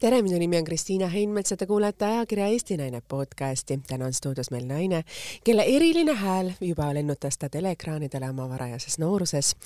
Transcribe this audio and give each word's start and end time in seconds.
tere, 0.00 0.22
minu 0.24 0.38
nimi 0.40 0.56
on 0.56 0.64
Kristiina 0.64 1.08
Heinmets 1.12 1.52
ja 1.52 1.56
te 1.60 1.66
kuulete 1.68 2.06
ajakirja 2.06 2.46
Eesti 2.46 2.76
Naine 2.80 3.02
podcasti. 3.08 3.80
täna 3.86 4.06
on 4.06 4.12
stuudios 4.16 4.50
meil 4.50 4.64
naine, 4.64 5.02
kelle 5.44 5.62
eriline 5.68 6.14
hääl 6.16 6.52
juba 6.60 6.86
lennutas 6.94 7.36
ta 7.38 7.48
teleekraanidele 7.48 8.30
oma 8.30 8.48
varajases 8.48 8.98
nooruses. 8.98 9.56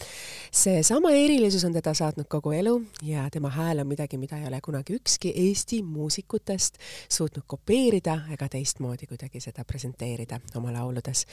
seesama 0.51 1.11
erilisus 1.11 1.65
on 1.65 1.73
teda 1.73 1.95
saatnud 1.95 2.27
kogu 2.29 2.51
elu 2.53 2.83
ja 3.03 3.29
tema 3.31 3.51
hääl 3.51 3.79
on 3.79 3.87
midagi, 3.87 4.19
mida 4.19 4.39
ei 4.39 4.47
ole 4.47 4.61
kunagi 4.61 4.95
ükski 4.95 5.33
Eesti 5.37 5.83
muusikutest 5.83 6.79
suutnud 7.09 7.45
kopeerida 7.47 8.19
ega 8.33 8.49
teistmoodi 8.49 9.07
kuidagi 9.07 9.41
seda 9.41 9.65
presenteerida 9.65 10.41
oma 10.57 10.73
lauludes. 10.73 11.27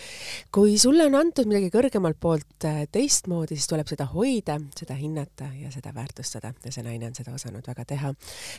kui 0.52 0.78
sulle 0.78 1.06
on 1.06 1.16
antud 1.16 1.50
midagi 1.50 1.74
kõrgemalt 1.74 2.20
poolt 2.20 2.66
äh, 2.66 2.86
teistmoodi, 2.92 3.56
siis 3.56 3.68
tuleb 3.68 3.88
seda 3.88 4.06
hoida, 4.06 4.60
seda 4.78 4.94
hinnata 4.94 5.50
ja 5.62 5.72
seda 5.72 5.90
väärtustada 5.96 6.54
ja 6.66 6.72
see 6.72 6.84
naine 6.84 7.08
on 7.08 7.16
seda 7.16 7.34
osanud 7.34 7.68
väga 7.68 7.86
teha. 7.86 8.14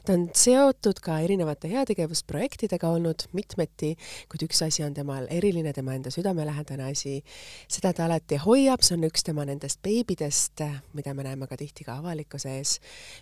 ta 0.05 0.13
on 0.13 0.32
seotud 0.37 1.01
ka 1.03 1.19
erinevate 1.25 1.69
heategevusprojektidega 1.73 2.89
olnud 2.93 3.27
mitmeti, 3.37 3.93
kuid 4.33 4.45
üks 4.47 4.63
asi 4.67 4.85
on 4.85 4.95
temal 4.97 5.27
eriline, 5.31 5.73
tema 5.77 5.95
enda 5.97 6.11
südamelähedane 6.15 6.89
asi. 6.91 7.21
seda 7.69 7.93
ta 7.93 8.07
alati 8.07 8.39
hoiab, 8.43 8.83
see 8.85 8.97
on 8.97 9.07
üks 9.09 9.25
tema 9.27 9.45
nendest 9.49 9.83
beebidest, 9.85 10.65
mida 10.97 11.15
me 11.15 11.27
näeme 11.27 11.47
ka 11.51 11.57
tihti 11.61 11.85
ka 11.85 11.99
avalikkuse 12.01 12.57
ees. 12.59 12.79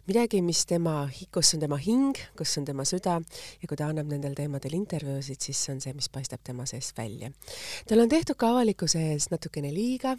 midagi, 0.06 0.42
mis 0.42 0.64
tema, 0.66 1.08
kus 1.34 1.54
on 1.54 1.64
tema 1.64 1.78
hing, 1.80 2.18
kus 2.38 2.56
on 2.58 2.68
tema 2.68 2.86
süda 2.88 3.18
ja 3.62 3.68
kui 3.68 3.76
ta 3.76 3.90
annab 3.90 4.10
nendel 4.10 4.36
teemadel 4.38 4.76
intervjuusid, 4.78 5.40
siis 5.40 5.64
see 5.64 5.74
on 5.74 5.80
see, 5.80 5.94
mis 5.96 6.08
paistab 6.08 6.44
tema 6.44 6.66
seest 6.66 6.96
välja. 6.98 7.32
tal 7.88 8.04
on 8.04 8.08
tehtud 8.08 8.38
ka 8.40 8.52
avalikkuse 8.54 9.02
ees 9.12 9.30
natukene 9.34 9.72
liiga, 9.74 10.16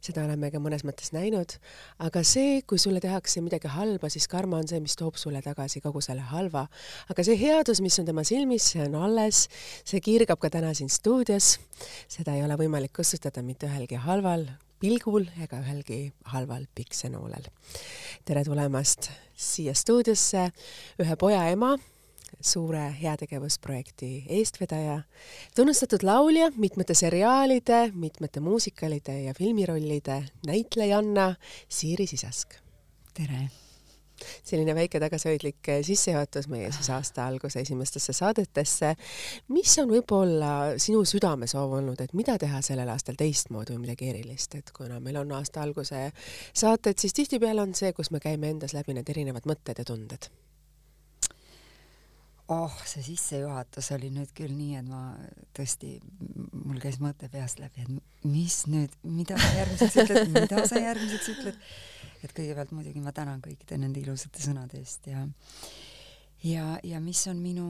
seda 0.00 0.24
oleme 0.24 0.50
ka 0.50 0.62
mõnes 0.62 0.84
mõttes 0.86 1.12
näinud, 1.16 1.56
aga 1.98 2.22
see, 2.26 2.60
kui 2.62 2.78
sulle 2.78 3.00
tehakse 3.02 3.42
midagi 3.44 3.70
halba, 3.70 4.10
siis 4.12 4.28
karma 4.30 4.60
on 4.60 4.68
see, 4.70 4.80
mis 4.82 4.96
toob 4.98 5.18
sulle 5.20 5.42
tagasi 5.44 5.82
kogu 5.84 6.02
selle 6.04 6.19
halva, 6.30 6.66
aga 7.10 7.24
see 7.26 7.38
headus, 7.40 7.80
mis 7.84 7.98
on 8.00 8.08
tema 8.08 8.24
silmis, 8.26 8.70
see 8.72 8.82
on 8.84 8.96
alles, 9.00 9.46
see 9.84 10.00
kiirgab 10.04 10.40
ka 10.40 10.50
täna 10.50 10.74
siin 10.74 10.90
stuudios. 10.92 11.58
seda 12.08 12.34
ei 12.36 12.44
ole 12.44 12.56
võimalik 12.60 12.92
kustutada 12.96 13.42
mitte 13.42 13.68
ühelgi 13.70 14.00
halval 14.00 14.48
pilgul 14.80 15.26
ega 15.42 15.60
ühelgi 15.60 16.10
halval 16.32 16.64
piksenoolel. 16.74 17.48
tere 18.24 18.44
tulemast 18.44 19.10
siia 19.36 19.74
stuudiosse, 19.76 20.48
ühe 21.00 21.16
poja 21.20 21.44
ema, 21.52 21.74
suure 22.40 22.86
heategevusprojekti 23.00 24.10
eestvedaja, 24.38 25.02
tunnustatud 25.56 26.04
laulja, 26.06 26.50
mitmete 26.56 26.94
seriaalide, 26.94 27.90
mitmete 27.94 28.40
muusikalide 28.40 29.22
ja 29.26 29.34
filmirollide 29.34 30.22
näitlejanna 30.46 31.34
Siiri 31.68 32.06
Sisask. 32.06 32.54
tere 33.14 33.50
selline 34.44 34.74
väike 34.76 35.00
tagasihoidlik 35.02 35.70
eh, 35.72 35.80
sissejuhatus 35.86 36.48
meie 36.52 36.70
siis 36.74 36.90
aasta 36.94 37.26
alguse 37.26 37.60
esimestesse 37.60 38.12
saadetesse. 38.16 38.94
mis 39.48 39.78
on 39.82 39.90
võib-olla 39.90 40.52
sinu 40.80 41.04
südamesoov 41.04 41.78
olnud, 41.80 42.00
et 42.00 42.14
mida 42.14 42.36
teha 42.38 42.62
sellel 42.64 42.88
aastal 42.92 43.18
teistmoodi 43.18 43.74
või 43.74 43.86
midagi 43.86 44.10
erilist, 44.12 44.54
et 44.54 44.72
kuna 44.76 45.00
meil 45.00 45.20
on 45.22 45.32
aasta 45.38 45.62
alguse 45.62 46.10
saated, 46.52 46.98
siis 46.98 47.16
tihtipeale 47.16 47.62
on 47.62 47.74
see, 47.74 47.92
kus 47.96 48.10
me 48.10 48.20
käime 48.20 48.50
endas 48.50 48.76
läbi 48.76 48.96
need 48.96 49.08
erinevad 49.10 49.48
mõtted 49.48 49.82
ja 49.82 49.84
tunded. 49.84 50.30
Oh, 52.50 52.72
see 52.82 53.04
sissejuhatus 53.06 53.92
oli 53.94 54.08
nüüd 54.10 54.32
küll 54.34 54.50
nii, 54.50 54.72
et 54.80 54.86
ma 54.90 55.12
tõesti, 55.54 55.92
mul 56.64 56.80
käis 56.82 56.96
mõte 56.98 57.28
peast 57.30 57.60
läbi, 57.62 57.84
et 57.84 58.24
mis 58.26 58.56
nüüd, 58.66 58.96
mida 59.06 59.36
sa 59.38 59.52
järgmiseks 59.60 59.98
ütled, 60.02 60.32
mida 60.34 60.64
sa 60.66 60.82
järgmiseks 60.82 61.28
ütled 61.36 61.60
et 62.24 62.34
kõigepealt 62.36 62.74
muidugi 62.76 63.02
ma 63.04 63.12
tänan 63.16 63.42
kõikide 63.44 63.78
nende 63.80 64.00
ilusate 64.02 64.42
sõnade 64.44 64.80
eest 64.80 65.08
ja 65.10 65.24
ja, 66.44 66.78
ja 66.84 67.00
mis 67.00 67.20
on 67.30 67.40
minu, 67.42 67.66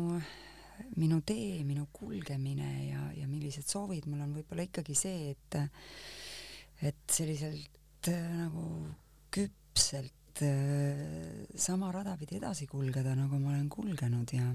minu 0.97 1.21
tee, 1.27 1.63
minu 1.67 1.89
kulgemine 1.93 2.71
ja, 2.89 3.05
ja 3.19 3.29
millised 3.29 3.69
soovid 3.69 4.09
mul 4.11 4.23
on 4.25 4.35
võib-olla 4.39 4.67
ikkagi 4.69 4.97
see, 4.99 5.35
et 5.35 5.61
et 6.81 7.13
selliselt 7.13 8.09
äh, 8.09 8.29
nagu 8.39 8.65
küpselt 9.35 10.43
äh, 10.47 11.47
sama 11.55 11.91
rada 11.93 12.17
pidi 12.17 12.39
edasi 12.41 12.67
kulgeda, 12.71 13.15
nagu 13.19 13.39
ma 13.39 13.53
olen 13.53 13.69
kulgenud 13.69 14.33
ja 14.33 14.49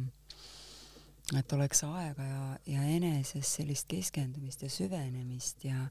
et 1.33 1.53
oleks 1.53 1.83
aega 1.87 2.25
ja, 2.25 2.41
ja 2.69 2.83
eneses 2.95 3.55
sellist 3.57 3.87
keskendumist 3.89 4.65
ja 4.65 4.69
süvenemist 4.69 5.65
ja 5.65 5.87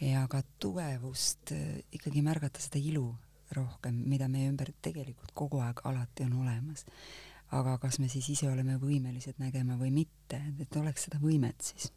ja 0.00 0.26
ka 0.30 0.42
tugevust 0.58 1.52
äh, 1.52 1.82
ikkagi 1.92 2.22
märgata 2.22 2.62
seda 2.62 2.80
ilu 2.82 3.08
rohkem, 3.54 4.00
mida 4.08 4.28
meie 4.28 4.48
ümber 4.50 4.72
tegelikult 4.82 5.34
kogu 5.36 5.60
aeg 5.62 5.84
alati 5.84 6.26
on 6.26 6.40
olemas. 6.44 6.86
aga 7.54 7.76
kas 7.78 8.00
me 8.02 8.08
siis 8.08 8.28
ise 8.32 8.48
oleme 8.50 8.78
võimelised 8.82 9.38
nägema 9.38 9.76
või 9.78 9.92
mitte, 9.94 10.40
et 10.60 10.76
oleks 10.76 11.06
seda 11.06 11.20
võimet 11.22 11.60
siis 11.62 11.92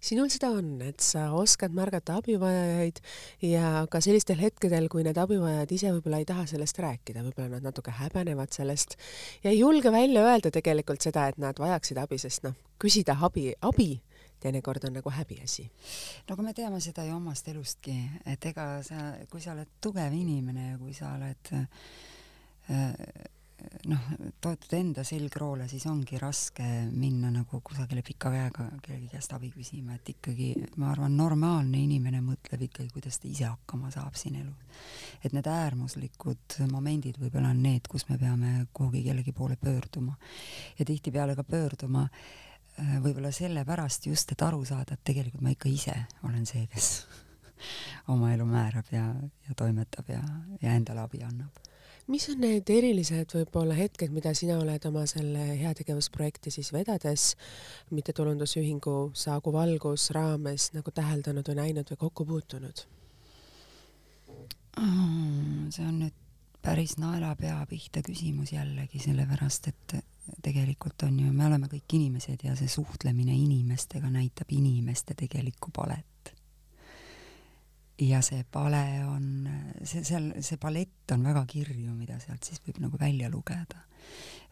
sinul 0.00 0.28
seda 0.32 0.50
on, 0.50 0.70
et 0.82 1.02
sa 1.04 1.28
oskad 1.38 1.74
märgata 1.76 2.18
abivajajaid 2.18 3.00
ja 3.46 3.84
ka 3.90 4.00
sellistel 4.04 4.40
hetkedel, 4.42 4.88
kui 4.90 5.04
need 5.06 5.18
abivajajad 5.20 5.74
ise 5.76 5.92
võib-olla 5.94 6.18
ei 6.22 6.28
taha 6.28 6.46
sellest 6.50 6.80
rääkida, 6.82 7.22
võib-olla 7.26 7.56
nad 7.56 7.68
natuke 7.68 7.94
häbenevad 7.94 8.54
sellest 8.54 8.98
ja 9.44 9.52
ei 9.52 9.60
julge 9.60 9.92
välja 9.94 10.24
öelda 10.26 10.52
tegelikult 10.54 11.04
seda, 11.04 11.28
et 11.28 11.38
nad 11.38 11.58
vajaksid 11.62 12.00
abi, 12.02 12.18
sest 12.20 12.46
noh, 12.46 12.56
küsida 12.82 13.16
abi, 13.28 13.52
abi 13.62 13.92
teinekord 14.40 14.84
on 14.88 14.98
nagu 14.98 15.10
häbiasi. 15.10 15.64
no 16.28 16.34
aga 16.36 16.42
me 16.42 16.54
teame 16.54 16.80
seda 16.80 17.04
ju 17.06 17.16
omast 17.16 17.48
elustki, 17.48 17.96
et 18.26 18.46
ega 18.52 18.68
sa, 18.86 19.10
kui 19.30 19.40
sa 19.44 19.54
oled 19.56 19.78
tugev 19.80 20.14
inimene 20.14 20.70
ja 20.70 20.78
kui 20.78 20.94
sa 20.96 21.14
oled 21.16 21.52
äh, 21.54 21.66
noh, 23.90 24.04
toetud 24.40 24.72
enda 24.78 25.02
selgroole, 25.06 25.66
siis 25.70 25.84
ongi 25.90 26.18
raske 26.20 26.64
minna 26.92 27.30
nagu 27.34 27.60
kusagile 27.64 28.02
pika 28.06 28.30
käega 28.32 28.68
kellegi 28.84 29.10
käest 29.12 29.34
abi 29.34 29.50
küsima, 29.54 29.96
et 29.98 30.12
ikkagi 30.14 30.52
ma 30.78 30.92
arvan, 30.92 31.16
normaalne 31.18 31.80
inimene 31.82 32.22
mõtleb 32.24 32.68
ikkagi, 32.68 32.90
kuidas 32.94 33.18
ta 33.18 33.28
ise 33.30 33.48
hakkama 33.48 33.90
saab 33.94 34.18
siin 34.18 34.38
elus. 34.42 34.82
et 35.24 35.32
need 35.34 35.46
äärmuslikud 35.50 36.60
momendid 36.70 37.18
võib-olla 37.18 37.50
on 37.54 37.62
need, 37.62 37.88
kus 37.90 38.08
me 38.08 38.18
peame 38.18 38.66
kuhugi 38.72 39.02
kellegi 39.06 39.32
poole 39.32 39.56
pöörduma 39.56 40.14
ja 40.78 40.84
tihtipeale 40.84 41.34
ka 41.34 41.44
pöörduma 41.44 42.06
Äh, 42.08 42.47
võib-olla 43.02 43.30
sellepärast 43.34 44.06
just, 44.06 44.32
et 44.32 44.42
aru 44.46 44.64
saada, 44.68 44.94
et 44.94 45.04
tegelikult 45.06 45.42
ma 45.44 45.54
ikka 45.54 45.70
ise 45.70 45.94
olen 46.26 46.44
see, 46.48 46.66
kes 46.72 46.90
oma 48.12 48.32
elu 48.34 48.46
määrab 48.48 48.92
ja, 48.94 49.06
ja 49.48 49.56
toimetab 49.58 50.12
ja, 50.12 50.20
ja 50.62 50.76
endale 50.76 51.02
abi 51.04 51.22
annab. 51.26 51.64
mis 52.08 52.28
on 52.32 52.40
need 52.40 52.70
erilised 52.72 53.34
võib-olla 53.34 53.74
hetked, 53.76 54.12
mida 54.14 54.34
sina 54.34 54.58
oled 54.60 54.84
oma 54.88 55.04
selle 55.10 55.48
heategevusprojekti 55.60 56.52
siis 56.54 56.72
vedades 56.72 57.32
mittetulundusühingu 57.90 59.10
Saagu 59.14 59.52
valgus 59.52 60.10
raames 60.16 60.70
nagu 60.76 60.94
täheldanud 60.94 61.50
või 61.50 61.60
näinud 61.62 61.92
või 61.92 62.04
kokku 62.06 62.28
puutunud? 62.28 62.86
see 64.78 65.84
on 65.84 65.96
nüüd 66.04 66.14
päris 66.62 66.94
naelapea 67.00 67.58
pihta 67.66 68.02
küsimus 68.06 68.52
jällegi, 68.52 69.00
sellepärast 69.02 69.68
et 69.72 69.94
tegelikult 70.42 71.02
on 71.02 71.18
ju, 71.20 71.32
me 71.32 71.46
oleme 71.46 71.68
kõik 71.70 71.96
inimesed 71.98 72.44
ja 72.44 72.54
see 72.58 72.70
suhtlemine 72.70 73.34
inimestega 73.36 74.10
näitab 74.12 74.52
inimeste 74.54 75.14
tegelikku 75.18 75.72
palet. 75.74 76.34
ja 77.98 78.20
see 78.22 78.44
pale 78.50 79.04
on, 79.06 79.48
see 79.82 80.04
seal, 80.06 80.30
see 80.40 80.58
palett 80.62 81.10
on 81.12 81.24
väga 81.26 81.42
kirju, 81.50 81.94
mida 81.98 82.20
sealt 82.22 82.46
siis 82.46 82.62
võib 82.66 82.78
nagu 82.84 83.00
välja 83.00 83.30
lugeda. 83.30 83.82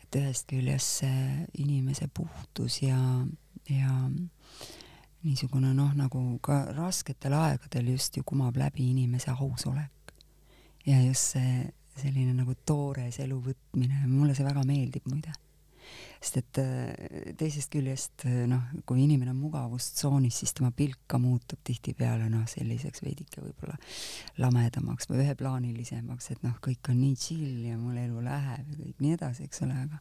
et 0.03 0.19
ühest 0.21 0.49
küljest 0.51 1.03
see 1.03 1.47
inimese 1.63 2.09
puhtus 2.09 2.83
ja, 2.83 2.99
ja 3.71 4.11
niisugune 5.23 5.73
noh, 5.75 5.95
nagu 5.95 6.39
ka 6.43 6.65
rasketel 6.75 7.35
aegadel 7.35 7.95
just 7.95 8.17
ju 8.17 8.23
kumab 8.25 8.57
läbi 8.57 8.91
inimese 8.91 9.31
ausolek. 9.31 10.15
ja 10.87 11.01
just 11.03 11.37
see 11.37 11.73
selline 11.97 12.35
nagu 12.37 12.55
toores 12.67 13.19
elu 13.21 13.41
võtmine, 13.41 14.07
mulle 14.07 14.35
see 14.35 14.45
väga 14.45 14.65
meeldib 14.69 15.07
muide 15.09 15.33
sest 16.21 16.37
et 16.41 16.59
äh, 16.63 17.33
teisest 17.39 17.71
küljest 17.73 18.25
äh, 18.27 18.47
noh, 18.51 18.63
kui 18.89 19.03
inimene 19.05 19.31
on 19.33 19.41
mugavustsoonis, 19.41 20.41
siis 20.43 20.55
tema 20.57 20.71
pilk 20.77 20.99
ka 21.11 21.19
muutub 21.23 21.61
tihtipeale 21.67 22.29
noh, 22.33 22.47
selliseks 22.51 23.03
veidike 23.05 23.43
võib-olla 23.45 23.77
lamedamaks 24.43 25.11
või 25.11 25.23
üheplaanilisemaks, 25.25 26.31
et 26.35 26.41
noh, 26.47 26.57
kõik 26.65 26.91
on 26.93 26.99
nii 27.01 27.17
chill 27.21 27.65
ja 27.69 27.77
mul 27.81 27.97
elu 28.03 28.25
läheb 28.27 28.65
ja 28.73 28.77
kõik 28.81 28.99
nii 29.05 29.17
edasi, 29.19 29.47
eks 29.47 29.63
ole, 29.67 29.77
aga 29.87 29.97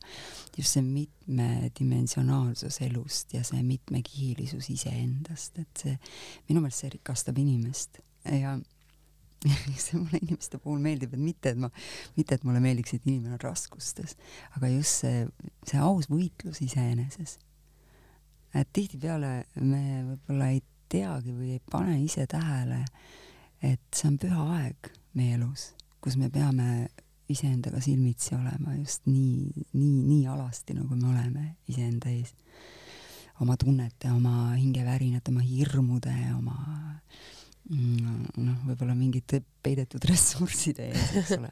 just 0.57 0.71
see 0.75 0.85
mitmedimensionaalsus 0.85 2.81
elust 2.87 3.27
ja 3.35 3.43
see 3.47 3.61
mitmekihilisus 3.65 4.71
iseendast, 4.73 5.59
et 5.61 5.73
see 5.85 5.95
minu 6.49 6.59
meelest 6.63 6.85
see 6.85 6.95
rikastab 6.97 7.37
inimest. 7.41 8.01
Ja 8.25 8.55
see 9.83 9.99
mulle 9.99 10.19
inimeste 10.21 10.59
puhul 10.61 10.81
meeldib, 10.83 11.13
et 11.15 11.21
mitte, 11.21 11.53
et 11.53 11.59
ma, 11.59 11.69
mitte, 12.17 12.37
et 12.37 12.45
mulle 12.47 12.61
meeldiks, 12.63 12.95
et 12.95 13.07
inimene 13.07 13.37
on 13.37 13.43
raskustes, 13.43 14.15
aga 14.57 14.71
just 14.73 15.03
see, 15.03 15.25
see 15.67 15.81
aus 15.81 16.09
võitlus 16.11 16.61
iseeneses. 16.65 17.37
et 18.55 18.69
tihtipeale 18.71 19.31
me 19.59 19.83
võib-olla 20.07 20.53
ei 20.53 20.61
teagi 20.89 21.33
või 21.35 21.57
ei 21.57 21.63
pane 21.71 21.97
ise 22.03 22.23
tähele, 22.31 22.85
et 23.61 23.81
see 23.91 24.07
on 24.07 24.19
püha 24.21 24.45
aeg 24.59 24.91
meie 25.19 25.35
elus, 25.35 25.73
kus 25.99 26.15
me 26.21 26.29
peame 26.31 26.87
iseendaga 27.29 27.81
silmitsi 27.81 28.35
olema 28.37 28.75
just 28.77 29.07
nii, 29.09 29.65
nii, 29.73 30.01
nii 30.05 30.27
alasti, 30.29 30.75
nagu 30.77 30.95
me 30.95 31.09
oleme 31.09 31.45
iseenda 31.67 32.11
ees. 32.13 32.35
oma 33.43 33.57
tunnete, 33.59 34.07
oma 34.15 34.53
hingevärinate, 34.55 35.31
oma 35.33 35.41
hirmude, 35.43 36.13
oma 36.37 36.55
mm, 36.55 37.44
noh, 37.69 38.57
võib-olla 38.67 38.95
mingite 38.97 39.41
peidetud 39.63 40.05
ressursside 40.11 40.89
ees, 40.91 41.13
eks 41.21 41.37
ole. 41.39 41.51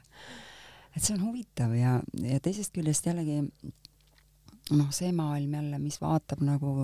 et 0.94 1.00
see 1.02 1.16
on 1.16 1.24
huvitav 1.28 1.74
ja, 1.76 1.98
ja 2.22 2.40
teisest 2.42 2.74
küljest 2.74 3.06
jällegi 3.10 3.40
noh, 4.72 4.90
see 4.94 5.12
maailm 5.12 5.58
jälle, 5.58 5.80
mis 5.82 5.98
vaatab 6.00 6.44
nagu 6.46 6.74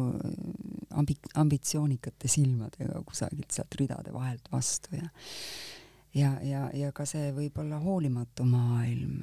ambi-, 0.99 1.35
ambitsioonikate 1.41 2.29
silmadega 2.29 3.03
kusagilt 3.06 3.55
sealt 3.55 3.79
ridade 3.81 4.12
vahelt 4.12 4.50
vastu 4.53 4.99
ja 4.99 5.06
ja, 6.15 6.32
ja, 6.43 6.65
ja 6.75 6.91
ka 6.93 7.06
see 7.06 7.31
võib-olla 7.35 7.79
hoolimatu 7.82 8.44
maailm, 8.49 9.23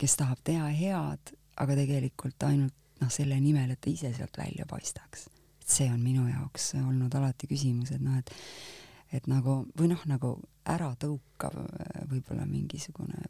kes 0.00 0.18
tahab 0.20 0.42
teha 0.44 0.68
head, 0.76 1.32
aga 1.60 1.76
tegelikult 1.78 2.44
ainult 2.48 2.76
noh, 3.00 3.12
selle 3.12 3.38
nimel, 3.40 3.72
et 3.72 3.80
ta 3.80 3.90
ise 3.92 4.12
sealt 4.16 4.36
välja 4.36 4.66
paistaks. 4.68 5.28
see 5.70 5.86
on 5.86 6.00
minu 6.02 6.26
jaoks 6.26 6.74
olnud 6.74 7.14
alati 7.14 7.46
küsimus, 7.46 7.92
et 7.94 8.02
noh, 8.02 8.18
et 8.18 8.32
et 9.12 9.26
nagu 9.30 9.62
või 9.78 9.90
noh, 9.92 10.02
nagu 10.10 10.34
äratõukav 10.70 11.56
võib-olla 12.10 12.46
mingisugune 12.46 13.24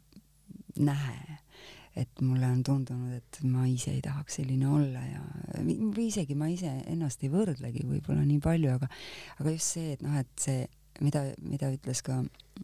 nähe, 0.81 1.39
et 1.97 2.21
mulle 2.23 2.47
on 2.47 2.61
tundunud, 2.63 3.15
et 3.17 3.39
ma 3.43 3.65
ise 3.67 3.91
ei 3.95 4.03
tahaks 4.03 4.39
selline 4.39 4.67
olla 4.71 5.01
ja 5.03 5.23
või 5.65 6.07
isegi 6.07 6.37
ma 6.39 6.47
ise 6.51 6.71
ennast 6.87 7.23
ei 7.25 7.31
võrdlegi 7.33 7.83
võib-olla 7.87 8.23
nii 8.27 8.39
palju, 8.43 8.77
aga 8.77 8.87
aga 9.39 9.55
just 9.55 9.75
see, 9.75 9.97
et 9.97 10.05
noh, 10.05 10.15
et 10.21 10.31
see 10.39 10.63
mida, 11.03 11.25
mida 11.43 11.71
ütles 11.73 12.03
ka, 12.05 12.21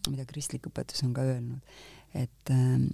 mida 0.07 0.25
kristlik 0.29 0.69
õpetus 0.69 1.03
on 1.07 1.13
ka 1.17 1.25
öelnud, 1.27 1.77
et 2.15 2.53
ähm, 2.53 2.89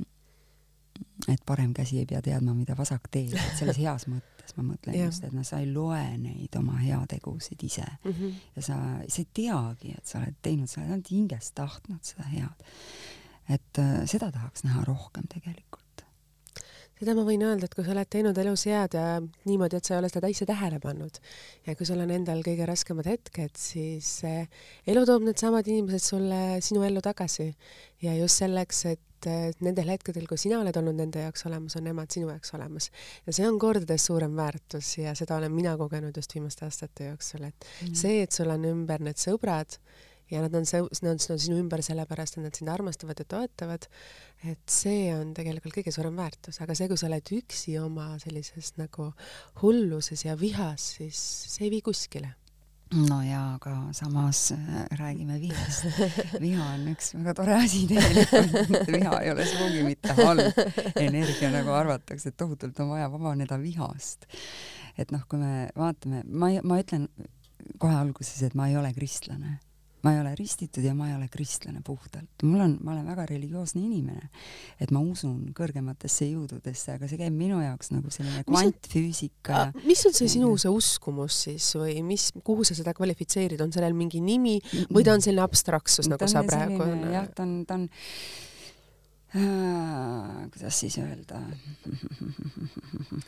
et 1.28 1.42
parem 1.46 1.74
käsi 1.74 2.00
ei 2.02 2.10
pea 2.10 2.22
teadma, 2.22 2.54
mida 2.54 2.76
vasak 2.78 3.08
teeb, 3.12 3.34
et 3.34 3.58
selles 3.60 3.80
heas 3.82 4.08
mõttes 4.10 4.33
ma 4.58 4.64
mõtlen 4.74 4.98
just, 4.98 5.24
et 5.24 5.34
noh, 5.34 5.46
sa 5.48 5.60
ei 5.64 5.70
loe 5.72 6.02
neid 6.18 6.56
oma 6.60 6.76
heategusid 6.82 7.64
ise 7.64 7.86
mm 7.86 8.12
-hmm. 8.12 8.34
ja 8.56 8.62
sa, 8.62 8.80
sa 9.08 9.22
ei 9.22 9.28
teagi, 9.34 9.94
et 9.98 10.06
sa 10.06 10.20
oled 10.20 10.36
teinud, 10.42 10.70
sa 10.70 10.82
oled 10.82 10.92
ainult 10.92 11.12
hingest 11.12 11.56
tahtnud 11.56 12.04
seda 12.04 12.24
head. 12.24 12.68
et 13.50 13.80
äh, 13.80 14.06
seda 14.06 14.32
tahaks 14.32 14.64
näha 14.64 14.84
rohkem 14.86 15.24
tegelikult 15.28 15.73
seda 17.00 17.16
ma 17.18 17.24
võin 17.28 17.44
öelda, 17.46 17.68
et 17.68 17.76
kui 17.76 17.86
sa 17.86 17.94
oled 17.94 18.10
teinud 18.12 18.38
elus 18.44 18.66
head 18.70 18.98
ja 18.98 19.06
niimoodi, 19.50 19.80
et 19.80 19.88
sa 19.88 19.96
ei 19.96 20.02
ole 20.02 20.12
seda 20.12 20.30
ise 20.32 20.48
tähele 20.50 20.80
pannud 20.84 21.18
ja 21.68 21.76
kui 21.78 21.88
sul 21.90 22.02
on 22.04 22.14
endal 22.14 22.44
kõige 22.46 22.68
raskemad 22.70 23.10
hetked, 23.10 23.56
siis 23.60 24.12
eh, 24.30 24.46
elu 24.90 25.06
toob 25.10 25.26
needsamad 25.28 25.68
inimesed 25.70 26.06
sulle 26.06 26.44
sinu 26.66 26.86
ellu 26.88 27.04
tagasi 27.04 27.50
ja 28.04 28.16
just 28.18 28.44
selleks, 28.44 28.86
et 28.94 29.30
eh, 29.30 29.50
nendel 29.66 29.92
hetkedel, 29.96 30.28
kui 30.30 30.40
sina 30.42 30.62
oled 30.62 30.80
olnud 30.80 31.00
nende 31.02 31.26
jaoks 31.26 31.48
olemas, 31.50 31.78
on 31.80 31.88
nemad 31.90 32.14
sinu 32.14 32.30
jaoks 32.32 32.56
olemas. 32.58 32.90
ja 33.28 33.36
see 33.36 33.50
on 33.50 33.60
kordades 33.62 34.08
suurem 34.10 34.38
väärtus 34.38 34.96
ja 35.02 35.16
seda 35.18 35.42
olen 35.42 35.54
mina 35.54 35.76
kogenud 35.80 36.16
just 36.16 36.38
viimaste 36.38 36.68
aastate 36.70 37.12
jooksul, 37.12 37.50
et 37.50 37.70
mm. 37.84 37.94
see, 37.98 38.22
et 38.24 38.32
sul 38.32 38.54
on 38.54 38.70
ümber 38.74 39.04
need 39.04 39.20
sõbrad, 39.22 39.80
ja 40.32 40.42
nad 40.44 40.54
on, 40.56 40.66
nad 41.04 41.26
on 41.30 41.40
sinu 41.40 41.58
ümber 41.62 41.84
sellepärast, 41.86 42.38
et 42.38 42.46
nad 42.48 42.58
sind 42.58 42.72
armastavad 42.74 43.20
ja 43.20 43.26
toetavad, 43.30 43.88
et 44.50 44.64
see 44.70 45.10
on 45.16 45.34
tegelikult 45.38 45.76
kõige 45.80 45.94
suurem 45.96 46.16
väärtus, 46.20 46.62
aga 46.64 46.76
see, 46.78 46.90
kui 46.92 47.00
sa 47.00 47.10
oled 47.10 47.34
üksi 47.40 47.76
oma 47.82 48.14
sellises 48.24 48.74
nagu 48.80 49.12
hulluses 49.62 50.26
ja 50.26 50.38
vihas, 50.40 50.94
siis 51.00 51.20
see 51.56 51.68
ei 51.68 51.76
vii 51.78 51.84
kuskile. 51.86 52.34
No 52.94 53.24
jaa, 53.26 53.56
aga 53.56 53.72
samas 53.98 54.52
äh, 54.54 54.84
räägime 55.00 55.40
vihast. 55.42 55.88
viha 56.44 56.68
on 56.76 56.92
üks 56.92 57.16
väga 57.16 57.34
tore 57.40 57.56
asi 57.58 57.88
tegelikult, 57.90 58.92
viha 58.94 59.16
ei 59.24 59.32
ole 59.34 59.48
sugugi 59.50 59.82
mitte 59.88 60.14
halb. 60.20 60.62
Energia, 61.02 61.50
nagu 61.56 61.74
arvatakse, 61.74 62.30
et 62.30 62.38
tohutult 62.38 62.78
on 62.86 62.94
vaja 62.94 63.10
vabaneda 63.10 63.58
vihast. 63.62 64.28
et 64.94 65.10
noh, 65.10 65.24
kui 65.26 65.42
me 65.42 65.72
vaatame, 65.74 66.22
ma, 66.30 66.52
ma 66.62 66.78
ütlen 66.84 67.08
kohe 67.82 67.96
alguses, 67.98 68.44
et 68.46 68.54
ma 68.54 68.70
ei 68.70 68.78
ole 68.78 68.94
kristlane 68.94 69.58
ma 70.04 70.14
ei 70.14 70.20
ole 70.20 70.34
ristitud 70.36 70.84
ja 70.84 70.94
ma 70.98 71.08
ei 71.10 71.16
ole 71.16 71.30
kristlane 71.32 71.82
puhtalt. 71.86 72.44
mul 72.44 72.62
on, 72.66 72.78
ma 72.84 72.94
olen 72.94 73.08
väga 73.08 73.26
religioosne 73.32 73.82
inimene. 73.82 74.30
et 74.80 74.92
ma 74.92 75.00
usun 75.00 75.54
kõrgematesse 75.56 76.28
jõududesse, 76.28 76.98
aga 76.98 77.08
see 77.08 77.20
käib 77.22 77.36
minu 77.38 77.62
jaoks 77.64 77.94
nagu 77.96 78.12
selline 78.14 78.44
kvantfüüsika 78.48 79.60
ja 79.60 79.86
mis 79.88 80.04
on 80.10 80.16
see 80.16 80.32
sinu 80.36 80.54
see 80.60 80.72
uskumus 80.72 81.44
siis 81.48 81.70
või 81.80 82.00
mis, 82.06 82.32
kuhu 82.44 82.68
sa 82.68 82.76
seda 82.78 82.96
kvalifitseerid, 82.98 83.62
on 83.64 83.72
sellel 83.76 83.96
mingi 83.98 84.22
nimi 84.24 84.60
või 84.92 85.06
ta 85.08 85.16
on 85.16 85.24
selline 85.24 85.46
abstraktsus, 85.46 86.10
nagu 86.12 86.28
sa 86.30 86.44
praegu 86.48 86.90
jah, 87.14 87.30
ta 87.36 87.48
on, 87.48 87.62
ta 87.68 87.80
on 87.80 87.88
kuidas 89.34 90.80
siis 90.80 90.98
öelda 91.02 91.40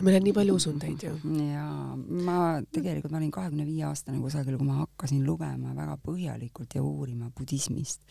meil 0.05 0.17
on 0.19 0.25
nii 0.25 0.33
palju 0.35 0.55
usundeid 0.59 1.01
ju. 1.01 1.13
jaa, 1.49 1.95
ma 1.97 2.35
tegelikult, 2.73 3.11
ma 3.13 3.17
olin 3.17 3.31
kahekümne 3.33 3.65
viie 3.65 3.87
aastane 3.87 4.19
kusagil, 4.21 4.57
kui 4.59 4.67
ma 4.67 4.83
hakkasin 4.83 5.23
lugema 5.25 5.73
väga 5.77 5.97
põhjalikult 6.05 6.77
ja 6.77 6.83
uurima 6.85 7.31
budismist. 7.37 8.05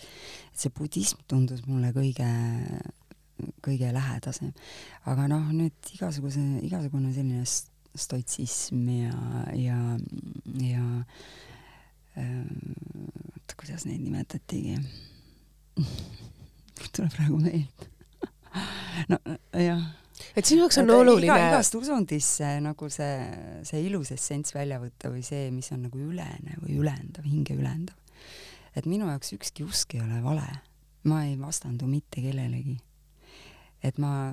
see 0.52 0.74
budism 0.74 1.22
tundus 1.30 1.62
mulle 1.68 1.92
kõige, 1.94 2.28
kõige 3.62 3.92
lähedasem. 3.94 4.50
aga 5.06 5.28
noh, 5.30 5.46
nüüd 5.54 5.94
igasuguse, 5.94 6.42
igasugune 6.66 7.14
selline 7.14 7.46
stoitsism 7.94 8.88
ja, 8.90 9.14
ja, 9.54 9.78
ja 10.66 10.84
äh, 12.18 13.54
kuidas 13.54 13.86
neid 13.86 14.02
nimetatigi 14.02 14.80
tuleb 16.92 17.12
praegu 17.14 17.40
meelde 17.42 17.90
no 19.10 19.18
jah. 19.58 19.82
et 20.36 20.46
sinu 20.46 20.64
jaoks 20.64 20.78
on 20.82 20.90
et 20.90 20.96
oluline 20.96 21.30
iga, 21.30 21.50
igast 21.50 21.76
usundist 21.78 22.40
see 22.40 22.60
nagu 22.64 22.88
see, 22.92 23.18
see 23.66 23.82
ilus 23.88 24.14
essents 24.14 24.54
välja 24.54 24.80
võtta 24.82 25.10
või 25.12 25.24
see, 25.26 25.50
mis 25.54 25.70
on 25.74 25.86
nagu 25.88 26.00
ülene 26.00 26.58
või 26.62 26.78
ülendav, 26.82 27.26
hinge 27.26 27.56
ülendav. 27.58 27.96
et 28.74 28.86
minu 28.90 29.10
jaoks 29.10 29.34
ükski 29.38 29.66
usk 29.66 29.96
ei 29.98 30.04
ole 30.04 30.22
vale. 30.24 30.48
ma 31.10 31.24
ei 31.28 31.38
vastandu 31.40 31.90
mitte 31.90 32.22
kellelegi 32.24 32.78
et 33.84 33.98
ma 34.00 34.32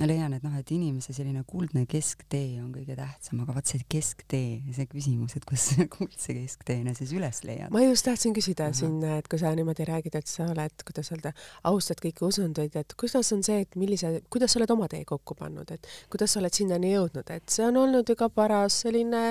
leian, 0.00 0.32
et 0.36 0.44
noh, 0.44 0.52
et 0.56 0.70
inimese 0.74 1.14
selline 1.16 1.42
kuldne 1.48 1.84
kesktee 1.90 2.60
on 2.62 2.70
kõige 2.74 2.96
tähtsam, 2.96 3.42
aga 3.44 3.54
vaat 3.56 3.70
see 3.70 3.84
kesktee, 3.92 4.60
see 4.76 4.88
küsimus, 4.90 5.36
et 5.38 5.46
kus 5.48 5.68
kuldse 5.96 6.36
keskteena 6.36 6.94
siis 6.96 7.14
üles 7.16 7.42
leiad. 7.48 7.72
ma 7.74 7.82
just 7.84 8.06
tahtsin 8.08 8.36
küsida 8.36 8.68
Aha. 8.70 8.76
siin, 8.76 8.98
et 9.18 9.28
kui 9.30 9.40
sa 9.40 9.52
niimoodi 9.56 9.86
räägid, 9.88 10.16
et 10.18 10.30
sa 10.30 10.48
oled, 10.52 10.84
kuidas 10.88 11.12
öelda, 11.14 11.32
austad 11.68 12.02
kõiki 12.04 12.26
usundeid, 12.28 12.76
et 12.80 12.96
kuidas 13.00 13.32
on 13.36 13.44
see, 13.46 13.62
et 13.66 13.80
millise, 13.80 14.14
kuidas 14.32 14.52
sa 14.54 14.60
oled 14.60 14.74
oma 14.76 14.90
tee 14.92 15.04
kokku 15.08 15.36
pannud, 15.38 15.72
et 15.74 15.88
kuidas 16.12 16.34
sa 16.36 16.42
oled 16.42 16.56
sinnani 16.56 16.92
jõudnud, 16.94 17.32
et 17.36 17.52
see 17.52 17.66
on 17.68 17.80
olnud 17.84 18.08
ju 18.08 18.18
ka 18.18 18.28
paras 18.32 18.82
selline 18.84 19.24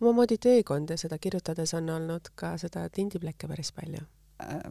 omamoodi 0.00 0.38
teekond 0.42 0.94
ja 0.94 0.98
seda 1.00 1.18
kirjutades 1.22 1.74
on 1.78 1.90
olnud 1.98 2.34
ka 2.38 2.56
seda 2.60 2.88
tindiplekke 2.92 3.50
päris 3.50 3.74
palju 3.74 4.02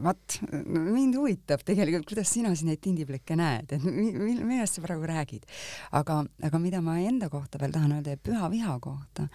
vaat, 0.04 0.38
mind 0.66 1.18
huvitab 1.18 1.64
tegelikult, 1.66 2.08
kuidas 2.10 2.32
sina 2.34 2.52
siin 2.56 2.72
neid 2.72 2.82
tindiplekke 2.84 3.38
näed, 3.40 3.76
et 3.76 3.86
mil-, 3.86 4.42
millest 4.46 4.78
sa 4.78 4.84
praegu 4.84 5.08
räägid. 5.10 5.46
aga, 5.92 6.20
aga 6.44 6.60
mida 6.60 6.82
ma 6.82 6.98
enda 7.02 7.30
kohta 7.30 7.60
veel 7.62 7.74
tahan 7.76 7.96
öelda 7.98 8.16
ja 8.16 8.22
püha 8.22 8.50
viha 8.52 8.78
kohta, 8.84 9.28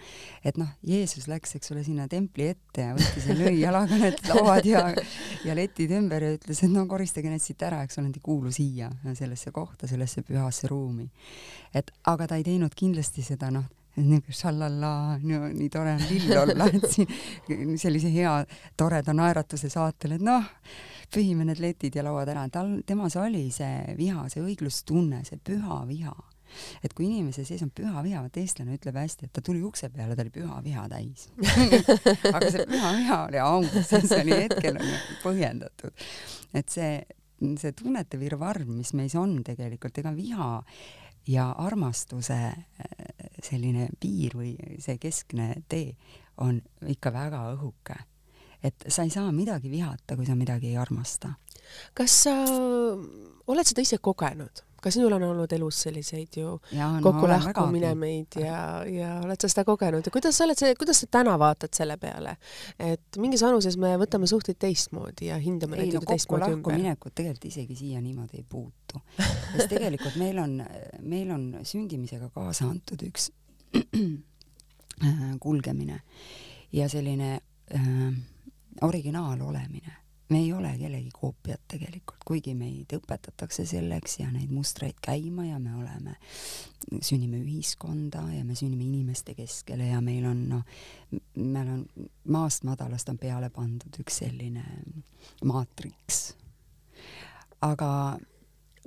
et 0.43 0.59
noh, 0.59 0.71
Jeesus 0.85 1.27
läks, 1.31 1.55
eks 1.59 1.73
ole, 1.73 1.83
sinna 1.87 2.07
templi 2.11 2.49
ette 2.53 2.87
ja 2.89 2.95
võttis 2.97 3.29
ja 3.29 3.37
lõi 3.37 3.55
jalaga 3.59 3.99
need 4.01 4.21
lauad 4.29 4.67
ja, 4.67 4.85
ja 5.45 5.57
letid 5.57 5.93
ümber 5.97 6.25
ja 6.25 6.35
ütles, 6.37 6.63
et 6.63 6.73
no 6.73 6.85
koristage 6.89 7.31
need 7.31 7.43
siit 7.43 7.63
ära, 7.65 7.83
eks 7.85 7.99
ole, 7.99 8.09
need 8.09 8.21
ei 8.21 8.25
kuulu 8.25 8.53
siia, 8.53 8.91
sellesse 9.13 9.53
kohta, 9.55 9.89
sellesse 9.89 10.23
pühasse 10.27 10.69
ruumi. 10.71 11.09
et 11.73 11.91
aga 12.09 12.27
ta 12.27 12.39
ei 12.39 12.45
teinud 12.47 12.75
kindlasti 12.75 13.25
seda, 13.25 13.51
noh, 13.53 13.67
niisugune 13.97 14.35
šallallaa, 14.35 15.17
nii 15.21 15.69
tore 15.73 15.95
on 15.97 16.05
lill 16.09 16.37
olla, 16.37 16.69
et 16.73 16.87
siin 16.91 17.77
sellise 17.79 18.11
hea 18.13 18.33
toreda 18.77 19.15
naeratuse 19.15 19.69
saatel, 19.71 20.17
et 20.17 20.25
noh, 20.25 20.45
pühime 21.13 21.45
need 21.47 21.61
letid 21.63 21.97
ja 21.97 22.05
lauad 22.05 22.29
ära, 22.31 22.45
tal, 22.53 22.79
temas 22.87 23.17
oli 23.19 23.47
see 23.53 23.95
viha, 23.97 24.27
see 24.31 24.43
õiglustunne, 24.45 25.23
see 25.27 25.39
püha 25.43 25.83
viha. 25.89 26.15
et 26.81 26.93
kui 26.97 27.05
inimese 27.05 27.43
sees 27.45 27.61
on 27.61 27.69
püha 27.69 28.01
viha, 28.01 28.23
vot 28.25 28.37
eestlane 28.41 28.73
ütleb 28.73 28.95
hästi, 28.97 29.27
et 29.27 29.33
ta 29.37 29.41
tuli 29.45 29.59
ukse 29.61 29.91
peale, 29.93 30.15
ta 30.17 30.23
oli 30.25 30.31
püha 30.33 30.55
viha 30.65 30.87
täis 30.89 31.27
aga 32.35 32.49
see 32.49 32.65
püha 32.71 32.93
viha 32.95 33.19
oli 33.27 33.41
aus, 33.43 33.75
see 33.85 34.17
oli 34.17 34.39
hetkel 34.47 34.79
põhjendatud. 35.21 36.07
et 36.57 36.73
see, 36.73 37.03
see 37.61 37.75
tunnete 37.77 38.17
virvarr, 38.17 38.65
mis 38.65 38.95
meis 38.97 39.13
on 39.13 39.43
tegelikult, 39.45 40.01
ega 40.01 40.15
viha 40.15 40.49
ja 41.27 41.49
armastuse 41.57 42.37
äh, 42.37 42.55
selline 43.43 43.89
piir 43.99 44.35
või 44.37 44.55
see 44.79 44.97
keskne 45.01 45.53
tee 45.69 45.95
on 46.39 46.61
ikka 46.87 47.11
väga 47.13 47.43
õhuke. 47.55 47.97
et 48.63 48.75
sa 48.87 49.03
ei 49.03 49.09
saa 49.09 49.31
midagi 49.31 49.69
vihata, 49.71 50.15
kui 50.15 50.25
sa 50.25 50.35
midagi 50.35 50.67
ei 50.67 50.77
armasta. 50.77 51.33
kas 51.93 52.23
sa 52.23 52.33
oled 53.47 53.67
seda 53.67 53.81
ise 53.81 53.97
kogenud, 53.97 54.63
ka 54.83 54.91
sinul 54.93 55.13
on 55.17 55.25
olnud 55.29 55.51
elus 55.55 55.81
selliseid 55.85 56.39
ju 56.39 56.55
kokkulahkuminemeid 57.03 58.39
ja, 58.43 58.59
ja 58.87 59.11
oled 59.23 59.41
sa 59.41 59.49
seda 59.51 59.65
kogenud? 59.67 60.05
Ja 60.05 60.13
kuidas 60.13 60.37
sa 60.39 60.47
oled 60.47 60.59
see, 60.59 60.73
kuidas 60.79 61.03
sa 61.03 61.09
täna 61.19 61.35
vaatad 61.41 61.73
selle 61.75 61.97
peale, 62.01 62.35
et 62.79 63.19
mingis 63.21 63.43
vanuses 63.45 63.77
me 63.81 63.93
võtame 64.01 64.29
suhteid 64.29 64.59
teistmoodi 64.61 65.29
ja 65.29 65.39
hindame 65.41 65.79
neid 65.79 65.97
no, 65.97 66.03
teistmoodi 66.07 66.51
ümber? 66.55 66.77
minekut 66.79 67.15
tegelikult 67.15 67.49
isegi 67.51 67.77
siia 67.79 68.01
niimoodi 68.03 68.41
ei 68.41 68.47
puutu, 68.49 69.01
sest 69.19 69.69
tegelikult 69.75 70.19
meil 70.21 70.41
on, 70.43 70.59
meil 71.01 71.31
on 71.35 71.47
sündimisega 71.63 72.31
kaasa 72.35 72.69
antud 72.69 73.05
üks 73.07 73.31
kulgemine 75.45 76.01
ja 76.75 76.89
selline 76.89 77.39
äh, 77.75 78.13
originaal 78.81 79.41
olemine 79.41 79.95
me 80.29 80.37
ei 80.37 80.53
ole 80.53 80.71
kellegi 80.77 81.09
koopiad 81.13 81.61
tegelikult, 81.67 82.23
kuigi 82.25 82.53
meid 82.57 82.93
õpetatakse 82.93 83.65
selleks 83.65 84.19
ja 84.19 84.29
neid 84.31 84.51
mustreid 84.53 84.99
käima 85.01 85.47
ja 85.47 85.59
me 85.59 85.73
oleme, 85.75 86.15
sünnime 87.01 87.39
ühiskonda 87.41 88.21
ja 88.35 88.43
me 88.45 88.55
sünnime 88.55 88.85
inimeste 88.85 89.33
keskele 89.37 89.89
ja 89.89 90.01
meil 90.05 90.27
on 90.29 90.43
noh, 90.51 90.81
meil 91.35 91.73
on 91.73 91.85
maast 92.29 92.65
madalast 92.69 93.09
on 93.09 93.17
peale 93.17 93.49
pandud 93.53 94.01
üks 94.03 94.21
selline 94.23 94.65
maatriks. 95.49 96.21
aga 97.65 97.91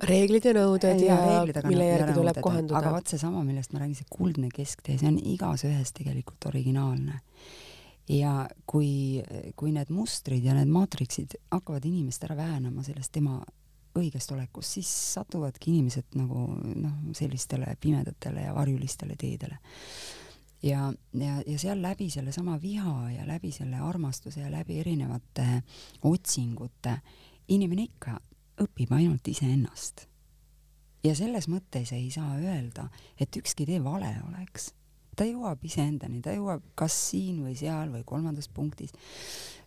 reeglid 0.06 0.46
ja 0.46 0.54
nõuded 0.56 1.02
ja, 1.02 1.16
ja 1.16 1.26
reeglid, 1.26 1.58
mille 1.66 1.90
järgi 1.90 2.16
tuleb 2.20 2.40
kohanduda. 2.40 2.78
aga 2.78 2.94
vot 2.94 3.14
seesama, 3.14 3.42
millest 3.44 3.74
ma 3.74 3.82
räägin, 3.82 3.98
see 3.98 4.14
kuldne 4.14 4.48
kesktee, 4.54 4.98
see 4.98 5.10
on 5.10 5.18
igas 5.18 5.66
ühes 5.66 5.90
tegelikult 5.98 6.50
originaalne 6.54 7.18
ja 8.08 8.48
kui, 8.66 9.22
kui 9.56 9.72
need 9.72 9.90
mustrid 9.94 10.44
ja 10.44 10.54
need 10.56 10.70
maatriksid 10.72 11.36
hakkavad 11.50 11.84
inimest 11.86 12.24
ära 12.26 12.36
väänama 12.36 12.82
sellest 12.82 13.12
tema 13.12 13.40
õigest 13.98 14.32
olekust, 14.32 14.78
siis 14.78 14.90
satuvadki 15.14 15.70
inimesed 15.70 16.16
nagu 16.16 16.46
noh, 16.56 16.94
sellistele 17.16 17.76
pimedatele 17.80 18.46
ja 18.46 18.54
varjulistele 18.56 19.16
teedele. 19.20 19.58
ja, 20.62 20.92
ja, 21.14 21.42
ja 21.46 21.58
seal 21.58 21.82
läbi 21.82 22.10
sellesama 22.10 22.58
viha 22.62 23.10
ja 23.10 23.26
läbi 23.26 23.52
selle 23.52 23.76
armastuse 23.76 24.40
ja 24.40 24.50
läbi 24.50 24.80
erinevate 24.80 25.62
otsingute 26.02 27.00
inimene 27.48 27.82
ikka 27.82 28.18
õpib 28.62 28.94
ainult 28.94 29.28
iseennast. 29.28 30.06
ja 31.04 31.14
selles 31.14 31.48
mõttes 31.48 31.92
ei 31.92 32.10
saa 32.10 32.36
öelda, 32.38 32.88
et 33.20 33.36
ükski 33.36 33.66
tee 33.66 33.84
vale 33.84 34.16
oleks 34.28 34.72
ta 35.16 35.26
jõuab 35.28 35.64
iseendani, 35.66 36.20
ta 36.24 36.34
jõuab 36.34 36.64
kas 36.78 36.94
siin 37.10 37.42
või 37.44 37.54
seal 37.58 37.92
või 37.92 38.04
kolmandas 38.08 38.48
punktis. 38.48 38.92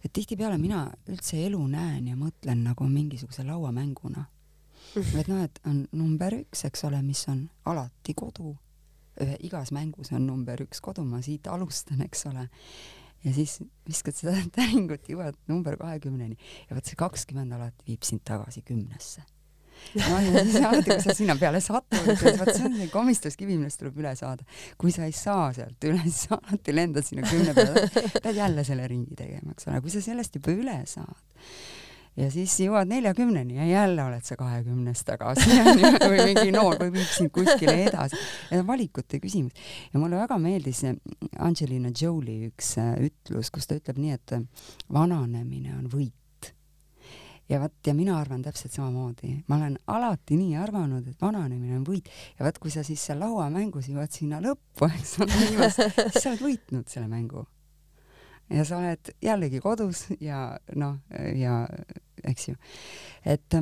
et 0.04 0.14
tihtipeale 0.14 0.58
mina 0.58 0.88
üldse 1.10 1.40
elu 1.46 1.62
näen 1.68 2.08
ja 2.08 2.16
mõtlen 2.16 2.64
nagu 2.64 2.88
mingisuguse 2.90 3.44
lauamänguna. 3.44 4.26
Mhm. 4.96 5.20
et 5.20 5.28
noh, 5.28 5.44
et 5.44 5.60
on 5.66 5.88
number 5.92 6.34
üks, 6.34 6.66
eks 6.66 6.84
ole, 6.84 7.02
mis 7.02 7.28
on 7.28 7.50
alati 7.66 8.14
kodu. 8.14 8.56
igas 9.40 9.72
mängus 9.72 10.12
on 10.12 10.28
number 10.28 10.62
üks 10.62 10.82
kodu, 10.82 11.04
ma 11.04 11.22
siit 11.22 11.48
alustan, 11.48 12.02
eks 12.02 12.26
ole. 12.26 12.50
ja 13.24 13.34
siis 13.34 13.60
viskad 13.88 14.16
seda 14.16 14.36
täringut, 14.56 15.08
jõuad 15.10 15.38
number 15.48 15.78
kahekümneni 15.78 16.38
ja 16.70 16.76
vot 16.76 16.86
see 16.86 16.96
kakskümmend 16.96 17.54
alati 17.54 17.86
viib 17.88 18.04
sind 18.04 18.22
tagasi 18.24 18.62
kümnesse 18.62 19.24
no 20.00 20.20
ja 20.24 20.44
siis 20.44 20.58
alati, 20.62 20.90
kui 20.90 21.06
sa 21.06 21.16
sinna 21.18 21.38
peale 21.40 21.62
satud, 21.64 22.10
vot 22.40 22.52
see 22.52 22.66
on 22.68 22.78
see 22.80 22.90
komistuskivi, 22.94 23.58
millest 23.60 23.82
tuleb 23.82 24.02
üle 24.04 24.16
saada. 24.20 24.46
kui 24.82 24.94
sa 24.96 25.08
ei 25.08 25.16
saa 25.16 25.52
sealt 25.56 25.90
üle, 25.90 26.02
siis 26.08 26.26
sa 26.28 26.40
alati 26.40 26.76
lendad 26.76 27.08
sinna 27.08 27.28
kümne 27.30 27.56
peale, 27.58 27.88
pead 28.20 28.36
jälle 28.36 28.68
selle 28.68 28.88
ringi 28.92 29.18
tegema, 29.18 29.56
eks 29.56 29.72
ole, 29.72 29.82
kui 29.86 29.94
sa 29.94 30.04
sellest 30.04 30.40
juba 30.40 30.56
üle 30.56 30.80
saad 30.90 31.18
ja 32.16 32.30
siis 32.32 32.54
jõuad 32.64 32.90
neljakümneni 32.90 33.58
ja 33.58 33.66
jälle 33.68 34.04
oled 34.06 34.24
sa 34.26 34.38
kahekümnes 34.40 35.04
tagasi 35.08 35.58
või 36.12 36.28
mingi 36.32 36.54
noor 36.56 36.80
või 36.80 36.94
viib 36.96 37.10
sind 37.12 37.34
kuskile 37.36 37.76
edasi. 37.86 38.20
ja 38.52 38.64
valikute 38.68 39.20
küsimus. 39.24 39.56
ja 39.94 40.00
mulle 40.00 40.20
väga 40.22 40.38
meeldis 40.40 40.86
Angelina 41.40 41.92
Jolie 42.02 42.52
üks 42.52 42.76
äh, 42.82 42.94
ütlus, 43.10 43.52
kus 43.52 43.68
ta 43.68 43.80
ütleb 43.80 44.00
nii, 44.00 44.16
et 44.16 44.38
vananemine 44.92 45.76
on 45.80 45.90
võit 45.92 46.16
ja 47.50 47.60
vot, 47.62 47.74
ja 47.88 47.94
mina 47.94 48.18
arvan 48.20 48.42
täpselt 48.46 48.74
samamoodi, 48.74 49.32
ma 49.48 49.60
olen 49.60 49.78
alati 49.88 50.38
nii 50.40 50.56
arvanud, 50.58 51.08
et 51.08 51.22
vananemine 51.22 51.78
on 51.78 51.86
võit. 51.88 52.10
Ja 52.40 52.46
vot, 52.48 52.58
kui 52.62 52.74
sa 52.74 52.84
siis 52.86 53.04
seal 53.06 53.22
lauamängus 53.22 53.90
jõuad 53.92 54.14
sinna 54.14 54.42
lõppu, 54.44 54.90
eks 55.00 55.18
ole, 55.22 55.42
siis 55.44 56.22
sa 56.22 56.32
oled 56.32 56.44
võitnud 56.46 56.90
selle 56.92 57.08
mängu. 57.12 57.46
ja 58.50 58.66
sa 58.66 58.78
oled 58.78 59.14
jällegi 59.22 59.60
kodus 59.62 60.06
ja 60.22 60.52
noh, 60.76 61.00
ja 61.34 61.64
eks 62.24 62.50
ju, 62.50 62.56
et 63.26 63.62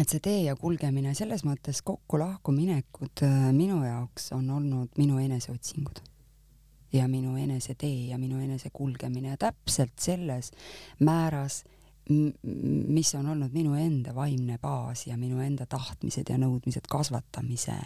et 0.00 0.08
see 0.08 0.22
tee 0.24 0.38
ja 0.46 0.54
kulgemine 0.56 1.12
selles 1.14 1.44
mõttes 1.44 1.82
kokku-lahkuminekud 1.86 3.22
äh, 3.26 3.50
minu 3.54 3.82
jaoks 3.84 4.32
on 4.36 4.48
olnud 4.50 4.96
minu 4.98 5.20
eneseotsingud. 5.20 6.00
Ja 6.92 7.06
minu 7.08 7.36
enesetee 7.40 8.08
ja 8.10 8.18
minu 8.20 8.40
enesekulgemine 8.42 9.32
ja 9.32 9.38
täpselt 9.40 9.94
selles 10.00 10.50
määras 11.00 11.62
mis 12.10 13.14
on 13.14 13.28
olnud 13.34 13.52
minu 13.54 13.74
enda 13.78 14.14
vaimne 14.14 14.58
baas 14.62 15.06
ja 15.06 15.16
minu 15.16 15.40
enda 15.40 15.66
tahtmised 15.70 16.30
ja 16.30 16.38
nõudmised 16.40 16.88
kasvatamise, 16.90 17.78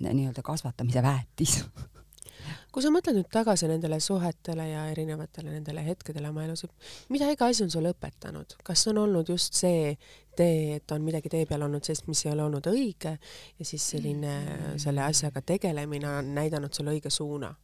nii-öelda 0.00 0.44
kasvatamise 0.44 1.02
väetis 1.02 1.60
kui 2.72 2.84
sa 2.84 2.90
mõtled 2.92 3.16
nüüd 3.16 3.28
tagasi 3.32 3.68
nendele 3.70 3.98
suhetele 4.04 4.68
ja 4.68 4.84
erinevatele 4.90 5.54
nendele 5.54 5.84
hetkedele 5.86 6.28
oma 6.28 6.44
elus, 6.44 6.66
mida 7.12 7.30
iga 7.32 7.48
asi 7.50 7.64
on 7.64 7.72
sulle 7.72 7.94
õpetanud, 7.94 8.58
kas 8.66 8.86
on 8.92 9.00
olnud 9.06 9.32
just 9.32 9.56
see 9.56 9.94
tee, 10.36 10.76
et 10.76 10.92
on 10.92 11.04
midagi 11.06 11.32
tee 11.32 11.46
peal 11.48 11.64
olnud 11.64 11.86
sellist, 11.86 12.08
mis 12.10 12.26
ei 12.26 12.34
ole 12.34 12.44
olnud 12.44 12.68
õige 12.70 13.16
ja 13.16 13.68
siis 13.68 13.86
selline 13.94 14.34
selle 14.82 15.06
asjaga 15.06 15.42
tegelemine 15.54 16.10
on 16.18 16.34
näidanud 16.36 16.76
sulle 16.76 16.96
õige 16.98 17.12
suuna? 17.12 17.54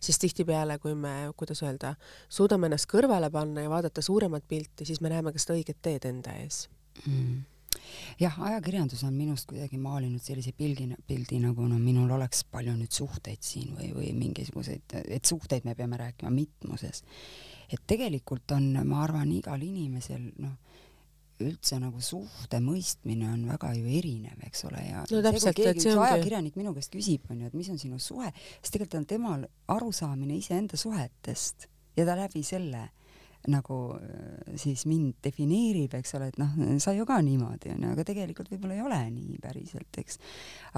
Sest 0.00 0.22
tihtipeale, 0.22 0.78
kui 0.82 0.94
me, 0.94 1.16
kuidas 1.36 1.62
öelda, 1.66 1.94
suudame 2.28 2.70
ennast 2.70 2.88
kõrvale 2.90 3.30
panna 3.32 3.66
ja 3.66 3.72
vaadata 3.72 4.02
suuremat 4.02 4.46
pilti, 4.48 4.86
siis 4.88 5.00
me 5.00 5.12
näeme 5.12 5.32
ka 5.32 5.42
seda 5.42 5.58
õiget 5.58 5.82
teed 5.82 6.08
enda 6.08 6.38
ees 6.42 6.66
mm 7.04 7.44
jah, 8.20 8.36
ajakirjandus 8.48 9.04
on 9.04 9.14
minust 9.14 9.48
kuidagi 9.50 9.78
maalinud 9.80 10.22
sellise 10.22 10.52
pilgi, 10.56 10.88
pildi 11.06 11.40
nagu 11.42 11.66
no 11.68 11.78
minul 11.80 12.10
oleks 12.16 12.44
palju 12.50 12.74
nüüd 12.76 12.94
suhteid 12.94 13.42
siin 13.44 13.74
või, 13.76 13.90
või 13.96 14.12
mingisuguseid, 14.16 14.96
et 15.04 15.28
suhteid 15.28 15.66
me 15.68 15.74
peame 15.78 15.98
rääkima 16.00 16.32
mitmuses. 16.32 17.02
et 17.72 17.82
tegelikult 17.86 18.52
on, 18.54 18.70
ma 18.86 19.02
arvan, 19.04 19.32
igal 19.34 19.62
inimesel 19.62 20.30
noh, 20.38 20.54
üldse 21.44 21.78
nagu 21.82 22.00
suhte 22.04 22.60
mõistmine 22.64 23.28
on 23.32 23.46
väga 23.50 23.72
ju 23.76 23.86
erinev, 23.98 24.42
eks 24.48 24.66
ole, 24.68 24.82
ja 24.86 25.04
no, 25.04 25.22
täpselt, 25.24 25.42
see, 25.42 25.54
kui 25.56 25.64
keegi, 25.66 25.86
üks 25.86 26.02
ajakirjanik 26.08 26.58
minu 26.60 26.74
käest 26.76 26.92
küsib, 26.94 27.26
onju, 27.32 27.50
et 27.50 27.56
mis 27.58 27.70
on 27.72 27.80
sinu 27.80 28.00
suhe, 28.02 28.32
siis 28.58 28.74
tegelikult 28.74 29.00
on 29.00 29.08
temal 29.14 29.48
arusaamine 29.76 30.38
iseenda 30.38 30.78
suhetest 30.80 31.68
ja 31.96 32.06
ta 32.08 32.16
läbi 32.18 32.44
selle 32.46 32.88
nagu 33.50 33.76
äh, 33.94 34.56
siis 34.58 34.84
mind 34.86 35.20
defineerib, 35.24 35.94
eks 35.98 36.16
ole, 36.18 36.30
et 36.32 36.38
noh, 36.40 36.54
sa 36.82 36.94
ju 36.96 37.06
ka 37.08 37.18
niimoodi 37.24 37.72
onju, 37.74 37.92
aga 37.94 38.04
tegelikult 38.06 38.50
võib-olla 38.52 38.76
ei 38.76 38.84
ole 38.84 38.98
nii 39.14 39.38
päriselt, 39.42 40.00
eks. 40.02 40.18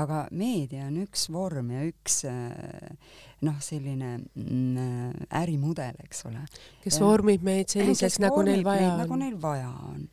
aga 0.00 0.26
meedia 0.36 0.88
on 0.88 1.00
üks 1.04 1.28
vorm 1.32 1.72
ja 1.74 1.84
üks 1.88 2.20
äh, 2.28 3.14
noh, 3.46 3.56
selline 3.64 4.16
mm, 4.18 4.84
äh, 4.84 5.40
ärimudel, 5.42 5.98
eks 6.04 6.26
ole. 6.28 6.44
kes 6.84 7.00
vormib 7.02 7.46
meid 7.46 7.72
selliseks, 7.72 8.20
nagu 8.24 8.44
neil 8.46 8.64
vaja 8.66 8.92
on. 8.92 9.02
nagu 9.04 9.20
neil 9.20 9.40
vaja 9.40 9.72
on 9.92 10.06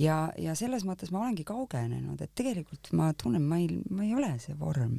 ja, 0.00 0.16
ja 0.40 0.54
selles 0.58 0.84
mõttes 0.86 1.12
ma 1.14 1.22
olengi 1.22 1.44
kaugenenud, 1.46 2.20
et 2.22 2.32
tegelikult 2.36 2.90
ma 2.98 3.10
tunnen, 3.18 3.42
ma 3.44 3.58
ei, 3.60 3.68
ma 3.94 4.04
ei 4.06 4.14
ole 4.16 4.32
see 4.42 4.56
vorm, 4.58 4.96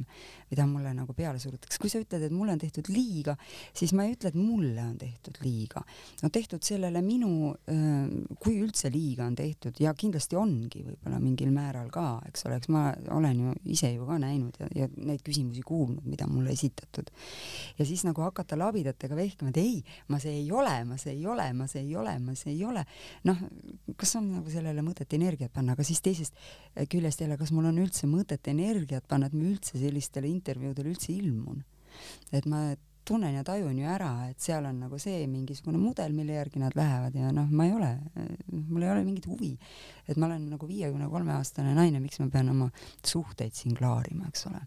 mida 0.50 0.66
mulle 0.68 0.92
nagu 0.96 1.14
peale 1.16 1.40
surutakse. 1.42 1.80
kui 1.82 1.90
sa 1.92 2.00
ütled, 2.00 2.26
et 2.26 2.34
mulle 2.34 2.54
on 2.56 2.62
tehtud 2.62 2.88
liiga, 2.92 3.36
siis 3.76 3.92
ma 3.96 4.06
ei 4.06 4.14
ütle, 4.16 4.32
et 4.32 4.38
mulle 4.38 4.82
on 4.82 4.96
tehtud 5.00 5.40
liiga. 5.44 5.82
no 6.22 6.30
tehtud 6.32 6.64
sellele 6.64 7.02
minu, 7.04 7.52
kui 8.40 8.60
üldse 8.62 8.90
liiga 8.92 9.26
on 9.26 9.36
tehtud 9.36 9.80
ja 9.82 9.92
kindlasti 9.94 10.38
ongi 10.38 10.84
võib-olla 10.86 11.20
mingil 11.22 11.52
määral 11.54 11.90
ka, 11.92 12.06
eks 12.30 12.46
ole, 12.48 12.60
eks 12.60 12.72
ma 12.72 12.86
olen 13.16 13.42
ju 13.44 13.54
ise 13.76 13.92
ju 13.92 14.06
ka 14.08 14.18
näinud 14.22 14.56
ja, 14.62 14.70
ja 14.82 14.88
neid 14.96 15.24
küsimusi 15.26 15.64
kuulnud, 15.66 16.06
mida 16.08 16.28
mulle 16.30 16.54
esitatud. 16.56 17.10
ja 17.78 17.86
siis 17.86 18.04
nagu 18.06 18.24
hakata 18.24 18.58
labidatega 18.58 19.16
vehkima, 19.16 19.52
et 19.52 19.60
ei, 19.60 19.76
ma 20.08 20.20
see 20.22 20.38
ei 20.40 20.50
ole, 20.52 20.78
ma 20.88 20.96
see 21.00 21.12
ei 21.16 21.26
ole, 21.26 21.50
ma 21.52 21.68
see 21.70 21.84
ei 21.84 21.96
ole, 21.96 22.18
ma 22.22 22.34
see 22.38 22.52
ei 22.54 22.64
ole. 22.64 22.86
noh, 23.28 23.44
kas 23.96 24.16
on 24.20 24.30
nagu 24.38 24.50
sellele 24.50 24.85
mõtet 24.86 25.12
energiat 25.18 25.52
panna, 25.54 25.76
aga 25.76 25.86
siis 25.86 26.02
teisest 26.04 26.36
küljest 26.92 27.22
jälle, 27.22 27.38
kas 27.40 27.52
mul 27.54 27.68
on 27.72 27.80
üldse 27.82 28.08
mõtet 28.10 28.48
energiat 28.52 29.06
panna, 29.08 29.28
et 29.28 29.36
ma 29.36 29.46
üldse 29.50 29.80
sellistele 29.80 30.30
intervjuudele 30.30 30.94
üldse 30.94 31.12
ilmun? 31.16 31.64
et 32.34 32.44
ma 32.44 32.74
tunnen 33.06 33.34
ja 33.34 33.44
tajun 33.46 33.78
ju 33.78 33.86
ära, 33.88 34.10
et 34.30 34.42
seal 34.42 34.66
on 34.66 34.80
nagu 34.82 34.98
see 35.00 35.22
mingisugune 35.30 35.78
mudel, 35.78 36.14
mille 36.16 36.34
järgi 36.36 36.60
nad 36.60 36.74
lähevad 36.76 37.14
ja 37.16 37.30
noh, 37.34 37.48
ma 37.54 37.66
ei 37.68 37.74
ole, 37.76 37.90
mul 38.50 38.82
ei 38.82 38.90
ole 38.90 39.04
mingit 39.06 39.28
huvi. 39.30 39.52
et 40.08 40.16
ma 40.16 40.26
olen 40.26 40.48
nagu 40.50 40.68
viiekümne 40.68 41.08
kolme 41.10 41.36
aastane 41.36 41.74
naine, 41.76 42.00
miks 42.02 42.18
ma 42.22 42.28
pean 42.32 42.50
oma 42.50 42.68
suhteid 43.04 43.54
siin 43.54 43.76
klaarima, 43.78 44.30
eks 44.30 44.46
ole. 44.50 44.62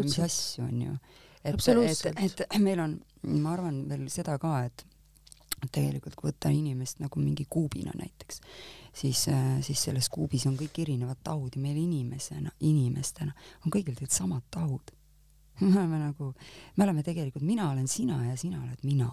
mis 0.00 0.18
asju 0.24 0.64
on 0.64 0.82
ju. 0.86 0.96
et, 1.44 1.68
et, 2.16 2.46
et 2.48 2.60
meil 2.64 2.80
on, 2.80 2.96
ma 3.36 3.54
arvan 3.56 3.84
veel 3.92 4.08
seda 4.12 4.38
ka, 4.40 4.56
et 4.70 4.86
tegelikult 5.68 6.16
kui 6.16 6.30
võtta 6.30 6.52
inimest 6.54 7.02
nagu 7.02 7.20
mingi 7.20 7.46
kuubina 7.50 7.92
näiteks, 7.98 8.40
siis, 8.92 9.26
äh, 9.28 9.58
siis 9.66 9.82
selles 9.88 10.08
kuubis 10.08 10.46
on 10.48 10.56
kõik 10.58 10.82
erinevad 10.82 11.20
tahud 11.24 11.56
ja 11.56 11.62
meil 11.62 11.78
inimesena, 11.80 12.52
inimestena 12.60 13.34
on 13.64 13.70
kõigil 13.70 13.94
tegelikult 13.94 14.16
samad 14.16 14.46
tahud. 14.50 14.94
me 15.60 15.72
oleme 15.74 16.04
nagu, 16.06 16.34
me 16.76 16.84
oleme 16.86 17.02
tegelikult, 17.06 17.44
mina 17.44 17.70
olen 17.70 17.88
sina 17.88 18.22
ja 18.30 18.36
sina 18.36 18.62
oled 18.62 18.86
mina. 18.86 19.10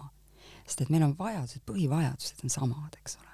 sest 0.64 0.82
et 0.84 0.90
meil 0.92 1.02
on 1.04 1.16
vajadused, 1.16 1.64
põhivajadused 1.64 2.44
on 2.44 2.52
samad, 2.52 2.96
eks 3.00 3.16
ole 3.20 3.28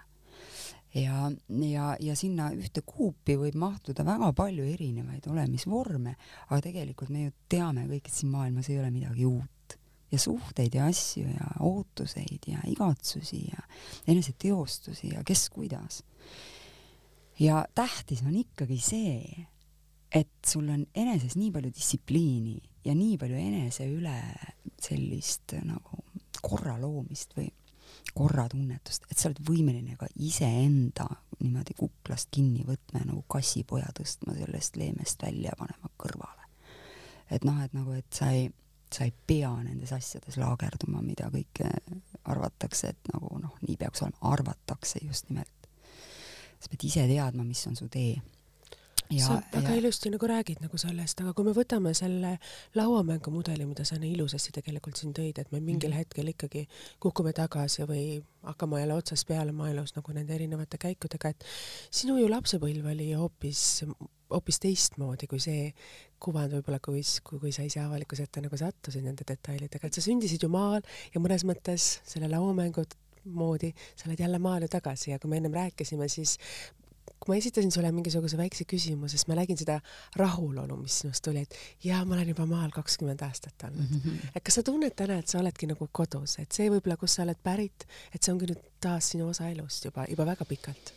ja, 0.95 1.31
ja, 1.49 1.97
ja 2.01 2.15
sinna 2.17 2.51
ühte 2.55 2.83
kuupi 2.87 3.37
võib 3.39 3.57
mahtuda 3.59 4.05
väga 4.07 4.31
palju 4.37 4.67
erinevaid 4.71 5.27
olemisvorme, 5.31 6.15
aga 6.49 6.61
tegelikult 6.69 7.11
me 7.11 7.27
ju 7.27 7.35
teame 7.51 7.89
kõik, 7.91 8.07
et 8.07 8.15
siin 8.15 8.31
maailmas 8.35 8.71
ei 8.71 8.79
ole 8.79 8.91
midagi 8.95 9.27
uut 9.27 9.51
ja 10.15 10.21
suhteid 10.23 10.75
ja 10.75 10.89
asju 10.91 11.27
ja 11.29 11.49
ootuseid 11.61 12.47
ja 12.51 12.63
igatsusi 12.71 13.43
ja 13.51 13.65
eneseteostusi 14.09 15.15
ja 15.15 15.25
kes 15.27 15.49
kuidas. 15.51 16.03
ja 17.39 17.65
tähtis 17.75 18.23
on 18.23 18.37
ikkagi 18.37 18.79
see, 18.79 19.47
et 20.15 20.31
sul 20.47 20.69
on 20.71 20.87
eneses 20.95 21.37
nii 21.37 21.51
palju 21.51 21.73
distsipliini 21.75 22.61
ja 22.85 22.95
nii 22.95 23.19
palju 23.19 23.37
enese 23.37 23.89
üle 23.91 24.17
sellist 24.81 25.57
nagu 25.65 26.05
korra 26.45 26.77
loomist 26.81 27.35
või 27.37 27.49
korratunnetust, 28.15 29.09
et 29.11 29.19
sa 29.19 29.29
oled 29.31 29.41
võimeline 29.49 29.97
ka 29.99 30.07
iseenda 30.23 31.09
niimoodi 31.41 31.75
kuklast 31.79 32.31
kinni 32.35 32.63
võtma 32.67 33.03
ja 33.03 33.09
nagu 33.09 33.25
kassipoja 33.31 33.91
tõstma 33.97 34.37
sellest 34.39 34.77
leemest 34.79 35.23
välja 35.25 35.51
ja 35.51 35.59
panema 35.59 35.91
kõrvale. 35.99 36.47
et 37.31 37.45
noh, 37.45 37.59
et 37.65 37.73
nagu, 37.75 37.97
et 37.97 38.13
sa 38.13 38.31
ei 38.31 38.51
sa 38.95 39.07
ei 39.07 39.15
pea 39.27 39.51
nendes 39.65 39.93
asjades 39.97 40.39
laagerduma, 40.39 41.03
mida 41.03 41.31
kõike 41.33 41.71
arvatakse, 42.31 42.93
et 42.95 43.11
nagu 43.13 43.39
noh, 43.43 43.57
nii 43.67 43.77
peaks 43.81 44.05
olema, 44.05 44.21
arvatakse 44.35 45.03
just 45.03 45.31
nimelt. 45.33 45.51
sa 46.61 46.71
pead 46.73 46.87
ise 46.87 47.03
teadma, 47.11 47.45
mis 47.45 47.67
on 47.69 47.77
su 47.77 47.89
tee. 47.93 48.15
Sa 49.11 49.39
väga 49.53 49.75
ja... 49.75 49.77
ilusti 49.81 50.11
nagu 50.13 50.29
räägid 50.29 50.63
nagu 50.65 50.79
sellest, 50.81 51.21
aga 51.21 51.35
kui 51.37 51.47
me 51.47 51.55
võtame 51.57 51.95
selle 51.97 52.37
lauamängumudeli, 52.79 53.67
mida 53.69 53.85
sa 53.85 53.99
nii 54.01 54.15
ilusasti 54.17 54.55
tegelikult 54.59 55.01
siin 55.01 55.15
tõid, 55.17 55.39
et 55.41 55.53
me 55.53 55.61
mingil 55.61 55.91
mm 55.91 56.03
hetkel 56.05 56.27
ikkagi 56.33 56.65
kukume 57.01 57.31
tagasi 57.37 57.85
või 57.87 58.19
hakkame 58.43 58.81
jälle 58.81 58.97
otsast 58.99 59.29
peale 59.29 59.53
maailmas 59.55 59.95
nagu 59.95 60.13
nende 60.17 60.35
erinevate 60.35 60.79
käikudega, 60.81 61.31
et 61.31 61.47
sinu 61.95 62.17
ju 62.19 62.27
lapsepõlv 62.29 62.91
oli 62.91 63.13
hoopis 63.15 63.85
hoopis 64.35 64.59
teistmoodi 64.63 65.29
kui 65.31 65.41
see 65.43 65.69
kuvand 66.23 66.57
võib-olla, 66.57 66.81
kui, 66.83 67.03
kui, 67.23 67.39
kui 67.43 67.53
sa 67.55 67.65
ise 67.67 67.83
avalikkuse 67.85 68.27
ette 68.27 68.43
nagu 68.43 68.59
sattusid 68.59 69.05
nende 69.05 69.27
detailidega, 69.29 69.87
et 69.87 69.97
sa 69.97 70.05
sündisid 70.05 70.43
ju 70.43 70.51
maal 70.51 70.81
ja 71.15 71.23
mõnes 71.23 71.45
mõttes 71.47 71.99
selle 72.09 72.31
lauamängu 72.33 72.87
moodi 73.25 73.73
sa 73.95 74.09
oled 74.09 74.21
jälle 74.21 74.41
maal 74.43 74.65
ju 74.65 74.71
tagasi 74.73 75.13
ja 75.13 75.21
kui 75.21 75.31
me 75.31 75.39
ennem 75.41 75.55
rääkisime, 75.55 76.09
siis 76.13 76.39
kui 77.25 77.35
ma 77.35 77.39
esitasin 77.41 77.73
sulle 77.73 77.93
mingisuguse 77.93 78.37
väikse 78.37 78.67
küsimuse, 78.69 79.17
siis 79.17 79.29
ma 79.31 79.39
nägin 79.39 79.59
seda 79.61 79.79
rahulolu, 80.21 80.77
mis 80.83 80.99
sinust 81.03 81.25
tuli, 81.25 81.45
et 81.47 81.57
jaa, 81.85 82.03
ma 82.05 82.19
olen 82.19 82.35
juba 82.35 82.47
maal 82.51 82.75
kakskümmend 82.75 83.25
aastat 83.25 83.65
olnud 83.69 83.89
mm. 83.89 84.03
-hmm. 84.05 84.35
et 84.35 84.45
kas 84.45 84.61
sa 84.61 84.63
tunned 84.63 84.97
täna, 84.97 85.19
et 85.19 85.29
sa 85.29 85.41
oledki 85.41 85.67
nagu 85.71 85.89
kodus, 85.93 86.39
et 86.39 86.53
see 86.53 86.69
võib-olla, 86.69 86.99
kust 87.01 87.17
sa 87.17 87.25
oled 87.25 87.41
pärit, 87.43 87.89
et 88.13 88.23
see 88.23 88.35
ongi 88.35 88.51
nüüd 88.53 88.61
taas 88.81 89.11
sinu 89.15 89.29
osa 89.33 89.49
elust 89.49 89.85
juba, 89.89 90.07
juba 90.11 90.27
väga 90.27 90.45
pikalt? 90.45 90.95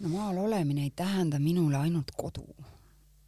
no 0.00 0.08
maal 0.08 0.38
olemine 0.38 0.82
ei 0.82 0.92
tähenda 0.96 1.38
minule 1.38 1.76
ainult 1.76 2.12
kodu 2.16 2.46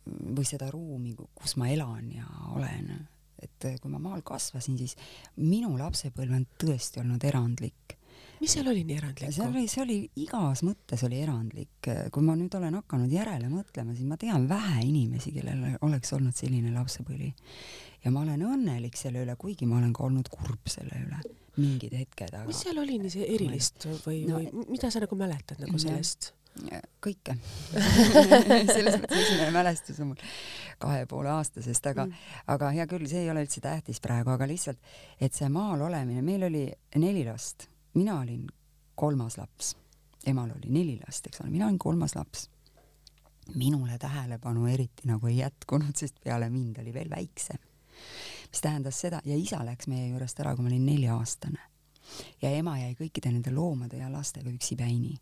või 0.08 0.46
seda 0.48 0.70
ruumi, 0.72 1.14
kus 1.34 1.56
ma 1.60 1.68
elan 1.72 2.10
ja 2.12 2.26
olen. 2.54 3.08
et 3.42 3.68
kui 3.82 3.90
ma 3.90 4.00
maal 4.02 4.22
kasvasin, 4.26 4.78
siis 4.78 4.96
minu 5.36 5.76
lapsepõlv 5.78 6.34
on 6.34 6.46
tõesti 6.58 6.98
olnud 7.02 7.24
erandlik. 7.24 7.97
Mis 8.40 8.54
seal 8.56 8.70
oli 8.70 8.84
nii 8.86 8.98
erandlikku? 8.98 9.34
see 9.34 9.48
oli, 9.48 9.64
see 9.70 9.82
oli 9.84 9.98
igas 10.24 10.62
mõttes 10.66 11.04
oli 11.06 11.20
erandlik. 11.22 11.90
kui 12.12 12.24
ma 12.24 12.36
nüüd 12.38 12.54
olen 12.58 12.78
hakanud 12.80 13.12
järele 13.12 13.50
mõtlema, 13.52 13.96
siis 13.96 14.08
ma 14.08 14.18
tean 14.20 14.48
vähe 14.50 14.84
inimesi, 14.86 15.34
kellel 15.36 15.78
oleks 15.86 16.14
olnud 16.16 16.36
selline 16.38 16.72
lapsepõli. 16.74 17.32
ja 18.04 18.14
ma 18.14 18.24
olen 18.24 18.46
õnnelik 18.46 18.96
selle 18.98 19.24
üle, 19.26 19.36
kuigi 19.40 19.66
ma 19.66 19.80
olen 19.82 19.92
ka 19.96 20.06
olnud 20.08 20.30
kurb 20.32 20.70
selle 20.70 21.04
üle 21.04 21.22
mingid 21.58 21.94
hetked, 21.98 22.34
aga 22.34 22.46
mis 22.48 22.60
seal 22.62 22.78
oli 22.78 22.98
nii 23.02 23.12
see 23.12 23.28
erilist 23.34 23.88
või 24.04 24.24
no,, 24.28 24.38
või 24.38 24.66
mida 24.76 24.90
sa 24.94 25.02
nagu 25.02 25.18
mäletad 25.18 25.62
nagu 25.64 25.80
sellest? 25.82 26.32
kõike 27.04 27.36
selles 28.74 28.96
mõttes 28.98 29.20
esimene 29.20 29.50
mälestus 29.54 30.00
on 30.02 30.12
mul 30.12 30.22
kahe 30.82 31.04
poole 31.10 31.30
aastasest, 31.30 31.86
aga 31.92 32.06
mm., 32.08 32.30
aga 32.54 32.70
hea 32.74 32.86
küll, 32.90 33.06
see 33.10 33.22
ei 33.22 33.30
ole 33.30 33.44
üldse 33.46 33.62
tähtis 33.62 34.02
praegu, 34.02 34.32
aga 34.34 34.48
lihtsalt, 34.50 34.80
et 35.22 35.36
see 35.36 35.46
maal 35.54 35.84
olemine, 35.86 36.24
meil 36.26 36.48
oli 36.48 36.64
neli 36.98 37.22
last, 37.28 37.68
mina 37.98 38.20
olin 38.20 38.46
kolmas 38.94 39.38
laps, 39.38 39.74
emal 40.26 40.50
oli 40.54 40.70
neli 40.70 40.98
last, 41.06 41.26
eks 41.26 41.42
ole, 41.42 41.50
mina 41.50 41.66
olin 41.66 41.78
kolmas 41.78 42.14
laps. 42.16 42.50
minule 43.54 43.98
tähelepanu 43.98 44.66
eriti 44.66 45.08
nagu 45.08 45.26
ei 45.26 45.38
jätkunud, 45.38 45.96
sest 45.96 46.18
peale 46.24 46.50
mind 46.50 46.76
oli 46.82 46.92
veel 46.92 47.10
väiksem. 47.10 47.58
mis 48.50 48.60
tähendas 48.60 49.00
seda 49.00 49.20
ja 49.24 49.36
isa 49.36 49.64
läks 49.64 49.88
meie 49.88 50.08
juurest 50.08 50.40
ära, 50.40 50.54
kui 50.54 50.62
ma 50.62 50.68
olin 50.68 50.86
nelja-aastane 50.86 51.60
ja 52.42 52.50
ema 52.50 52.78
jäi 52.78 52.94
kõikide 52.94 53.32
nende 53.32 53.50
loomade 53.52 53.98
ja 53.98 54.12
lastega 54.12 54.50
üksipäini 54.50 55.16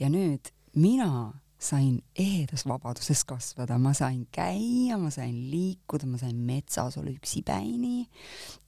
ja 0.00 0.10
nüüd 0.10 0.50
mina 0.74 1.32
sain 1.64 1.96
ehedas 2.18 2.66
vabaduses 2.68 3.22
kasvada, 3.24 3.78
ma 3.80 3.94
sain 3.96 4.26
käia, 4.32 4.98
ma 5.00 5.10
sain 5.14 5.34
liikuda, 5.50 6.06
ma 6.10 6.20
sain 6.20 6.36
metsas 6.36 6.98
olla 7.00 7.12
üksipäini, 7.14 8.04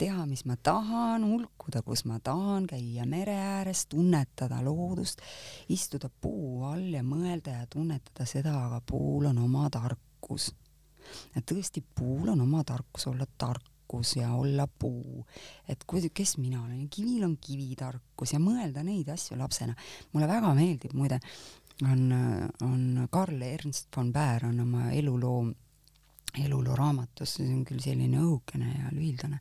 teha, 0.01 0.25
mis 0.31 0.47
ma 0.49 0.57
tahan, 0.57 1.27
hulkuda, 1.29 1.83
kus 1.87 2.07
ma 2.09 2.19
tahan, 2.25 2.67
käia 2.71 3.07
mere 3.09 3.37
ääres, 3.37 3.85
tunnetada 3.93 4.63
loodust, 4.65 5.21
istuda 5.69 6.09
puu 6.09 6.65
all 6.71 6.89
ja 6.97 7.05
mõelda 7.05 7.59
ja 7.61 7.71
tunnetada 7.71 8.29
seda, 8.29 8.57
aga 8.67 8.81
puul 8.81 9.29
on 9.33 9.45
oma 9.45 9.69
tarkus. 9.71 10.53
tõesti, 11.47 11.85
puul 11.95 12.33
on 12.33 12.41
oma 12.41 12.65
tarkus 12.65 13.07
olla 13.13 13.27
tark 13.39 13.77
tarkus 13.87 14.17
ja 14.17 14.33
olla 14.33 14.67
puu. 14.67 15.25
et 15.69 15.85
kui, 15.87 16.01
kes 16.11 16.39
mina 16.39 16.63
olen, 16.63 16.89
kivil 16.89 17.25
on 17.25 17.37
kivitarkus 17.37 18.33
ja 18.33 18.39
mõelda 18.39 18.83
neid 18.83 19.09
asju 19.09 19.39
lapsena. 19.39 19.75
mulle 20.13 20.27
väga 20.27 20.55
meeldib 20.55 20.93
muide, 20.93 21.21
on, 21.85 22.13
on 22.63 23.09
Karl 23.11 23.43
Ernst 23.43 23.89
von 23.97 24.13
Baer 24.13 24.47
on 24.47 24.61
oma 24.61 24.91
eluloo, 24.93 25.41
eluloo 26.45 26.77
raamatus, 26.77 27.37
see 27.39 27.51
on 27.53 27.65
küll 27.69 27.83
selline 27.85 28.21
õhukene 28.23 28.71
ja 28.79 28.93
lühildane 28.93 29.41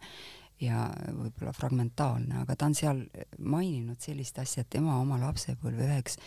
ja 0.61 0.85
võib-olla 1.11 1.51
fragmentaalne, 1.55 2.41
aga 2.43 2.55
ta 2.55 2.69
on 2.69 2.75
seal 2.75 3.01
maininud 3.39 3.99
sellist 3.99 4.39
asja, 4.39 4.63
et 4.63 4.71
tema 4.77 4.99
oma 5.01 5.19
lapsepõlve 5.19 5.87
üheks 5.87 6.19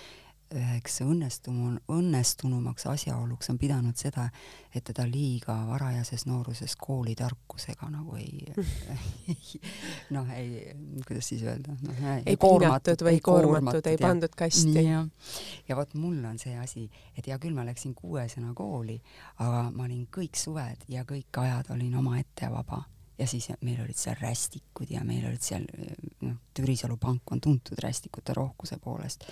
üheks 0.56 1.00
õnnestumu, 1.04 1.74
õnnestunumaks 1.92 2.87
asjaoluks 2.88 3.50
on 3.52 3.58
pidanud 3.61 3.96
seda, 4.00 4.28
et 4.74 4.84
teda 4.88 5.04
liiga 5.08 5.54
varajases 5.68 6.24
nooruses 6.28 6.76
koolitarkusega 6.80 7.90
nagu 7.92 8.16
ei 8.16 8.46
noh, 10.16 10.30
ei, 10.37 10.72
kuidas 11.06 11.28
siis 11.32 11.44
öelda, 11.44 11.76
noh, 11.84 12.02
ei 12.24 12.38
piinatud 12.40 13.04
või 13.08 13.22
koormatud, 13.24 13.90
ei 13.92 14.00
pandud 14.00 14.34
kasti. 14.38 14.84
ja, 14.87 15.04
ja 15.68 15.78
vot 15.78 15.92
mul 16.00 16.22
on 16.24 16.40
see 16.40 16.56
asi, 16.58 16.88
et 17.16 17.28
hea 17.28 17.38
küll, 17.42 17.56
ma 17.56 17.66
läksin 17.68 17.96
kuuesena 17.98 18.54
kooli, 18.56 18.98
aga 19.44 19.66
ma 19.74 19.88
olin 19.88 20.06
kõik 20.14 20.38
suved 20.40 20.88
ja 20.88 21.04
kõik 21.08 21.42
ajad 21.44 21.74
olin 21.76 21.98
omaette 22.00 22.48
vaba. 22.52 22.84
Ja 23.18 23.26
siis 23.26 23.48
meil 23.66 23.80
olid 23.82 23.98
seal 23.98 24.14
rästikud 24.20 24.92
ja 24.94 25.00
meil 25.02 25.24
olid 25.26 25.42
seal, 25.42 25.64
noh, 26.22 26.37
Türisalu 26.54 26.94
pank 27.02 27.32
on 27.34 27.40
tuntud 27.42 27.80
rästikute 27.82 28.34
rohkuse 28.37 28.78
poolest 28.78 29.26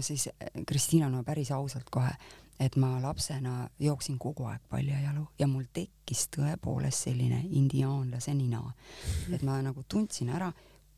siis 0.00 0.28
eh, 0.28 0.62
Kristiina, 0.66 1.08
no 1.08 1.22
päris 1.24 1.50
ausalt 1.52 1.90
kohe, 1.90 2.10
et 2.60 2.76
ma 2.76 2.96
lapsena 3.02 3.68
jooksin 3.80 4.18
kogu 4.18 4.48
aeg 4.50 4.62
paljajalu 4.70 5.26
ja 5.38 5.46
mul 5.46 5.68
tekkis 5.72 6.26
tõepoolest 6.36 7.08
selline 7.08 7.44
indiaanlase 7.50 8.34
nina. 8.34 8.62
et 9.32 9.42
ma 9.42 9.60
nagu 9.62 9.84
tundsin 9.88 10.30
ära, 10.34 10.50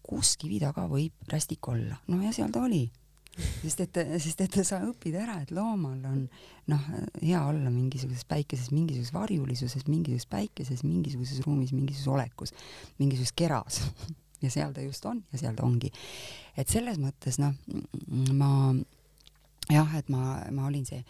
kus 0.02 0.36
kivi 0.40 0.60
taga 0.60 0.86
võib 0.88 1.12
rästik 1.28 1.68
olla. 1.68 2.00
no 2.08 2.22
ja 2.22 2.32
seal 2.32 2.50
ta 2.50 2.62
oli. 2.64 2.90
sest 3.62 3.80
et, 3.80 3.98
sest 4.18 4.40
et 4.40 4.56
sa 4.66 4.80
õpid 4.84 5.14
ära, 5.14 5.40
et 5.42 5.50
loomal 5.50 6.00
on 6.08 6.24
noh, 6.68 6.88
hea 7.22 7.40
olla 7.46 7.70
mingisuguses 7.70 8.24
päikeses, 8.28 8.72
mingisuguses 8.74 9.12
varjulisuses, 9.14 9.86
mingisuguses 9.86 10.26
päikeses, 10.26 10.82
mingisuguses 10.84 11.44
ruumis, 11.46 11.72
mingisuguses 11.72 12.08
olekus, 12.08 12.54
mingisuguses 12.98 13.36
keras 13.36 13.82
ja 14.42 14.50
seal 14.50 14.72
ta 14.72 14.80
just 14.80 15.04
on 15.06 15.24
ja 15.32 15.38
seal 15.38 15.54
ta 15.54 15.66
ongi. 15.66 15.92
et 16.56 16.68
selles 16.68 16.98
mõttes 16.98 17.38
noh, 17.42 17.54
ma 18.32 18.50
jah, 19.70 19.96
et 19.98 20.08
ma, 20.12 20.40
ma 20.54 20.68
olin 20.68 20.86
see 20.86 21.00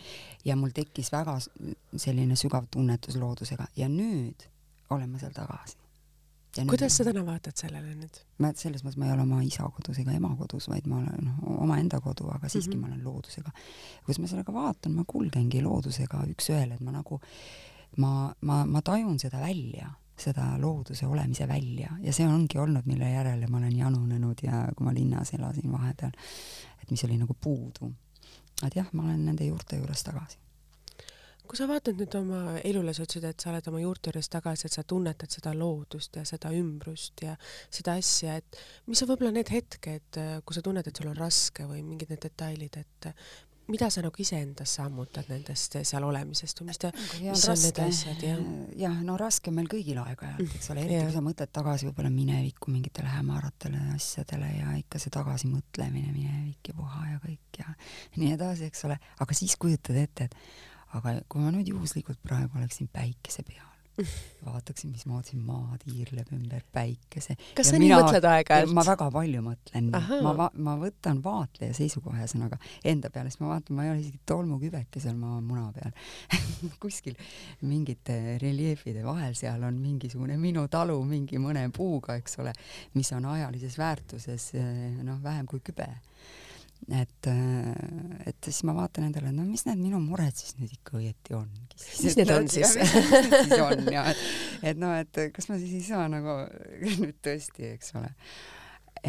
ja 0.45 0.57
mul 0.59 0.73
tekkis 0.77 1.11
väga 1.13 1.37
selline 1.41 2.37
sügav 2.39 2.69
tunnetus 2.73 3.19
loodusega 3.21 3.69
ja 3.77 3.89
nüüd 3.89 4.49
olen 4.91 5.11
ma 5.11 5.21
seal 5.23 5.33
tagasi. 5.35 5.79
kuidas 6.69 6.97
sa 6.97 7.07
täna 7.07 7.23
vaatad 7.27 7.57
sellele 7.57 7.95
nüüd? 7.95 8.21
ma 8.43 8.53
selles 8.59 8.85
mõttes 8.85 8.99
ma 9.01 9.09
ei 9.09 9.15
ole 9.15 9.25
oma 9.27 9.41
isa 9.47 9.69
kodus 9.77 10.01
ega 10.03 10.15
ema 10.17 10.33
kodus, 10.39 10.69
vaid 10.73 10.89
ma 10.91 11.01
olen 11.01 11.27
noh, 11.29 11.41
omaenda 11.65 12.01
kodu, 12.05 12.29
aga 12.35 12.49
siiski 12.49 12.77
mm 12.77 12.83
-hmm. 12.83 12.89
ma 12.89 12.95
olen 12.95 13.05
loodusega. 13.05 13.51
kuidas 14.05 14.19
ma 14.19 14.27
sellega 14.35 14.53
vaatan, 14.53 14.93
ma 14.93 15.05
kulgengi 15.07 15.63
loodusega 15.63 16.25
üks-ühele, 16.35 16.75
et 16.75 16.81
ma 16.81 16.93
nagu, 16.99 17.21
ma, 17.97 18.35
ma, 18.41 18.65
ma 18.67 18.83
tajun 18.83 19.19
seda 19.19 19.41
välja 19.41 19.95
seda 20.21 20.53
looduse 20.61 21.07
olemise 21.07 21.49
välja 21.49 21.97
ja 22.03 22.13
see 22.13 22.29
ongi 22.29 22.59
olnud, 22.59 22.87
mille 22.87 23.11
järele 23.11 23.49
ma 23.49 23.59
olen 23.63 23.79
janunenud 23.79 24.45
ja 24.45 24.67
kui 24.77 24.87
ma 24.87 24.95
linnas 24.95 25.35
elasin 25.39 25.73
vahepeal, 25.73 26.13
et 26.83 26.91
mis 26.91 27.05
oli 27.09 27.19
nagu 27.21 27.35
puudu. 27.35 27.93
et 28.67 28.77
jah, 28.77 28.89
ma 28.93 29.09
olen 29.09 29.25
nende 29.31 29.49
juurte 29.49 29.81
juures 29.81 30.05
tagasi 30.05 30.39
kui 31.51 31.59
sa 31.59 31.67
vaatad 31.67 31.99
nüüd 31.99 32.15
oma 32.15 32.41
elule, 32.63 32.93
sa 32.95 33.03
ütlesid, 33.03 33.25
et 33.27 33.43
sa 33.43 33.49
oled 33.51 33.67
oma 33.67 33.81
juurte 33.83 34.13
juures 34.13 34.29
tagasi, 34.31 34.69
et 34.69 34.75
sa 34.77 34.85
tunnetad 34.87 35.33
seda 35.35 35.51
loodust 35.59 36.15
ja 36.15 36.23
seda 36.29 36.53
ümbrust 36.55 37.25
ja 37.25 37.35
seda 37.75 37.97
asja, 37.99 38.37
et 38.39 38.59
mis 38.87 39.03
on 39.03 39.11
võib-olla 39.11 39.33
need 39.35 39.51
hetked, 39.51 40.21
kui 40.47 40.55
sa 40.55 40.63
tunned, 40.63 40.87
et 40.87 41.01
sul 41.01 41.11
on 41.11 41.19
raske 41.19 41.67
või 41.67 41.83
mingid 41.83 42.13
need 42.13 42.23
detailid, 42.23 42.79
et 42.79 43.11
mida 43.73 43.91
sa 43.93 44.03
nagu 44.05 44.23
iseendas 44.23 44.75
sammutad 44.79 45.29
nendest 45.33 45.79
seal 45.89 46.07
olemisest 46.07 46.63
või 46.63 46.71
mis 46.71 46.81
ta, 46.83 46.91
mis 47.23 47.47
on 47.53 47.61
need 47.65 47.83
asjad, 47.85 48.25
jah? 48.27 48.43
jah, 48.85 48.97
no 49.07 49.17
raske 49.21 49.53
on 49.53 49.59
meil 49.61 49.71
kõigil 49.71 50.01
aeg-ajalt, 50.03 50.57
eks 50.59 50.73
ole, 50.75 50.87
eriti 50.87 51.05
kui 51.07 51.17
sa 51.17 51.25
mõtled 51.25 51.55
tagasi 51.61 51.89
võib-olla 51.89 52.13
minevikku 52.15 52.75
mingitele 52.75 53.13
hämaratele 53.15 53.85
asjadele 53.95 54.51
ja 54.59 54.75
ikka 54.81 55.03
see 55.03 55.15
tagasimõtlemine, 55.15 56.13
minevik 56.17 56.73
ja 56.73 56.77
puha 56.79 57.07
ja 57.13 57.23
kõik 57.23 57.63
ja 57.63 57.69
nii 58.19 58.35
edasi, 58.37 58.71
eks 58.71 58.87
ole, 58.89 58.99
aga 59.21 59.37
siis 59.37 59.57
kujutad 59.61 59.99
ette, 60.01 60.29
et 60.31 60.97
aga 60.99 61.21
kui 61.31 61.43
ma 61.43 61.53
nüüd 61.55 61.71
juhuslikult 61.71 62.21
praegu 62.25 62.59
oleksin 62.59 62.91
päikese 62.93 63.45
peal, 63.47 63.70
vaataksin, 64.45 64.91
mismoodi 64.95 65.37
maa 65.37 65.77
tiirleb 65.83 66.31
ümber 66.35 66.63
päikese. 66.73 67.37
kas 67.55 67.71
ja 67.71 67.75
sa 67.75 67.79
mina, 67.79 67.99
nii 67.99 68.07
mõtled 68.07 68.27
aeg-ajalt? 68.31 68.75
ma 68.77 68.85
väga 68.87 69.09
palju 69.15 69.43
mõtlen, 69.45 69.91
ma 70.25 70.35
va-, 70.39 70.51
ma 70.67 70.77
võtan 70.81 71.23
vaatleja 71.25 71.77
seisukoha 71.77 72.21
ühesõnaga 72.21 72.61
enda 72.93 73.11
peale, 73.15 73.33
sest 73.33 73.43
ma 73.45 73.53
vaatan, 73.53 73.77
ma 73.77 73.87
ei 73.87 73.93
ole 73.95 74.05
isegi 74.05 74.21
tolmukübeke 74.29 75.03
seal 75.03 75.17
maa 75.21 75.41
muna 75.45 75.69
peal 75.77 75.95
kuskil 76.83 77.19
mingite 77.63 78.39
reljeefide 78.43 79.05
vahel 79.07 79.35
seal 79.39 79.65
on 79.69 79.81
mingisugune 79.81 80.39
minu 80.41 80.67
talu 80.73 80.99
mingi 81.07 81.41
mõne 81.43 81.67
puuga, 81.77 82.19
eks 82.21 82.41
ole, 82.43 82.55
mis 82.95 83.13
on 83.17 83.29
ajalises 83.35 83.79
väärtuses 83.81 84.53
noh, 85.05 85.21
vähem 85.25 85.49
kui 85.51 85.63
kübe 85.65 85.89
et, 86.89 87.27
äh, 87.27 88.29
et 88.31 88.39
siis 88.45 88.63
ma 88.67 88.75
vaatan 88.77 89.09
endale, 89.11 89.33
no 89.35 89.45
mis 89.47 89.67
need 89.67 89.81
minu 89.83 90.01
mured 90.03 90.37
siis 90.37 90.57
nüüd 90.59 90.73
ikka 90.75 90.97
õieti 91.01 91.37
ongi. 91.37 91.67
mis 91.77 92.17
need 92.19 92.33
on 92.35 92.49
siis? 92.51 92.77
siis 93.45 93.55
on 93.61 93.85
ja 93.93 94.07
et, 94.11 94.23
et 94.73 94.81
noh, 94.81 94.95
et 94.97 95.21
kas 95.35 95.51
ma 95.51 95.59
siis 95.61 95.77
ei 95.81 95.85
saa 95.91 96.09
nagu 96.13 96.41
nüüd 97.03 97.21
tõesti, 97.25 97.75
eks 97.77 97.95
ole, 98.01 98.11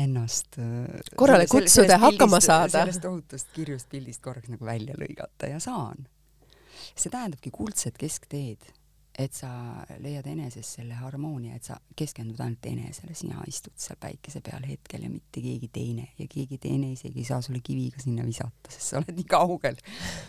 ennast 0.04 0.60
äh, 0.62 1.14
korrale 1.20 1.48
kutsuda 1.52 2.00
hakkama 2.02 2.42
saada. 2.44 2.84
sellest 2.84 3.04
tohutust 3.08 3.56
kirjust 3.56 3.90
pildist 3.92 4.24
korraks 4.24 4.52
nagu 4.52 4.68
välja 4.68 4.98
lõigata 5.00 5.50
ja 5.52 5.64
saan. 5.64 6.06
see 6.96 7.10
tähendabki 7.10 7.54
kuldset 7.56 7.98
keskteed 8.00 8.72
et 9.24 9.36
sa 9.36 9.50
leiad 10.02 10.28
eneses 10.32 10.68
selle 10.78 10.98
harmoonia, 11.00 11.56
et 11.58 11.68
sa 11.68 11.78
keskendud 11.98 12.40
ainult 12.44 12.66
enesele, 12.70 13.16
sina 13.18 13.44
istud 13.48 13.76
seal 13.80 14.00
päikese 14.02 14.42
peal 14.46 14.66
hetkel 14.68 15.06
ja 15.06 15.12
mitte 15.12 15.44
keegi 15.44 15.70
teine 15.74 16.10
ja 16.20 16.28
keegi 16.32 16.60
teine 16.62 16.92
isegi 16.96 17.24
ei 17.24 17.28
saa 17.28 17.42
sulle 17.46 17.62
kiviga 17.64 18.02
sinna 18.02 18.26
visata, 18.28 18.72
sest 18.72 18.94
sa 18.94 19.02
oled 19.02 19.16
nii 19.18 19.30
kaugel. 19.30 19.80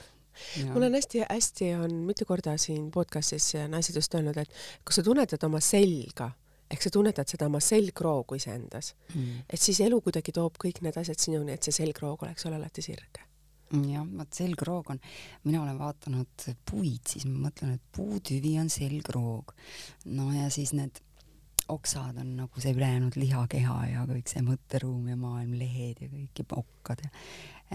mul 0.73 0.89
on 0.89 0.99
hästi-hästi 0.99 1.73
on 1.79 1.99
mitu 2.09 2.27
korda 2.29 2.57
siin 2.61 2.91
podcastis 2.91 3.53
naised 3.69 3.97
just 3.97 4.15
öelnud, 4.15 4.39
et 4.41 4.63
kui 4.85 4.97
sa 4.97 5.05
tunnetad 5.07 5.45
oma 5.49 5.61
selga, 5.65 6.31
ehk 6.73 6.87
sa 6.87 6.93
tunnetad 6.95 7.29
seda 7.29 7.51
oma 7.51 7.61
selgroogu 7.61 8.41
iseendas 8.41 8.95
mm., 9.15 9.45
et 9.53 9.61
siis 9.61 9.83
elu 9.85 10.01
kuidagi 10.01 10.33
toob 10.33 10.57
kõik 10.63 10.81
need 10.85 10.97
asjad 11.03 11.21
sinuni, 11.21 11.57
et 11.57 11.69
see 11.69 11.83
selgroog 11.83 12.25
oleks 12.25 12.49
sul 12.49 12.57
alati 12.57 12.85
sirge 12.85 13.32
jah, 13.73 14.05
vot 14.19 14.37
selgroog 14.37 14.93
on, 14.95 15.01
mina 15.45 15.63
olen 15.63 15.79
vaadanud 15.79 16.47
puid, 16.69 17.01
siis 17.09 17.27
ma 17.29 17.49
mõtlen, 17.49 17.77
et 17.79 17.97
puutüvi 17.97 18.57
on 18.61 18.71
selgroog. 18.73 19.55
no 20.13 20.29
ja 20.37 20.51
siis 20.53 20.75
need 20.77 21.01
oksad 21.73 22.19
on 22.21 22.37
nagu 22.37 22.61
see 22.61 22.75
ülejäänud 22.75 23.17
lihakeha 23.17 23.77
ja 23.93 24.07
kõik 24.09 24.31
see 24.31 24.43
mõtteruum 24.45 25.09
ja 25.09 25.17
maailm, 25.17 25.55
lehed 25.59 26.03
ja 26.03 26.11
kõik 26.11 26.43
ja 26.43 26.49
okkad 26.63 27.05
ja 27.07 27.13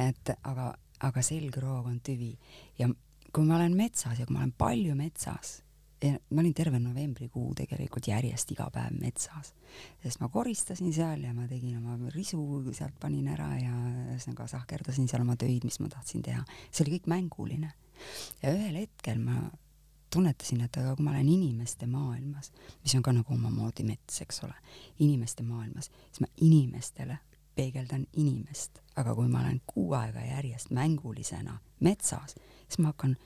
et 0.07 0.33
aga, 0.43 0.73
aga 1.07 1.23
selgroog 1.25 1.87
on 1.89 2.01
tüvi 2.05 2.33
ja 2.79 2.89
kui 3.33 3.45
ma 3.47 3.57
olen 3.57 3.77
metsas 3.77 4.19
ja 4.19 4.27
kui 4.27 4.35
ma 4.35 4.43
olen 4.43 4.53
palju 4.57 4.95
metsas 4.99 5.61
ma 6.05 6.41
olin 6.41 6.53
terve 6.53 6.79
novembrikuu 6.79 7.53
tegelikult 7.57 8.07
järjest 8.11 8.51
iga 8.53 8.67
päev 8.73 8.97
metsas, 9.01 9.53
sest 10.03 10.21
ma 10.21 10.29
koristasin 10.29 10.93
seal 10.93 11.23
ja 11.25 11.33
ma 11.33 11.47
tegin 11.49 11.79
oma 11.79 12.11
risu, 12.13 12.41
sealt 12.71 12.99
panin 13.01 13.29
ära 13.33 13.49
ja 13.57 13.73
ühesõnaga 14.13 14.45
sahkerdasin 14.51 15.09
seal 15.09 15.25
oma 15.25 15.37
töid, 15.39 15.65
mis 15.65 15.79
ma 15.81 15.89
tahtsin 15.89 16.25
teha. 16.25 16.43
see 16.71 16.85
oli 16.85 16.97
kõik 16.97 17.09
mänguline. 17.13 17.71
ja 18.43 18.53
ühel 18.53 18.77
hetkel 18.83 19.23
ma 19.23 19.39
tunnetasin, 20.13 20.61
et 20.61 20.77
aga 20.77 20.95
kui 20.95 21.05
ma 21.05 21.15
olen 21.15 21.29
inimeste 21.29 21.87
maailmas, 21.89 22.51
mis 22.83 22.95
on 22.95 23.03
ka 23.03 23.11
nagu 23.17 23.33
omamoodi 23.33 23.83
mets, 23.87 24.21
eks 24.21 24.43
ole, 24.45 24.55
inimeste 25.03 25.43
maailmas, 25.43 25.89
siis 26.11 26.21
ma 26.21 26.29
inimestele 26.41 27.17
peegeldan 27.57 28.05
inimest, 28.21 28.83
aga 28.95 29.15
kui 29.17 29.27
ma 29.27 29.41
olen 29.41 29.61
kuu 29.65 29.93
aega 29.97 30.21
järjest 30.21 30.69
mängulisena 30.77 31.57
metsas, 31.81 32.37
siis 32.67 32.77
ma 32.79 32.93
hakkan 32.93 33.17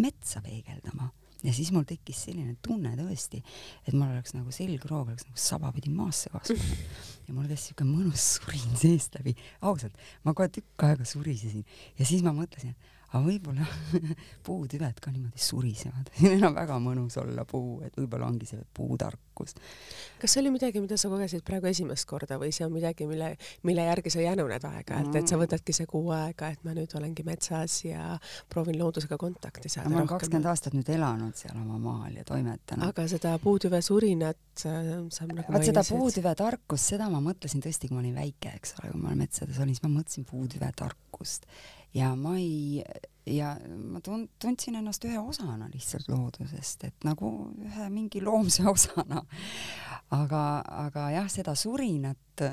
metsa 0.00 0.40
peegeldama 0.40 1.10
ja 1.42 1.54
siis 1.54 1.72
mul 1.74 1.86
tekkis 1.88 2.24
selline 2.26 2.56
tunne 2.64 2.94
tõesti, 2.98 3.42
et 3.86 3.94
mul 3.94 4.08
oleks 4.08 4.34
nagu 4.36 4.54
selgroog 4.54 5.10
oleks 5.12 5.26
nagu 5.28 5.44
sabapidi 5.48 5.92
maasse 5.94 6.32
kasvanud. 6.32 6.78
Ja 7.22 7.36
mul 7.36 7.46
käis 7.46 7.68
siuke 7.68 7.84
mõnus 7.86 8.24
surin 8.34 8.72
seest 8.76 9.14
läbi, 9.14 9.36
ausalt, 9.62 9.94
ma 10.26 10.32
kohe 10.34 10.48
tükk 10.50 10.82
aega 10.88 11.04
surisesin. 11.06 11.62
Ja 11.94 12.06
siis 12.08 12.24
ma 12.26 12.32
mõtlesin, 12.34 12.74
et 12.74 13.01
aga 13.12 13.20
võib-olla 13.26 13.66
puutüved 14.46 15.00
ka 15.02 15.12
niimoodi 15.12 15.40
surisevad 15.44 16.08
neil 16.24 16.44
on 16.48 16.56
väga 16.56 16.78
mõnus 16.82 17.18
olla 17.20 17.44
puu, 17.48 17.80
et 17.84 17.96
võib-olla 17.98 18.28
ongi 18.30 18.48
see 18.48 18.62
puutarkus. 18.74 19.54
kas 20.20 20.32
see 20.32 20.40
oli 20.42 20.52
midagi, 20.54 20.80
mida 20.80 20.96
sa 21.00 21.10
kogesid 21.12 21.44
praegu 21.46 21.68
esimest 21.68 22.08
korda 22.08 22.38
või 22.40 22.52
see 22.56 22.64
on 22.66 22.72
midagi, 22.72 23.06
mille, 23.10 23.34
mille 23.68 23.84
järgi 23.88 24.14
sa 24.14 24.24
jänuned 24.24 24.64
aeg-ajalt, 24.68 25.12
et 25.18 25.28
sa 25.28 25.36
mm. 25.36 25.42
võtadki 25.44 25.76
see 25.76 25.88
kuu 25.90 26.12
aega, 26.16 26.52
et 26.54 26.64
ma 26.64 26.76
nüüd 26.76 26.96
olengi 26.98 27.26
metsas 27.26 27.82
ja 27.84 28.16
proovin 28.52 28.80
loodusega 28.80 29.20
kontakti 29.20 29.72
saada? 29.72 29.92
ma 29.92 30.00
olen 30.00 30.12
kakskümmend 30.14 30.48
aastat 30.52 30.76
nüüd 30.78 30.88
elanud 30.96 31.36
seal 31.36 31.58
oma 31.60 31.78
maal 31.82 32.16
ja 32.16 32.24
toimetanud. 32.28 32.88
aga 32.88 33.06
seda 33.12 33.36
puutüve 33.42 33.82
surinat 33.84 34.64
äh, 34.64 34.90
sa 35.12 35.28
nagu 35.28 35.44
vot 35.52 35.68
seda 35.68 35.84
puutüve 35.84 36.32
tarkust, 36.38 36.94
seda 36.94 37.12
ma 37.12 37.20
mõtlesin 37.24 37.60
tõesti, 37.64 37.90
kui 37.90 37.98
ma 37.98 38.04
olin 38.06 38.16
väike, 38.16 38.56
eks 38.56 38.76
ole, 38.78 38.94
kui 38.94 39.04
ma 39.04 39.14
metsades 39.18 39.60
olin, 39.60 39.76
siis 39.76 39.84
ma 39.84 39.92
mõtlesin 39.98 40.28
puutüve 40.28 40.72
tarkust 40.76 41.48
ja 41.94 42.14
ma 42.16 42.36
ei, 42.38 42.82
ja 43.28 43.52
ma 43.68 44.00
tund-, 44.04 44.30
tundsin 44.42 44.76
ennast 44.80 45.04
ühe 45.06 45.20
osana 45.20 45.68
lihtsalt 45.72 46.08
loodusest, 46.10 46.88
et 46.88 47.06
nagu 47.06 47.30
ühe 47.62 47.88
mingi 47.92 48.22
loomse 48.24 48.66
osana. 48.74 49.22
aga, 50.12 50.42
aga 50.86 51.06
jah, 51.14 51.28
seda 51.32 51.54
surinat, 51.56 52.44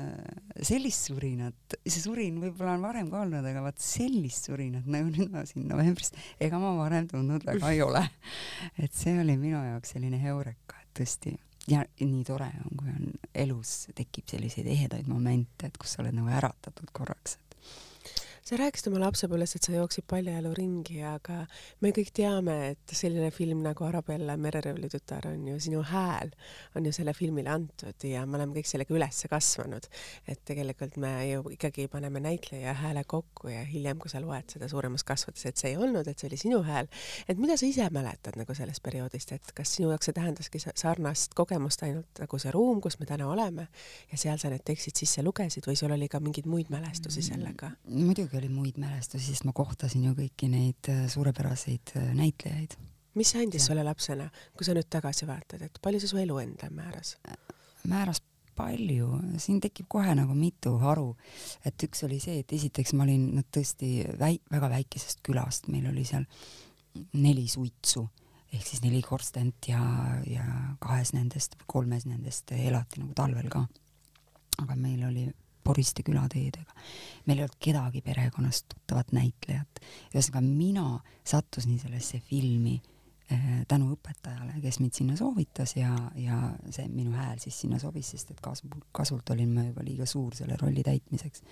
sellist 0.64 1.10
surinat, 1.10 1.76
see 1.84 2.00
surin 2.00 2.38
võib-olla 2.40 2.78
on 2.78 2.86
varem 2.86 3.10
ka 3.12 3.20
olnud, 3.24 3.44
aga 3.44 3.64
vaat 3.66 3.82
sellist 3.84 4.48
surinat 4.48 4.88
nagu 4.88 5.10
nüüd 5.14 5.32
ma 5.32 5.44
siin 5.48 5.68
novembris, 5.68 6.14
ega 6.40 6.60
ma 6.62 6.74
varem 6.78 7.08
tundnud 7.10 7.44
väga 7.48 7.74
ei 7.74 7.84
ole. 7.84 8.06
et 8.78 8.92
see 8.96 9.18
oli 9.20 9.36
minu 9.40 9.60
jaoks 9.72 9.96
selline 9.96 10.20
heureka, 10.22 10.80
et 10.84 10.92
tõesti 11.00 11.36
ja 11.70 11.84
nii 12.00 12.24
tore 12.24 12.48
on, 12.64 12.76
kui 12.78 12.90
on 12.92 13.12
elus 13.34 13.90
tekib 13.96 14.28
selliseid 14.30 14.68
ehedaid 14.70 15.08
momente, 15.10 15.68
et 15.68 15.78
kus 15.80 15.96
sa 15.96 16.04
oled 16.04 16.16
nagu 16.16 16.30
äratatud 16.32 16.90
korraks, 16.96 17.36
et 17.36 17.49
sa 18.50 18.56
rääkisid 18.58 18.88
oma 18.90 18.98
lapsepõlvest, 19.04 19.56
et 19.56 19.66
sa 19.68 19.72
jooksid 19.76 20.04
paljajalu 20.10 20.50
ringi, 20.56 20.96
aga 21.06 21.44
me 21.84 21.92
kõik 21.94 22.08
teame, 22.16 22.54
et 22.72 22.94
selline 22.98 23.28
film 23.34 23.60
nagu 23.62 23.84
Arabella, 23.86 24.34
Mereröövli 24.40 24.88
tütar 24.90 25.28
on 25.30 25.44
ju, 25.52 25.58
sinu 25.62 25.84
hääl 25.86 26.32
on 26.74 26.88
ju 26.88 26.92
selle 26.94 27.14
filmile 27.14 27.52
antud 27.52 28.06
ja 28.08 28.24
me 28.26 28.40
oleme 28.40 28.56
kõik 28.56 28.66
sellega 28.66 28.96
üles 28.96 29.20
kasvanud. 29.30 29.86
et 30.26 30.40
tegelikult 30.44 30.96
me 30.98 31.12
ju 31.28 31.44
ikkagi 31.54 31.86
paneme 31.92 32.20
näitleja 32.20 32.74
hääle 32.74 33.04
kokku 33.06 33.52
ja 33.52 33.62
hiljem, 33.64 34.00
kui 34.02 34.10
sa 34.10 34.20
loed 34.20 34.50
seda 34.50 34.68
suuremas 34.68 35.06
kasvades, 35.06 35.46
et 35.46 35.56
see 35.56 35.70
ei 35.74 35.76
olnud, 35.78 36.08
et 36.08 36.18
see 36.18 36.26
oli 36.26 36.40
sinu 36.40 36.62
hääl. 36.66 36.90
et 37.28 37.38
mida 37.38 37.56
sa 37.56 37.66
ise 37.66 37.86
mäletad 37.94 38.38
nagu 38.40 38.54
sellest 38.54 38.82
perioodist, 38.82 39.32
et 39.32 39.54
kas 39.54 39.76
sinu 39.76 39.92
jaoks 39.94 40.10
see 40.10 40.16
tähendaski 40.16 40.64
sarnast 40.74 41.38
kogemust 41.38 41.86
ainult 41.86 42.24
nagu 42.24 42.42
see 42.42 42.50
ruum, 42.50 42.80
kus 42.80 42.98
me 42.98 43.06
täna 43.06 43.30
oleme 43.30 43.68
ja 44.10 44.18
seal 44.18 44.42
sa 44.42 44.50
need 44.50 44.66
tekstid 44.66 44.98
sisse 44.98 45.22
lugesid 45.22 45.70
või 45.70 45.78
sul 45.78 45.94
oli 45.94 46.10
ka 46.10 46.18
mingeid 46.18 46.50
muid 46.50 46.74
mälestusi 46.74 47.22
sellega? 47.22 47.70
muidugi 47.86 48.39
oli 48.40 48.48
muid 48.52 48.80
mälestusi, 48.80 49.30
sest 49.30 49.46
ma 49.48 49.54
kohtasin 49.56 50.08
ju 50.08 50.14
kõiki 50.18 50.48
neid 50.52 50.90
äh, 50.92 51.04
suurepäraseid 51.12 51.94
äh, 52.00 52.10
näitlejaid. 52.16 52.78
mis 53.14 53.32
see 53.32 53.44
andis 53.44 53.64
ja. 53.64 53.70
sulle 53.70 53.84
lapsena, 53.84 54.28
kui 54.56 54.66
sa 54.66 54.74
nüüd 54.76 54.88
tagasi 54.90 55.28
vaatad, 55.28 55.62
et 55.66 55.80
palju 55.82 56.00
see 56.02 56.10
su 56.10 56.20
elu 56.20 56.38
enda 56.42 56.70
määras? 56.74 57.16
määras 57.88 58.22
palju, 58.60 59.08
siin 59.40 59.60
tekib 59.62 59.88
kohe 59.88 60.14
nagu 60.16 60.34
mitu 60.36 60.74
haru, 60.82 61.14
et 61.64 61.86
üks 61.86 62.04
oli 62.06 62.20
see, 62.20 62.40
et 62.42 62.52
esiteks 62.52 62.92
ma 62.96 63.06
olin 63.06 63.30
no 63.36 63.44
tõesti 63.46 63.92
väi-, 64.20 64.40
väga 64.52 64.70
väikesest 64.74 65.22
külast, 65.26 65.70
meil 65.72 65.88
oli 65.90 66.04
seal 66.08 66.26
neli 67.14 67.46
suitsu 67.48 68.04
ehk 68.50 68.66
siis 68.66 68.82
neli 68.82 69.00
korstent 69.02 69.68
ja, 69.70 69.80
ja 70.26 70.44
kahes 70.82 71.12
nendest 71.14 71.54
või 71.60 71.68
kolmes 71.76 72.06
nendest 72.10 72.50
elati 72.56 73.02
nagu 73.02 73.14
talvel 73.14 73.46
ka. 73.52 73.62
aga 74.64 74.76
meil 74.76 75.04
oli 75.06 75.28
poriste 75.64 76.04
külateedega. 76.06 76.74
meil 77.26 77.38
ei 77.38 77.44
olnud 77.44 77.58
kedagi 77.62 78.02
perekonnast 78.02 78.68
tuttavat 78.74 79.12
näitlejat. 79.12 79.82
ühesõnaga 80.14 80.40
mina 80.46 80.86
sattusin 81.24 81.78
sellesse 81.78 82.20
filmi 82.20 82.80
eh, 83.30 83.64
tänu 83.68 83.92
õpetajale, 83.94 84.60
kes 84.62 84.80
mind 84.80 84.96
sinna 84.96 85.16
soovitas 85.16 85.76
ja, 85.76 85.94
ja 86.14 86.42
see 86.70 86.88
minu 86.88 87.12
hääl 87.16 87.38
siis 87.38 87.60
sinna 87.60 87.78
sobis, 87.78 88.12
sest 88.14 88.30
et 88.34 88.40
kasu, 88.40 88.70
kasult 88.92 89.30
olin 89.30 89.54
ma 89.54 89.66
juba 89.68 89.84
liiga 89.86 90.06
suur 90.06 90.34
selle 90.36 90.56
rolli 90.60 90.84
täitmiseks. 90.86 91.42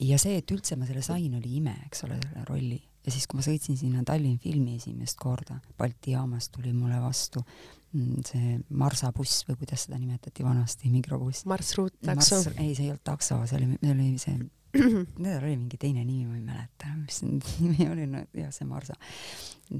ja 0.00 0.18
see, 0.18 0.38
et 0.38 0.50
üldse 0.50 0.76
ma 0.76 0.86
selle 0.86 1.02
sain, 1.02 1.34
oli 1.34 1.56
ime, 1.60 1.78
eks 1.86 2.04
ole, 2.08 2.20
selle 2.22 2.44
rolli. 2.48 2.82
Ja 3.06 3.14
siis, 3.14 3.26
kui 3.30 3.38
ma 3.38 3.46
sõitsin 3.46 3.78
sinna 3.78 4.02
Tallinn 4.06 4.40
filmi 4.42 4.76
esimest 4.80 5.18
korda, 5.20 5.60
Balti 5.78 6.16
jaamas 6.16 6.50
tuli 6.54 6.72
mulle 6.74 6.98
vastu 7.02 7.42
mm, 7.44 8.26
see 8.26 8.58
Marsa 8.78 9.12
buss 9.16 9.46
või 9.48 9.60
kuidas 9.62 9.86
seda 9.86 10.00
nimetati 10.00 10.46
vanasti, 10.46 10.90
mikrobuss. 10.92 11.46
marsruuttakso. 11.46 12.42
ei, 12.58 12.74
see 12.74 12.88
ei 12.88 12.92
olnud 12.92 13.06
takso, 13.06 13.40
see 13.46 13.60
oli, 13.60 13.78
see 13.80 13.94
oli 13.94 14.12
see 14.22 14.38
Nendel 15.22 15.44
oli 15.44 15.54
mingi 15.56 15.78
teine 15.80 16.02
nimi, 16.04 16.26
ma 16.26 16.34
ei 16.36 16.42
mäleta 16.44 16.90
mis 16.98 17.22
nimi 17.62 17.86
oli, 17.88 18.08
no 18.10 18.24
jah, 18.36 18.50
see 18.52 18.66
Marsa. 18.68 18.96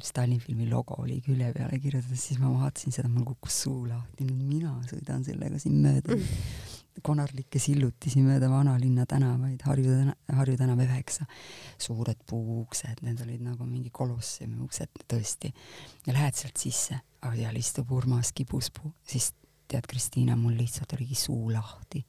Stalin 0.02 0.40
filmi 0.40 0.68
logo 0.70 0.96
oli 1.02 1.20
külje 1.22 1.50
peale 1.54 1.78
kirjutatud, 1.82 2.18
siis 2.18 2.40
ma 2.42 2.50
vaatasin 2.54 2.94
seda, 2.94 3.10
mul 3.12 3.26
kukkus 3.28 3.60
suu 3.66 3.84
lahti, 3.86 4.26
mina 4.26 4.72
sõidan 4.88 5.26
sellega 5.26 5.60
siin 5.62 5.76
mööda 5.84 6.16
konarlikke 7.04 7.60
sillutisi 7.62 8.22
mööda 8.24 8.48
vanalinna 8.50 9.06
tänavaid, 9.08 9.60
Harju 9.66 9.92
täna, 9.92 10.16
Harju 10.38 10.56
tänav 10.60 10.80
üheksa. 10.84 11.26
suured 11.78 12.18
puuuksed, 12.26 13.02
need 13.02 13.20
olid 13.20 13.42
nagu 13.44 13.66
mingi 13.66 13.90
kolosseumi 13.92 14.62
uksed 14.64 15.04
tõesti. 15.08 15.52
ja 16.06 16.12
lähed 16.12 16.34
sealt 16.34 16.56
sisse, 16.56 17.00
aga 17.22 17.36
seal 17.36 17.56
istub 17.56 17.92
Urmas 17.92 18.32
Kibuspuu, 18.32 18.92
siis 19.06 19.32
tead, 19.68 19.86
Kristiina, 19.86 20.36
mul 20.36 20.56
lihtsalt 20.56 20.92
oligi 20.96 21.14
suu 21.14 21.50
lahti 21.52 22.04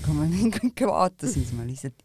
kui 0.00 0.14
ma 0.16 0.26
neid 0.28 0.54
kõike 0.58 0.88
vaatasin, 0.88 1.44
siis 1.44 1.52
ma 1.56 1.66
lihtsalt 1.66 2.02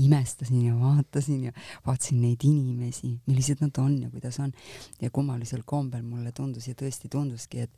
imestasin 0.00 0.64
ja 0.66 0.76
vaatasin 0.76 1.44
ja 1.48 1.54
vaatasin 1.86 2.20
neid 2.20 2.44
inimesi, 2.46 3.14
millised 3.28 3.62
nad 3.64 3.80
on 3.82 3.96
ja 4.04 4.10
kuidas 4.12 4.40
on. 4.42 4.52
ja 5.00 5.10
kummalisel 5.10 5.62
kombel 5.64 6.02
mulle 6.06 6.32
tundus 6.36 6.68
ja 6.68 6.76
tõesti 6.76 7.08
tunduski, 7.12 7.66
et, 7.66 7.70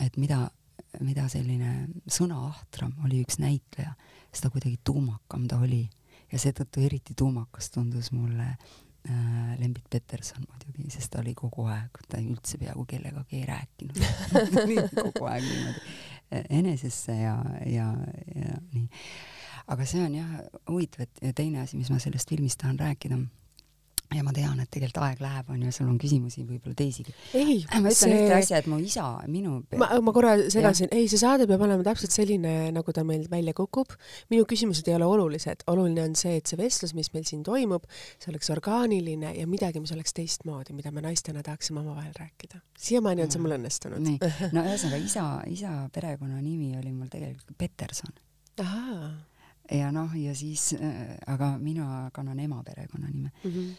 et 0.00 0.16
mida, 0.20 0.44
mida 1.00 1.26
selline 1.32 1.88
sõnaahtram 2.10 2.94
oli 3.06 3.22
üks 3.24 3.38
näitleja, 3.42 3.94
seda 4.32 4.50
kuidagi 4.52 4.78
tuumakam 4.84 5.48
ta 5.48 5.58
oli. 5.62 5.88
ja 6.32 6.38
seetõttu 6.38 6.80
eriti 6.80 7.14
tuumakas 7.16 7.70
tundus 7.70 8.12
mulle 8.12 8.46
äh, 8.46 9.58
Lembit 9.58 9.84
Peterson 9.90 10.44
muidugi, 10.48 10.90
sest 10.90 11.12
ta 11.12 11.20
oli 11.20 11.34
kogu 11.34 11.66
aeg, 11.68 12.00
ta 12.08 12.20
üldse 12.20 12.58
peaaegu 12.58 12.86
kellegagi 12.88 13.40
ei 13.40 13.46
rääkinud 13.48 14.00
kogu 15.02 15.28
aeg 15.28 15.44
niimoodi 15.44 15.84
enesesse 16.50 17.12
ja, 17.12 17.36
ja, 17.66 17.92
ja 18.34 18.56
nii. 18.72 18.88
aga 19.66 19.86
see 19.86 20.02
on 20.04 20.14
jah 20.16 20.32
huvitav, 20.70 21.04
et 21.06 21.22
ja 21.22 21.32
teine 21.36 21.60
asi, 21.62 21.76
mis 21.76 21.90
ma 21.92 22.00
sellest 22.02 22.32
filmist 22.32 22.60
tahan 22.62 22.80
rääkida 22.80 23.20
ja 24.16 24.24
ma 24.26 24.32
tean, 24.34 24.60
et 24.62 24.70
tegelikult 24.72 25.02
aeg 25.06 25.22
läheb, 25.22 25.50
onju, 25.54 25.72
sul 25.74 25.88
on 25.90 25.98
küsimusi 26.00 26.44
võib-olla 26.46 26.76
teisigi. 26.78 27.14
ma 27.82 27.90
ütlen 27.90 27.96
see... 27.96 28.18
ühte 28.18 28.36
asja, 28.36 28.60
et 28.62 28.68
mu 28.70 28.78
isa, 28.82 29.06
minu 29.30 29.60
ma, 29.80 29.88
ma 30.04 30.14
korra 30.14 30.34
segasin, 30.52 30.90
ei, 30.94 31.08
see 31.10 31.20
saade 31.20 31.46
peab 31.50 31.64
olema 31.66 31.84
täpselt 31.86 32.14
selline, 32.14 32.54
nagu 32.74 32.94
ta 32.94 33.04
meil 33.08 33.26
välja 33.32 33.54
kukub. 33.56 33.94
minu 34.32 34.46
küsimused 34.48 34.88
ei 34.88 34.96
ole 34.98 35.08
olulised, 35.08 35.64
oluline 35.72 36.04
on 36.06 36.16
see, 36.18 36.36
et 36.40 36.50
see 36.50 36.60
vestlus, 36.60 36.94
mis 36.98 37.12
meil 37.14 37.26
siin 37.28 37.42
toimub, 37.46 37.86
see 38.18 38.32
oleks 38.32 38.52
orgaaniline 38.54 39.34
ja 39.38 39.48
midagi, 39.50 39.82
mis 39.82 39.94
oleks 39.96 40.16
teistmoodi, 40.18 40.76
mida 40.76 40.92
me 40.94 41.04
naistena 41.04 41.44
tahaksime 41.46 41.82
omavahel 41.82 42.14
rääkida. 42.18 42.62
siiamaani 42.78 43.26
on 43.26 43.34
see 43.34 43.42
mul 43.42 43.56
õnnestunud. 43.58 44.02
nii, 44.02 44.32
no 44.56 44.66
ühesõnaga 44.66 45.02
isa, 45.02 45.26
isa 45.50 45.76
perekonnanimi 45.94 46.76
oli 46.80 46.94
mul 46.96 47.12
tegelikult 47.12 47.56
Peterson. 47.58 48.12
ja 49.72 49.92
noh, 49.94 50.12
ja 50.18 50.34
siis 50.36 50.72
äh,, 50.76 51.16
aga 51.26 51.56
mina 51.58 52.10
kannan 52.12 52.40
ema 52.40 52.62
perekonnanime 52.66 53.30
mm. 53.44 53.50
-hmm 53.50 53.72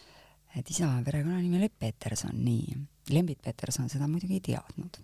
et 0.58 0.70
isa 0.70 0.88
perekonnanimi 1.04 1.58
oli 1.58 1.68
Peterson, 1.68 2.36
nii. 2.44 2.76
Lembit 3.12 3.42
Peterson 3.42 3.90
seda 3.92 4.08
muidugi 4.08 4.38
ei 4.38 4.44
teadnud. 4.52 5.00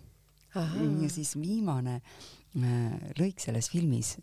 ja 1.01 1.09
siis 1.09 1.35
viimane 1.39 1.99
äh, 2.01 3.11
lõik 3.19 3.39
selles 3.39 3.69
filmis, 3.71 4.17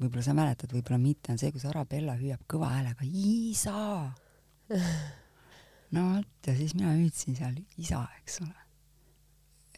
võib-olla 0.00 0.24
sa 0.24 0.34
mäletad, 0.36 0.72
võib-olla 0.74 0.98
mitte, 1.00 1.32
on 1.32 1.40
see, 1.40 1.52
kus 1.54 1.64
Arabella 1.68 2.16
hüüab 2.18 2.42
kõva 2.50 2.72
häälega 2.74 3.06
isa. 3.08 4.10
no 5.96 6.06
vot, 6.14 6.32
ja 6.46 6.56
siis 6.56 6.74
mina 6.76 6.92
hüüdsin 6.96 7.38
seal 7.38 7.56
isa, 7.80 8.04
eks 8.20 8.40
ole. 8.44 8.56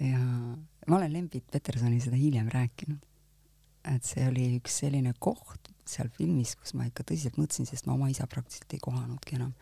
ja 0.09 0.23
ma 0.23 0.99
olen 0.99 1.13
Lembit 1.13 1.47
Petersoni 1.51 2.01
seda 2.03 2.19
hiljem 2.19 2.51
rääkinud. 2.53 3.03
et 3.93 4.07
see 4.07 4.25
oli 4.29 4.47
üks 4.61 4.79
selline 4.83 5.15
koht, 5.19 5.72
seal 5.89 6.11
filmis, 6.17 6.55
kus 6.59 6.75
ma 6.79 6.87
ikka 6.89 7.05
tõsiselt 7.09 7.39
mõtlesin, 7.41 7.69
sest 7.69 7.89
ma 7.89 7.97
oma 7.97 8.11
isa 8.13 8.27
praktiliselt 8.31 8.77
ei 8.77 8.83
kohanudki 8.83 9.39
enam, 9.39 9.53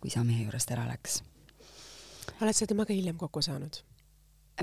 kui 0.00 0.12
isa 0.12 0.24
meie 0.26 0.44
juurest 0.44 0.72
ära 0.74 0.86
läks. 0.88 1.22
oled 2.40 2.56
sa 2.56 2.66
temaga 2.66 2.94
hiljem 2.94 3.16
kokku 3.16 3.42
saanud? 3.42 3.82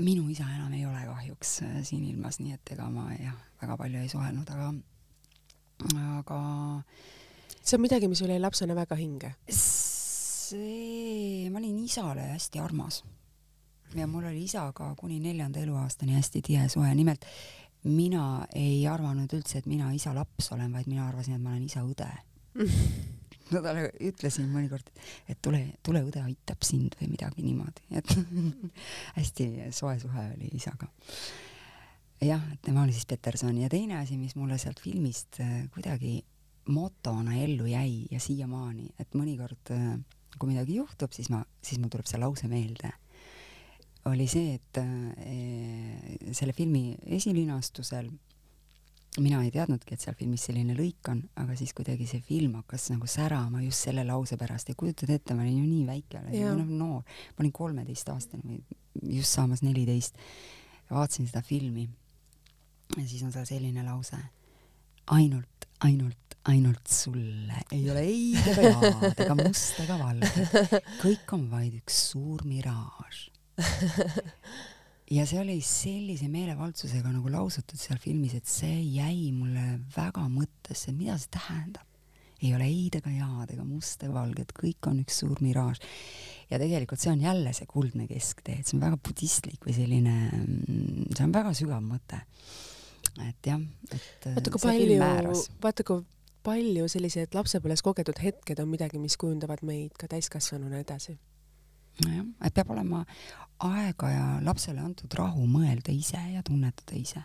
minu 0.02 0.26
isa 0.30 0.46
enam 0.50 0.72
ei 0.74 0.86
ole 0.86 1.04
kahjuks 1.06 1.58
äh, 1.62 1.74
siin 1.86 2.04
ilmas, 2.10 2.40
nii 2.42 2.56
et 2.56 2.74
ega 2.74 2.88
ma 2.90 3.08
jah, 3.14 3.36
väga 3.62 3.76
palju 3.78 4.02
ei 4.02 4.10
suhelnud, 4.10 4.50
aga, 4.50 4.72
aga 6.18 6.38
see 7.60 7.78
on 7.78 7.84
midagi, 7.84 8.10
mis 8.10 8.22
sul 8.22 8.34
jäi 8.34 8.42
lapsena 8.42 8.74
väga 8.74 8.98
hinge? 8.98 9.34
see, 9.50 11.50
ma 11.50 11.62
olin 11.62 11.78
isale 11.86 12.32
hästi 12.34 12.62
armas 12.62 13.04
ja 13.94 14.06
mul 14.06 14.24
oli 14.24 14.44
isaga 14.44 14.94
kuni 14.98 15.20
neljanda 15.20 15.60
eluaastani 15.60 16.14
hästi 16.14 16.42
tihe 16.42 16.68
suhe, 16.68 16.94
nimelt 16.94 17.24
mina 17.84 18.46
ei 18.56 18.84
arvanud 18.88 19.32
üldse, 19.36 19.60
et 19.60 19.68
mina 19.68 19.90
isa 19.94 20.14
laps 20.16 20.50
olen, 20.54 20.72
vaid 20.72 20.88
mina 20.90 21.08
arvasin, 21.08 21.36
et 21.36 21.44
ma 21.44 21.52
olen 21.54 21.68
isa 21.68 21.84
õde. 21.84 22.10
No 23.52 23.60
talle 23.60 23.90
ütlesin 24.00 24.46
mõnikord, 24.48 24.86
et 25.28 25.36
tule, 25.44 25.58
tule 25.84 26.00
õde 26.00 26.22
aitab 26.24 26.62
sind 26.64 26.94
või 26.96 27.10
midagi 27.12 27.42
niimoodi, 27.44 27.82
et 28.00 28.14
hästi 29.18 29.48
soe 29.68 29.98
suhe 30.00 30.24
oli 30.32 30.48
isaga. 30.56 30.88
jah, 32.24 32.40
et 32.54 32.62
tema 32.64 32.86
oli 32.86 32.96
siis 32.96 33.04
Peterson 33.04 33.58
ja 33.60 33.68
teine 33.68 33.98
asi, 33.98 34.16
mis 34.16 34.32
mulle 34.40 34.56
sealt 34.58 34.80
filmist 34.80 35.42
äh, 35.44 35.68
kuidagi 35.74 36.22
motona 36.72 37.36
ellu 37.36 37.68
jäi 37.68 38.06
ja 38.10 38.16
siiamaani, 38.16 38.94
et 38.98 39.12
mõnikord 39.12 39.74
äh, 39.76 39.92
kui 40.38 40.54
midagi 40.54 40.80
juhtub, 40.80 41.12
siis 41.12 41.28
ma, 41.28 41.44
siis 41.60 41.78
mul 41.82 41.92
tuleb 41.92 42.08
see 42.08 42.24
lause 42.24 42.48
meelde 42.48 42.94
oli 44.10 44.26
see, 44.28 44.58
et 44.58 44.78
äh, 44.80 46.32
selle 46.32 46.52
filmi 46.52 46.92
esilinastusel 47.16 48.10
mina 49.22 49.40
ei 49.44 49.50
teadnudki, 49.54 49.94
et 49.94 50.02
seal 50.02 50.16
filmis 50.18 50.42
selline 50.48 50.74
lõik 50.74 51.08
on, 51.12 51.20
aga 51.38 51.54
siis 51.58 51.72
kuidagi 51.76 52.06
see 52.10 52.22
film 52.24 52.56
hakkas 52.58 52.88
nagu 52.90 53.06
särama 53.10 53.62
just 53.62 53.86
selle 53.86 54.02
lause 54.06 54.38
pärast 54.40 54.72
ja 54.72 54.78
kujutad 54.78 55.12
ette, 55.14 55.36
ma 55.36 55.44
olin 55.44 55.60
ju 55.60 55.66
nii 55.68 55.84
väike, 55.86 56.22
noh 56.58 56.72
noor, 56.80 57.04
ma 57.36 57.44
olin 57.44 57.54
kolmeteistaastane 57.54 58.42
või 58.48 59.18
just 59.18 59.36
saamas 59.36 59.62
neliteist. 59.62 60.18
vaatasin 60.90 61.28
seda 61.30 61.42
filmi 61.42 61.86
ja 62.96 63.06
siis 63.06 63.22
on 63.22 63.32
seal 63.32 63.46
selline 63.48 63.84
lause. 63.86 64.18
ainult, 65.14 65.68
ainult, 65.86 66.36
ainult 66.50 66.90
sulle 66.90 67.62
ei 67.72 67.90
ole 67.90 68.02
ei-d 68.08 68.50
ega 68.50 68.74
jaad 68.74 69.20
ega 69.20 69.38
must 69.38 69.78
ega 69.84 69.98
valge. 70.00 70.48
kõik 71.04 71.36
on 71.38 71.48
vaid 71.50 71.78
üks 71.78 72.02
suur 72.10 72.42
miraaž 72.48 73.28
ja 75.16 75.24
see 75.28 75.40
oli 75.40 75.56
sellise 75.64 76.28
meelevaldsusega 76.32 77.10
nagu 77.12 77.32
lausutud 77.32 77.80
seal 77.80 78.00
filmis, 78.02 78.36
et 78.38 78.48
see 78.50 78.78
jäi 78.96 79.30
mulle 79.34 79.80
väga 79.94 80.26
mõttesse, 80.32 80.90
et 80.90 80.98
mida 80.98 81.18
see 81.20 81.34
tähendab. 81.36 81.90
ei 82.44 82.50
ole 82.52 82.66
ei-d 82.68 82.98
ega 82.98 83.10
jaad 83.14 83.52
ega 83.54 83.62
musta 83.64 84.04
ega 84.04 84.18
valget, 84.18 84.50
kõik 84.52 84.88
on 84.90 84.98
üks 85.04 85.20
suur 85.22 85.38
miraaž. 85.44 85.80
ja 86.50 86.58
tegelikult 86.60 87.00
see 87.00 87.12
on 87.12 87.22
jälle 87.22 87.52
see 87.56 87.68
kuldne 87.70 88.08
kesktee, 88.10 88.58
et 88.60 88.66
see 88.66 88.78
on 88.78 88.84
väga 88.84 88.98
budistlik 89.08 89.62
või 89.64 89.76
selline, 89.76 90.16
mm, 90.30 91.12
see 91.14 91.28
on 91.28 91.36
väga 91.36 91.54
sügav 91.56 91.84
mõte. 91.84 92.20
et 93.28 93.52
jah, 93.52 93.62
et 93.92 94.28
vaata 94.34 94.50
kui 94.56 94.66
palju, 94.66 95.44
vaata 95.62 95.86
kui 95.86 96.04
palju 96.44 96.88
sellised 96.92 97.36
lapsepõlves 97.36 97.84
kogetud 97.84 98.18
hetked 98.20 98.58
on 98.60 98.68
midagi, 98.68 98.98
mis 99.00 99.16
kujundavad 99.16 99.62
meid 99.64 99.94
ka 100.00 100.10
täiskasvanuna 100.10 100.82
edasi 100.84 101.16
nojah, 102.04 102.26
et 102.44 102.54
peab 102.54 102.72
olema 102.74 103.04
aega 103.64 104.10
ja 104.10 104.26
lapsele 104.44 104.82
antud 104.82 105.14
rahu 105.14 105.46
mõelda 105.46 105.94
ise 105.94 106.20
ja 106.34 106.42
tunnetada 106.42 106.98
ise. 106.98 107.22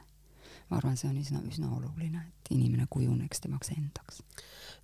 ma 0.70 0.78
arvan, 0.78 0.98
see 0.98 1.10
on 1.10 1.18
üsna, 1.18 1.40
üsna 1.50 1.72
oluline, 1.74 2.22
et 2.30 2.52
inimene 2.54 2.86
kujuneks 2.90 3.42
temaks 3.42 3.72
endaks. 3.74 4.22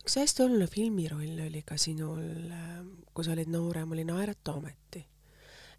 üks 0.02 0.18
hästi 0.22 0.46
oluline 0.46 0.68
filmiroll 0.68 1.44
oli 1.48 1.62
ka 1.66 1.78
sinul, 1.78 2.24
äh, 2.52 2.80
kui 3.14 3.26
sa 3.26 3.36
olid 3.38 3.52
noorem, 3.54 3.92
oli 3.92 4.08
Naerat 4.08 4.44
Toometi 4.44 5.06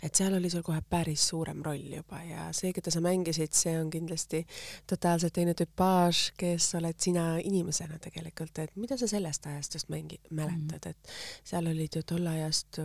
et 0.02 0.14
seal 0.14 0.34
oli 0.36 0.50
sul 0.50 0.62
kohe 0.66 0.80
päris 0.90 1.28
suurem 1.28 1.62
roll 1.64 1.92
juba 1.96 2.20
ja 2.26 2.48
see, 2.56 2.72
keda 2.76 2.92
sa 2.92 3.00
mängisid, 3.04 3.54
see 3.56 3.76
on 3.80 3.90
kindlasti 3.90 4.42
totaalselt 4.90 5.34
teine 5.36 5.54
tüpaaž, 5.56 6.22
kes 6.38 6.68
oled 6.78 6.98
sina 7.02 7.26
inimesena 7.38 7.98
tegelikult, 8.02 8.58
et 8.62 8.76
mida 8.76 8.98
sa 9.00 9.08
sellest 9.10 9.46
ajastust 9.46 9.88
mängi-, 9.92 10.20
mäletad 10.30 10.86
-hmm. 10.86 10.90
et 10.90 11.14
seal 11.44 11.66
olid 11.66 11.96
ju 11.96 12.02
tol 12.02 12.26
ajastu 12.26 12.82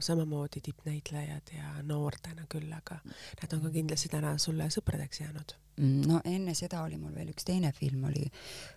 samamoodi 0.00 0.60
tippnäitlejad 0.60 1.54
ja 1.56 1.82
noortena 1.82 2.46
küll, 2.48 2.72
aga 2.72 2.98
nad 3.42 3.52
on 3.52 3.60
ka 3.60 3.70
kindlasti 3.70 4.08
täna 4.08 4.38
sulle 4.38 4.70
sõpradeks 4.70 5.20
jäänud 5.20 5.56
mm, 5.76 6.02
no 6.08 6.20
enne 6.24 6.54
seda 6.54 6.82
oli 6.82 6.96
mul 6.96 7.14
veel 7.14 7.32
üks 7.34 7.44
teine 7.44 7.72
film, 7.72 8.04
oli 8.04 8.30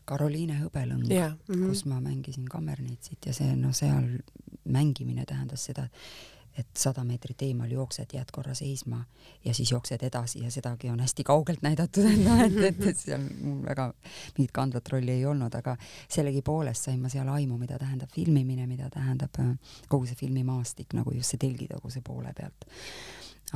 Karoliine 0.06 0.60
Hõbelõng, 0.62 1.08
mm 1.08 1.38
-hmm. 1.56 1.68
kus 1.70 1.86
ma 1.86 2.02
mängisin 2.02 2.46
kammernitsit 2.46 3.26
ja 3.26 3.34
see, 3.34 3.56
no 3.56 3.74
seal 3.74 4.18
mängimine 4.64 5.26
tähendas 5.26 5.66
seda, 5.66 5.84
et 5.84 6.37
sada 6.78 7.04
meetrit 7.06 7.42
eemal 7.46 7.72
jooksed, 7.72 8.14
jääd 8.14 8.32
korra 8.34 8.54
seisma 8.58 9.04
ja 9.46 9.54
siis 9.54 9.72
jooksed 9.72 10.04
edasi 10.04 10.44
ja 10.44 10.52
sedagi 10.52 10.90
on 10.90 11.00
hästi 11.00 11.24
kaugelt 11.24 11.62
näidatud, 11.62 12.06
et 12.10 12.22
noh, 12.24 12.40
et, 12.42 12.58
et, 12.72 12.80
et 12.92 13.00
seal 13.00 13.24
mul 13.42 13.64
väga 13.66 13.90
mingit 14.38 14.54
kandvat 14.56 14.90
rolli 14.94 15.14
ei 15.20 15.26
olnud, 15.30 15.54
aga 15.60 15.76
sellegipoolest 16.10 16.90
sain 16.90 17.02
ma 17.02 17.12
seal 17.14 17.30
aimu, 17.34 17.58
mida 17.62 17.80
tähendab 17.82 18.14
filmimine, 18.14 18.68
mida 18.68 18.90
tähendab 18.94 19.42
äh, 19.44 19.52
kogu 19.88 20.10
see 20.10 20.20
filmimaastik 20.20 20.96
nagu 20.98 21.14
just 21.16 21.36
see 21.36 21.42
telgitaguse 21.42 22.02
poole 22.06 22.34
pealt. 22.38 22.70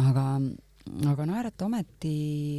aga 0.01 0.25
aga 1.11 1.25
naerata 1.29 1.65
ometi 1.65 2.13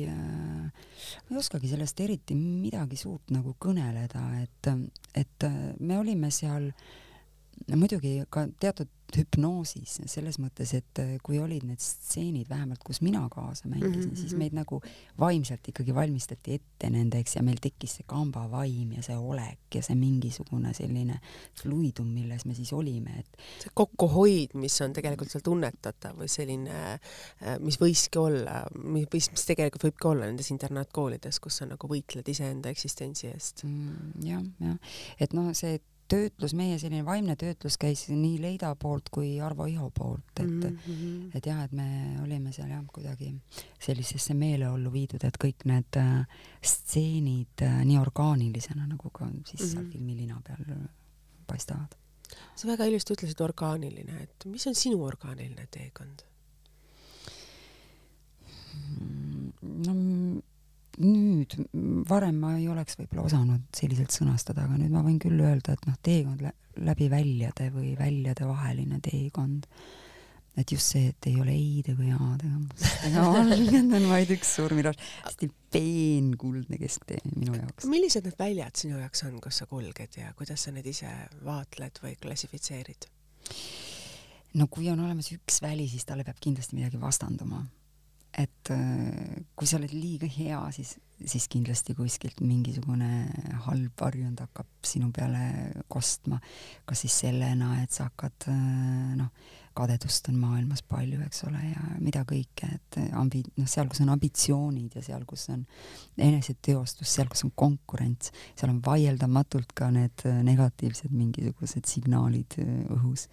äh, 0.06 0.66
ma 0.66 1.30
ei 1.30 1.38
oskagi 1.38 1.70
sellest 1.70 2.00
eriti 2.00 2.34
midagi 2.38 2.96
suurt 2.96 3.32
nagu 3.34 3.56
kõneleda, 3.58 4.26
et, 4.42 4.74
et 5.14 5.48
äh, 5.48 5.62
me 5.80 5.98
olime 5.98 6.30
seal 6.30 6.70
no 6.70 7.00
muidugi 7.68 8.18
ka 8.30 8.46
teatud 8.60 8.90
hüpnoosis 9.12 9.98
selles 10.08 10.38
mõttes, 10.40 10.72
et 10.76 11.00
äh, 11.02 11.14
kui 11.24 11.38
olid 11.42 11.64
need 11.68 11.80
stseenid 11.82 12.48
vähemalt, 12.50 12.82
kus 12.84 13.02
mina 13.04 13.22
kaasa 13.32 13.68
mängisin 13.68 13.98
mm, 13.98 14.10
-hmm. 14.10 14.16
siis 14.16 14.32
mhm. 14.32 14.38
meid 14.38 14.56
nagu 14.56 14.80
vaimselt 15.20 15.68
ikkagi 15.68 15.94
valmistati 15.94 16.54
ette 16.54 16.90
nendeks 16.90 17.36
ja 17.36 17.42
meil 17.42 17.60
tekkis 17.60 17.98
see 17.98 18.06
kamba 18.06 18.46
vaim 18.50 18.92
ja 18.96 19.02
see 19.02 19.16
olek 19.16 19.74
ja 19.74 19.82
see 19.82 19.96
mingisugune 19.96 20.74
selline 20.74 21.20
fluidum, 21.62 22.08
milles 22.08 22.44
me 22.46 22.54
siis 22.54 22.72
olime, 22.72 23.18
et 23.18 23.42
see 23.60 23.72
kokkuhoid, 23.74 24.54
mis 24.54 24.80
on 24.80 24.92
tegelikult 24.92 25.30
seal 25.30 25.44
tunnetatav 25.44 26.16
või 26.18 26.28
selline, 26.28 26.80
äh, 26.96 27.58
mis 27.60 27.80
võiski 27.80 28.18
olla, 28.18 28.64
mis, 28.74 29.30
mis 29.30 29.46
tegelikult 29.46 29.84
võibki 29.90 30.08
olla 30.08 30.26
nendes 30.26 30.50
internaatkoolides, 30.50 31.40
kus 31.40 31.60
sa 31.60 31.68
nagu 31.68 31.88
võitled 31.88 32.28
iseenda 32.28 32.72
eksistentsi 32.72 33.28
eest 33.28 33.64
mm,. 33.64 34.12
jah, 34.24 34.44
jah, 34.60 34.78
et 35.20 35.36
noh, 35.36 35.52
see 35.56 35.80
töötlus, 36.12 36.54
meie 36.58 36.76
selline 36.80 37.04
vaimne 37.06 37.36
töötlus 37.40 37.78
käis 37.80 38.04
nii 38.10 38.36
Leida 38.42 38.72
poolt 38.80 39.08
kui 39.14 39.34
Arvo 39.44 39.66
Iho 39.70 39.88
poolt, 39.94 40.32
et 40.36 40.46
mm, 40.46 40.78
-hmm. 40.86 41.36
et 41.38 41.46
jah, 41.46 41.62
et 41.64 41.72
me 41.72 41.86
olime 42.22 42.52
seal 42.52 42.70
jah, 42.70 42.82
kuidagi 42.92 43.32
sellisesse 43.80 44.34
meeleollu 44.34 44.92
viidud, 44.92 45.24
et 45.24 45.38
kõik 45.44 45.66
need 45.68 46.00
äh, 46.00 46.26
stseenid 46.60 47.64
äh, 47.64 47.80
nii 47.88 47.98
orgaanilisena 48.00 48.86
nagu 48.86 49.10
ka 49.10 49.30
siis 49.30 49.60
mm 49.60 49.66
-hmm. 49.66 49.72
seal 49.72 49.82
mhm. 49.84 49.92
filmilina 49.92 50.40
peal 50.44 50.88
paistavad. 51.46 51.96
sa 52.56 52.68
väga 52.68 52.84
ilusti 52.84 53.14
ütlesid 53.14 53.40
orgaaniline, 53.44 54.22
et 54.22 54.44
mis 54.46 54.66
on 54.66 54.74
sinu 54.74 55.04
orgaaniline 55.04 55.66
teekond? 55.70 56.22
no 59.62 59.92
nüüd, 61.00 61.56
varem 62.08 62.38
ma 62.42 62.56
ei 62.58 62.68
oleks 62.68 62.98
võib-olla 62.98 63.26
osanud 63.28 63.64
selliselt 63.76 64.12
sõnastada, 64.14 64.66
aga 64.66 64.78
nüüd 64.80 64.92
ma 64.92 65.04
võin 65.06 65.18
küll 65.22 65.40
öelda, 65.40 65.76
et 65.76 65.88
noh, 65.88 65.96
teekond 66.04 66.44
läbi 66.80 67.08
väljade 67.12 67.68
või 67.72 67.92
väljade 67.98 68.46
vaheline 68.48 69.00
teekond. 69.04 69.66
et 70.56 70.68
just 70.72 70.92
see, 70.92 71.08
et 71.08 71.26
ei 71.30 71.38
ole 71.40 71.52
ei-d 71.56 71.94
ega 71.94 72.04
ja-d 72.10 72.42
ega 72.44 72.58
mustega 72.60 73.22
valged 73.32 73.94
on 73.96 74.08
vaid 74.10 74.32
üks 74.34 74.50
suur 74.58 74.74
miraž, 74.76 74.98
hästi 75.24 75.48
peen 75.72 76.34
kuldne 76.36 76.76
kesktee 76.80 77.22
minu 77.32 77.56
jaoks. 77.56 77.88
millised 77.88 78.28
need 78.28 78.36
väljad 78.38 78.76
sinu 78.76 79.00
jaoks 79.00 79.24
on, 79.28 79.38
kus 79.40 79.62
sa 79.62 79.68
kulged 79.70 80.18
ja 80.20 80.34
kuidas 80.36 80.66
sa 80.66 80.74
neid 80.76 80.88
ise 80.92 81.12
vaatled 81.46 82.02
või 82.04 82.18
klassifitseerid? 82.20 83.08
no 84.60 84.68
kui 84.68 84.90
on 84.92 85.00
olemas 85.00 85.32
üks 85.32 85.62
väli, 85.64 85.88
siis 85.88 86.04
talle 86.04 86.24
peab 86.28 86.40
kindlasti 86.40 86.76
midagi 86.76 87.00
vastanduma 87.00 87.64
et 88.38 88.70
äh, 88.72 89.40
kui 89.56 89.68
sa 89.68 89.76
oled 89.76 89.92
liiga 89.92 90.28
hea, 90.30 90.58
siis, 90.72 90.94
siis 91.28 91.48
kindlasti 91.52 91.94
kuskilt 91.96 92.40
mingisugune 92.44 93.26
halb 93.66 93.92
varjund 94.00 94.40
hakkab 94.40 94.68
sinu 94.86 95.10
peale 95.14 95.42
kostma. 95.92 96.40
kas 96.88 97.04
siis 97.04 97.18
sellena, 97.26 97.74
et 97.82 97.92
sa 97.92 98.08
hakkad 98.08 98.48
äh, 98.48 99.12
noh, 99.20 99.28
kadedust 99.76 100.28
on 100.28 100.36
maailmas 100.40 100.82
palju, 100.84 101.20
eks 101.24 101.44
ole, 101.48 101.60
ja 101.70 101.82
mida 102.00 102.24
kõike, 102.28 102.68
et 102.76 102.98
ambi-, 103.16 103.44
noh, 103.56 103.68
seal, 103.68 103.88
kus 103.88 104.02
on 104.04 104.12
ambitsioonid 104.12 104.96
ja 104.98 105.04
seal, 105.04 105.24
kus 105.28 105.46
on 105.52 105.62
eneseteostus, 106.20 107.08
seal, 107.08 107.30
kus 107.32 107.44
on 107.48 107.54
konkurents, 107.56 108.32
seal 108.52 108.72
on 108.72 108.82
vaieldamatult 108.84 109.72
ka 109.76 109.88
need 109.94 110.26
negatiivsed 110.44 111.12
mingisugused 111.16 111.88
signaalid 111.88 112.58
äh, 112.60 112.74
õhus 112.96 113.28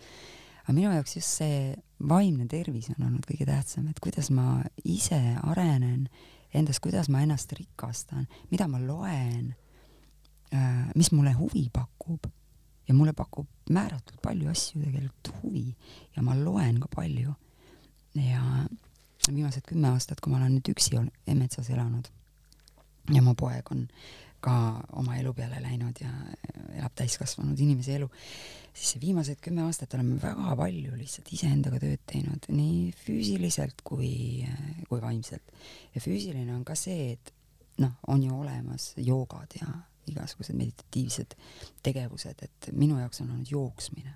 aga 0.69 0.75
minu 0.77 0.91
jaoks 0.93 1.15
just 1.17 1.39
see 1.39 1.71
vaimne 2.05 2.45
tervis 2.45 2.91
on 2.93 3.08
olnud 3.08 3.23
kõige 3.25 3.47
tähtsam, 3.49 3.88
et 3.89 3.97
kuidas 4.05 4.27
ma 4.29 4.60
ise 4.86 5.17
arenen 5.41 6.03
endas, 6.53 6.77
kuidas 6.77 7.10
ma 7.10 7.23
ennast 7.25 7.55
rikastan, 7.58 8.27
mida 8.51 8.67
ma 8.69 8.77
loen, 8.77 9.55
äh, 10.53 10.84
mis 10.93 11.10
mulle 11.10 11.34
huvi 11.39 11.65
pakub 11.73 12.29
ja 12.86 12.93
mulle 12.93 13.15
pakub 13.17 13.49
määratult 13.73 14.21
palju 14.21 14.51
asju 14.53 14.84
tegelikult 14.84 15.32
huvi 15.39 15.65
ja 16.13 16.21
ma 16.21 16.38
loen 16.38 16.77
ka 16.84 16.91
palju. 16.93 17.34
ja 18.13 18.45
viimased 19.29 19.65
kümme 19.65 19.89
aastat, 19.89 20.21
kui 20.21 20.29
ma 20.29 20.38
olen 20.38 20.60
nüüd 20.60 20.69
üksi 20.69 21.01
metsas 21.34 21.69
elanud 21.69 22.13
ja 23.13 23.21
mu 23.25 23.34
poeg 23.34 23.73
on 23.73 23.88
ka 24.43 24.56
oma 24.99 25.17
elu 25.19 25.34
peale 25.36 25.60
läinud 25.63 25.99
ja 26.02 26.12
elab 26.78 26.93
täiskasvanud 26.97 27.60
inimese 27.60 27.97
elu, 27.97 28.08
siis 28.73 28.95
viimased 29.02 29.41
kümme 29.43 29.65
aastat 29.65 29.93
oleme 29.97 30.19
väga 30.21 30.56
palju 30.60 30.95
lihtsalt 30.95 31.32
iseendaga 31.36 31.82
tööd 31.82 32.04
teinud, 32.10 32.47
nii 32.54 32.93
füüsiliselt 33.04 33.84
kui, 33.88 34.45
kui 34.89 35.02
vaimselt. 35.04 35.54
ja 35.95 36.02
füüsiline 36.04 36.54
on 36.56 36.63
ka 36.67 36.78
see, 36.80 37.13
et 37.17 37.34
noh, 37.84 37.95
on 38.08 38.23
ju 38.23 38.39
olemas 38.39 38.93
joogad 38.97 39.60
ja 39.60 39.67
igasugused 40.10 40.58
meditatiivsed 40.58 41.36
tegevused, 41.86 42.43
et 42.47 42.71
minu 42.73 42.97
jaoks 42.99 43.21
on 43.23 43.32
olnud 43.36 43.52
jooksmine. 43.52 44.15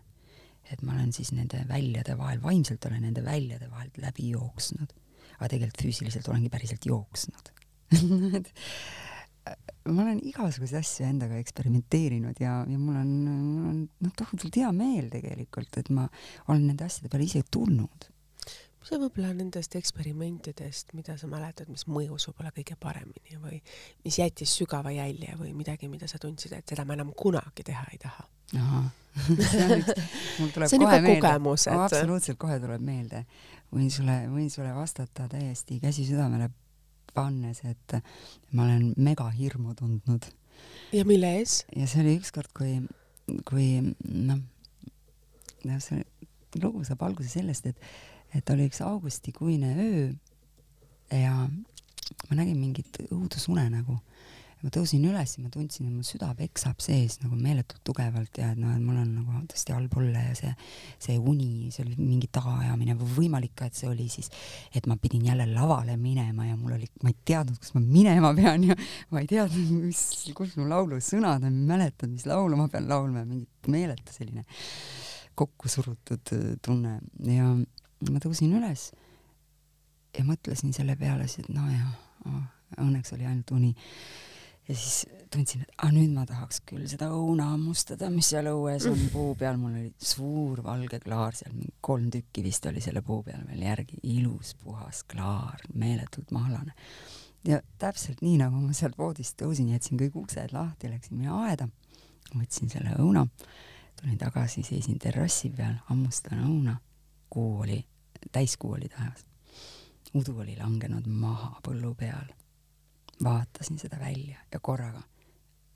et 0.71 0.81
ma 0.81 0.93
olen 0.95 1.11
siis 1.13 1.33
nende 1.35 1.59
väljade 1.69 2.15
vahel, 2.17 2.39
vaimselt 2.41 2.85
olen 2.87 3.03
nende 3.03 3.23
väljade 3.23 3.67
vahelt 3.69 3.97
läbi 3.99 4.29
jooksnud, 4.31 4.93
aga 5.35 5.49
tegelikult 5.51 5.83
füüsiliselt 5.83 6.29
olengi 6.31 6.49
päriselt 6.49 6.85
jooksnud 6.87 7.51
ma 9.89 10.05
olen 10.05 10.21
igasuguseid 10.23 10.79
asju 10.79 11.05
endaga 11.07 11.37
eksperimenteerinud 11.41 12.39
ja, 12.39 12.61
ja 12.69 12.79
mul 12.79 12.95
on, 12.95 13.11
mul 13.27 13.69
on 13.71 13.83
noh, 14.05 14.15
tohutult 14.19 14.55
hea 14.61 14.71
meel 14.75 15.09
tegelikult, 15.11 15.79
et 15.81 15.91
ma 15.93 16.07
olen 16.47 16.69
nende 16.69 16.87
asjade 16.87 17.11
peale 17.11 17.27
ise 17.27 17.43
tulnud. 17.51 18.07
mis 18.79 18.93
on 18.95 19.03
võib-olla 19.03 19.33
nendest 19.35 19.75
eksperimentidest, 19.79 20.95
mida 20.95 21.17
sa 21.19 21.27
mäletad, 21.31 21.69
mis 21.71 21.85
mõjus 21.91 22.29
võib-olla 22.29 22.53
kõige 22.55 22.79
paremini 22.79 23.39
või 23.43 23.59
mis 24.05 24.19
jättis 24.19 24.55
sügava 24.59 24.91
jälje 24.95 25.35
või 25.39 25.53
midagi, 25.55 25.91
mida 25.91 26.07
sa 26.07 26.19
tundsid, 26.19 26.55
et 26.55 26.67
seda 26.67 26.87
ma 26.87 26.95
enam 26.95 27.11
kunagi 27.15 27.67
teha 27.67 27.87
ei 27.91 28.01
taha? 28.03 28.27
ahah 28.53 28.91
see 29.51 29.61
on 29.61 29.75
üks, 29.77 29.91
mul 30.39 30.49
tuleb 30.53 30.69
see 30.71 30.79
on 30.79 30.87
kohe 30.87 31.01
meelde. 31.05 31.51
et 31.53 31.67
absoluutselt 31.75 32.39
kohe 32.41 32.57
tuleb 32.63 32.81
meelde. 32.81 33.25
võin 33.73 33.91
sulle, 33.93 34.15
võin 34.31 34.49
sulle 34.53 34.73
vastata 34.73 35.27
täiesti 35.29 35.79
käsi 35.83 36.05
südamele 36.07 36.49
pannes, 37.13 37.61
et 37.69 37.97
ma 38.51 38.65
olen 38.67 38.93
megahirmu 38.97 39.75
tundnud. 39.79 40.29
ja 40.93 41.05
mille 41.05 41.35
ees? 41.39 41.63
ja 41.75 41.87
see 41.87 42.03
oli 42.03 42.17
ükskord, 42.21 42.51
kui, 42.57 42.79
kui 43.49 43.67
noh, 43.81 44.41
noh, 45.63 45.79
see 45.83 46.03
lugu 46.61 46.83
saab 46.85 47.05
alguse 47.07 47.29
sellest, 47.31 47.71
et, 47.71 47.93
et 48.37 48.49
oli 48.53 48.67
üks 48.69 48.81
augustikuine 48.85 49.73
öö 49.73 50.05
ja 51.13 51.33
ma 52.29 52.37
nägin 52.37 52.59
mingit 52.59 52.99
õudusunenägu 53.09 53.97
ma 54.63 54.71
tõusin 54.71 55.03
üles 55.09 55.33
ja 55.35 55.43
ma 55.43 55.49
tundsin, 55.51 55.89
et 55.89 55.93
mu 55.93 56.05
süda 56.07 56.29
peksab 56.37 56.79
sees 56.83 57.17
nagu 57.19 57.35
meeletult 57.35 57.81
tugevalt 57.87 58.39
ja 58.39 58.53
et 58.53 58.59
noh, 58.61 58.71
et 58.71 58.83
mul 58.83 59.01
on 59.01 59.09
nagu 59.17 59.41
tõesti 59.51 59.75
halb 59.75 59.97
olla 59.99 60.23
ja 60.29 60.37
see, 60.39 60.53
see 61.03 61.17
uni, 61.19 61.69
see 61.75 61.83
oli 61.83 61.97
mingi 61.99 62.29
tagaajamine 62.33 62.95
või 63.01 63.17
võimalik 63.17 63.55
ka, 63.59 63.67
et 63.67 63.79
see 63.79 63.89
oli 63.91 64.07
siis, 64.11 64.31
et 64.71 64.87
ma 64.87 64.95
pidin 65.01 65.27
jälle 65.27 65.49
lavale 65.51 65.97
minema 65.99 66.47
ja 66.47 66.55
mul 66.59 66.77
oli, 66.77 66.87
ma 67.03 67.11
ei 67.11 67.19
teadnud, 67.27 67.59
kus 67.59 67.75
ma 67.75 67.83
minema 67.83 68.31
pean 68.39 68.63
ja 68.69 68.79
ma 69.11 69.23
ei 69.23 69.29
teadnud, 69.29 69.75
mis, 69.89 70.03
kus 70.37 70.55
mu 70.59 70.69
laulu 70.71 71.01
sõnad 71.03 71.43
on, 71.43 71.59
mäletad, 71.67 72.11
mis 72.13 72.27
laulu 72.29 72.59
ma 72.59 72.69
pean 72.71 72.87
laulma, 72.87 73.27
mingi 73.27 73.73
meeletu 73.73 74.15
selline 74.15 74.47
kokkusurutud 75.35 76.33
äh, 76.35 76.49
tunne. 76.63 76.99
Ja 77.25 77.51
ma 77.53 78.19
tõusin 78.21 78.53
üles 78.55 78.91
ja 80.13 80.23
mõtlesin 80.27 80.75
selle 80.75 80.95
peale 80.99 81.25
et 81.25 81.49
nojah 81.49 81.89
oh,, 82.29 82.43
õnneks 82.81 83.15
oli 83.15 83.25
ainult 83.27 83.51
uni 83.55 83.73
ja 84.67 84.75
siis 84.75 85.05
tundsin, 85.33 85.63
et 85.65 85.73
ah, 85.81 85.91
nüüd 85.91 86.13
ma 86.13 86.25
tahaks 86.29 86.61
küll 86.67 86.85
seda 86.89 87.09
õuna 87.13 87.49
hammustada, 87.51 88.09
mis 88.13 88.29
seal 88.31 88.47
õues 88.51 88.85
on 88.89 88.99
puu 89.13 89.33
peal, 89.39 89.57
mul 89.59 89.75
oli 89.79 89.91
suur 89.97 90.61
valge 90.65 90.99
klaar 91.03 91.35
seal, 91.37 91.53
mingi 91.55 91.73
kolm 91.83 92.09
tükki 92.13 92.43
vist 92.45 92.65
oli 92.69 92.83
selle 92.83 93.03
puu 93.05 93.23
peal 93.25 93.43
veel 93.49 93.65
järgi, 93.65 93.99
ilus 94.15 94.53
puhas 94.61 95.03
klaar, 95.09 95.63
meeletult 95.73 96.31
mahlane. 96.35 96.75
ja 97.43 97.59
täpselt 97.79 98.21
nii, 98.23 98.37
nagu 98.39 98.61
ma 98.61 98.75
sealt 98.77 98.97
voodist 98.97 99.35
tõusin, 99.41 99.73
jätsin 99.73 99.99
kõik 99.99 100.15
uksed 100.23 100.53
lahti, 100.55 100.91
läksin 100.91 101.19
mina 101.19 101.41
aeda, 101.47 101.67
võtsin 102.35 102.71
selle 102.71 102.95
õuna, 103.01 103.25
tulin 103.99 104.17
tagasi, 104.21 104.63
seisin 104.63 104.99
terrassi 104.99 105.51
peal, 105.51 105.75
hammustan 105.89 106.45
õuna, 106.45 106.77
kuu 107.29 107.65
oli, 107.65 107.81
täiskuu 108.31 108.77
oli 108.77 108.87
taevas. 108.93 109.25
udu 110.13 110.39
oli 110.39 110.55
langenud 110.55 111.07
maha 111.09 111.57
põllu 111.65 111.95
peal 111.97 112.29
vaatasin 113.23 113.79
seda 113.81 113.99
välja 113.99 114.37
ja 114.51 114.59
korraga 114.59 115.01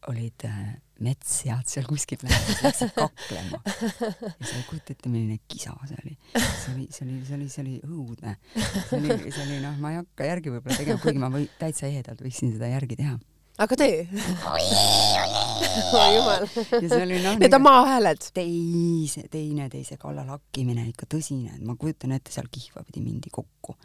olid 0.08 0.46
äh, 0.46 0.76
metssead 1.04 1.68
seal 1.70 1.86
kuskil 1.88 2.22
lähedal, 2.24 2.60
läksid 2.64 2.92
kaklema. 2.96 3.60
ja 3.66 4.46
sa 4.46 4.54
ei 4.56 4.66
kujuta 4.70 4.94
ette, 4.94 5.10
milline 5.10 5.40
kisa 5.50 5.74
see 5.90 5.98
oli. 6.04 6.14
see 6.34 6.74
oli, 6.74 6.86
see 6.92 7.08
oli, 7.08 7.18
see 7.26 7.38
oli, 7.38 7.48
see 7.54 7.64
oli 7.64 7.74
õudne. 7.86 8.36
see 8.56 9.00
oli, 9.00 9.32
see 9.32 9.44
oli 9.46 9.58
noh, 9.64 9.80
ma 9.82 9.94
ei 9.94 10.00
hakka 10.02 10.30
järgi 10.30 10.54
võib-olla 10.54 10.78
tegema, 10.80 11.02
kuigi 11.04 11.24
ma 11.24 11.32
või 11.34 11.50
täitsa 11.60 11.90
ehedalt 11.90 12.22
võiksin 12.24 12.54
seda 12.56 12.70
järgi 12.72 13.00
teha. 13.00 13.18
aga 13.66 13.80
tee. 13.80 14.06
oi 14.54 16.08
jumal. 16.16 16.48
noh. 16.48 17.42
Need 17.42 17.58
on 17.60 17.66
maahääled. 17.66 18.30
teise, 18.38 19.28
teineteise 19.34 20.00
kallal 20.02 20.30
hakkimine 20.38 20.88
ikka 20.94 21.10
tõsine, 21.18 21.58
et 21.58 21.66
ma 21.66 21.78
kujutan 21.80 22.16
ette, 22.18 22.34
seal 22.34 22.50
kihvapidi 22.54 23.04
mindi 23.04 23.34
kokku. 23.34 23.78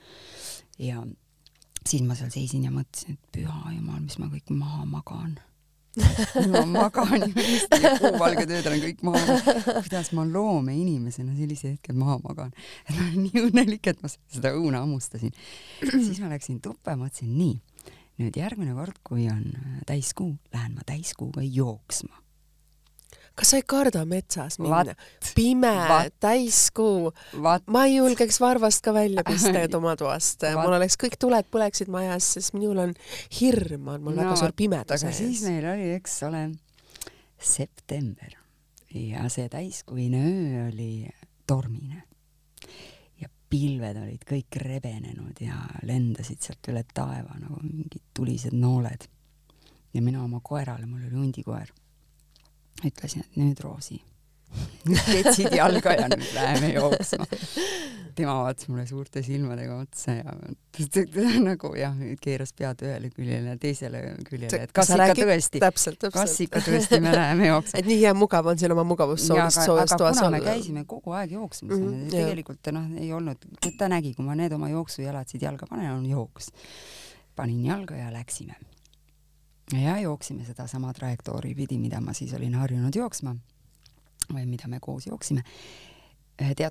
ja 0.81 1.03
siis 1.89 2.05
ma 2.07 2.16
seal 2.18 2.30
seisin 2.35 2.66
ja 2.68 2.74
mõtlesin, 2.74 3.16
et 3.16 3.33
püha 3.39 3.72
jumal, 3.76 4.03
mis 4.05 4.18
ma 4.20 4.30
kõik 4.33 4.53
maha 4.55 4.85
magan 4.89 5.39
ma 6.53 6.62
magan 6.64 7.20
ju 7.20 7.35
lihtsalt, 7.37 7.99
kuuvalged 8.01 8.53
ööd 8.57 8.68
olen 8.70 8.80
kõik 8.80 9.03
maha, 9.05 9.35
kuidas 9.83 10.09
ma 10.16 10.24
loomeinimesena 10.24 11.35
sellise 11.37 11.74
hetke 11.74 11.93
maha 11.93 12.16
magan. 12.24 12.55
et 12.87 12.95
ma 12.97 13.05
olen 13.05 13.26
nii 13.26 13.43
õnnelik, 13.49 13.91
et 13.93 14.01
ma 14.01 14.09
seda 14.09 14.55
õuna 14.57 14.80
hammustasin. 14.87 15.35
siis 15.83 16.22
ma 16.22 16.33
läksin 16.33 16.62
tuppa 16.64 16.95
ja 16.95 17.01
mõtlesin, 17.03 17.35
nii, 17.37 17.93
nüüd 18.22 18.41
järgmine 18.41 18.72
kord, 18.78 19.03
kui 19.05 19.28
on 19.33 19.45
täiskuu, 19.89 20.33
lähen 20.55 20.78
ma 20.78 20.89
täiskuuga 20.89 21.45
jooksma 21.45 22.22
kas 23.35 23.53
sa 23.53 23.61
ei 23.61 23.64
karda 23.66 24.05
metsas 24.09 24.59
minna? 24.62 24.95
pime, 25.37 25.72
täiskuu. 26.20 27.12
ma 27.66 27.85
ei 27.87 27.97
julgeks 27.97 28.41
varvast 28.41 28.85
ka 28.85 28.95
välja 28.95 29.24
pista 29.26 29.64
oma 29.76 29.97
toast. 29.97 30.45
mul 30.61 30.76
oleks 30.76 30.99
kõik 31.01 31.16
tuled 31.20 31.49
põleksid 31.53 31.91
majas, 31.93 32.35
sest 32.37 32.57
minul 32.57 32.85
on 32.87 32.95
hirm, 33.41 33.89
on 33.89 34.05
mul 34.05 34.16
no, 34.16 34.22
väga 34.22 34.37
suur 34.41 34.55
pimedus 34.57 35.07
ees. 35.07 35.18
siis 35.22 35.43
meil 35.49 35.66
oli, 35.74 35.91
eks 35.97 36.20
ole, 36.28 36.47
september 37.43 38.39
ja 38.95 39.28
see 39.33 39.49
täiskuine 39.49 40.20
öö 40.28 40.66
oli 40.68 41.09
tormine 41.49 42.03
ja 43.20 43.28
pilved 43.51 43.99
olid 44.03 44.24
kõik 44.28 44.61
rebenenud 44.61 45.41
ja 45.41 45.57
lendasid 45.89 46.43
sealt 46.45 46.68
üle 46.72 46.85
taeva 46.95 47.39
nagu 47.41 47.61
mingid 47.64 48.05
tulised 48.14 48.55
nooled. 48.55 49.09
ja 49.95 50.03
mina 50.03 50.22
oma 50.24 50.41
koerale, 50.45 50.87
mul 50.87 51.07
oli 51.09 51.16
hundikoer 51.16 51.72
ütlesin, 52.87 53.24
et 53.26 53.39
nüüd 53.41 53.61
Roosi, 53.64 54.01
ketsid 54.97 55.55
jalga 55.57 55.97
ja 55.97 56.09
nüüd 56.12 56.30
läheme 56.37 56.72
jooksma. 56.74 57.26
tema 58.12 58.35
vaatas 58.43 58.68
mulle 58.68 58.83
suurte 58.87 59.22
silmadega 59.24 59.78
otsa 59.80 60.12
ja 60.18 60.35
nagu 61.47 61.70
jah, 61.78 61.95
keeras 62.20 62.53
pead 62.53 62.83
ühele 62.85 63.09
küljele 63.14 63.55
ja 63.55 63.61
teisele 63.61 64.03
küljele, 64.28 64.66
et 64.66 64.74
kas 64.76 64.91
ikka 64.93 65.14
tõesti, 65.16 65.62
kas 66.12 66.35
ikka 66.45 66.61
tõesti 66.66 67.01
me 67.01 67.14
läheme 67.14 67.49
jooksma. 67.49 67.80
et 67.80 67.89
nii 67.89 67.97
hea 68.03 68.12
mugav 68.16 68.51
on 68.53 68.61
seal 68.61 68.76
oma 68.76 68.85
mugavussoojust 68.91 69.64
soojust 69.64 69.97
toas 69.97 70.20
olla. 70.20 70.37
me 70.37 70.43
käisime 70.45 70.85
kogu 70.91 71.16
aeg 71.16 71.33
jooksmas 71.39 71.78
mm, 71.78 71.87
-hmm, 71.87 72.11
tegelikult 72.12 72.72
noh, 72.76 72.91
ei 73.01 73.12
olnud, 73.16 73.49
ta 73.78 73.89
nägi, 73.89 74.12
kui 74.18 74.28
ma 74.28 74.37
need 74.37 74.53
oma 74.53 74.68
jooksujalad 74.74 75.33
siit 75.33 75.49
jalga 75.49 75.70
panen, 75.70 75.95
on 75.95 76.05
jooks. 76.07 76.53
panin 77.37 77.64
jalga 77.64 77.97
ja 77.97 78.12
läksime 78.12 78.61
ja 79.73 79.99
jooksime 79.99 80.45
sedasama 80.45 80.93
trajektoori 80.93 81.55
pidi, 81.55 81.79
mida 81.79 82.01
ma 82.01 82.12
siis 82.12 82.35
olin 82.35 82.55
harjunud 82.55 82.97
jooksma 82.97 83.35
või 84.33 84.45
mida 84.47 84.68
me 84.68 84.81
koos 84.81 85.07
jooksime. 85.07 85.43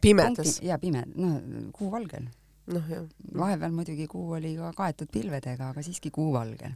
pimedas? 0.02 0.60
ja 0.62 0.80
pime, 0.80 1.04
no 1.16 1.42
kuuvalgel. 1.74 2.28
noh, 2.68 2.90
jah. 2.90 3.08
vahepeal 3.38 3.72
muidugi 3.72 4.08
kuu 4.08 4.32
oli 4.32 4.56
ka 4.56 4.74
kaetud 4.78 5.12
pilvedega, 5.12 5.70
aga 5.70 5.82
siiski 5.82 6.12
kuuvalgel 6.12 6.72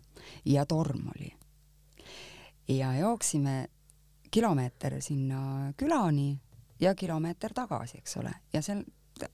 ja 0.46 0.66
torm 0.66 1.08
oli. 1.16 1.34
ja 2.68 2.96
jooksime 2.98 3.68
kilomeeter 4.32 5.02
sinna 5.02 5.74
külani 5.78 6.40
ja 6.80 6.96
kilomeeter 6.96 7.54
tagasi, 7.54 7.98
eks 7.98 8.18
ole, 8.18 8.32
ja 8.54 8.62
seal 8.62 8.84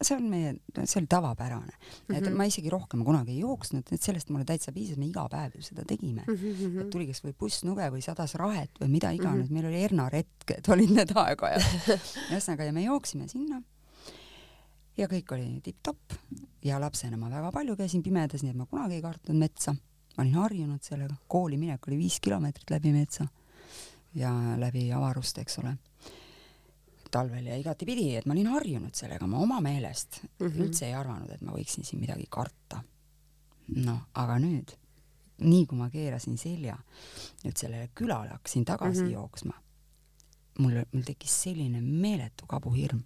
see 0.01 0.15
on 0.15 0.27
meie, 0.29 0.53
see 0.83 0.99
oli 0.99 1.07
tavapärane 1.09 1.73
mm. 1.73 1.81
-hmm. 1.81 2.17
et 2.17 2.23
mhm. 2.23 2.37
ma 2.37 2.45
isegi 2.45 2.69
rohkem 2.69 3.03
kunagi 3.05 3.31
ei 3.31 3.39
jooksnud, 3.39 3.87
et 3.91 4.01
sellest 4.01 4.29
mulle 4.29 4.45
täitsa 4.45 4.71
piisas, 4.71 4.97
me 4.97 5.07
iga 5.07 5.27
päev 5.29 5.57
ju 5.57 5.61
seda 5.65 5.85
tegime 5.87 6.23
mm. 6.27 6.35
-hmm. 6.35 6.81
et 6.81 6.89
tuli 6.89 7.07
kas 7.07 7.23
või 7.25 7.33
bussnuge 7.39 7.89
või 7.89 8.01
sadas 8.05 8.35
rahet 8.35 8.71
või 8.81 8.87
mida 8.87 9.11
iganes 9.11 9.35
mm, 9.35 9.43
-hmm. 9.47 9.53
meil 9.53 9.65
oli 9.65 9.81
hernaretked, 9.81 10.69
olid 10.73 10.95
need 10.95 11.13
aeg-ajalt. 11.15 11.99
ühesõnaga, 12.31 12.63
ja 12.63 12.73
me 12.73 12.83
jooksime 12.83 13.27
sinna 13.27 13.61
ja 14.97 15.07
kõik 15.07 15.33
oli 15.33 15.59
tipp-topp 15.63 16.17
ja 16.65 16.79
lapsena 16.79 17.17
ma 17.17 17.29
väga 17.29 17.51
palju 17.51 17.75
käisin 17.75 18.03
pimedas, 18.03 18.43
nii 18.43 18.53
et 18.53 18.57
ma 18.57 18.65
kunagi 18.65 18.99
ei 18.99 19.01
kartnud 19.01 19.37
metsa. 19.37 19.75
ma 20.17 20.23
olin 20.23 20.35
harjunud 20.35 20.83
sellega, 20.83 21.15
kooli 21.27 21.57
minek 21.57 21.87
oli 21.87 21.97
viis 21.97 22.19
kilomeetrit 22.19 22.69
läbi 22.69 22.91
metsa 22.91 23.27
ja 24.13 24.31
läbi 24.57 24.91
avaruste, 24.91 25.41
eks 25.41 25.57
ole 25.59 25.77
talvel 27.11 27.47
ja 27.51 27.57
igatipidi, 27.59 28.07
et 28.17 28.27
ma 28.27 28.35
olin 28.35 28.51
harjunud 28.53 28.95
sellega, 28.97 29.27
ma 29.27 29.41
oma 29.43 29.59
meelest 29.63 30.21
mm 30.23 30.47
-hmm. 30.47 30.61
üldse 30.65 30.87
ei 30.87 30.93
arvanud, 30.97 31.29
et 31.31 31.41
ma 31.41 31.55
võiksin 31.55 31.85
siin 31.87 32.01
midagi 32.01 32.27
karta. 32.29 32.83
noh, 33.71 33.99
aga 34.19 34.35
nüüd, 34.39 34.71
nii 35.39 35.65
kui 35.65 35.77
ma 35.77 35.89
keerasin 35.89 36.37
selja 36.37 36.75
nüüd 37.43 37.57
sellele 37.57 37.89
külale 37.95 38.29
hakkasin 38.29 38.65
tagasi 38.65 39.01
mm 39.01 39.07
-hmm. 39.07 39.13
jooksma, 39.13 39.53
mul, 40.59 40.83
mul 40.91 41.03
tekkis 41.03 41.41
selline 41.43 41.81
meeletu 41.81 42.45
kabuhirm, 42.47 43.03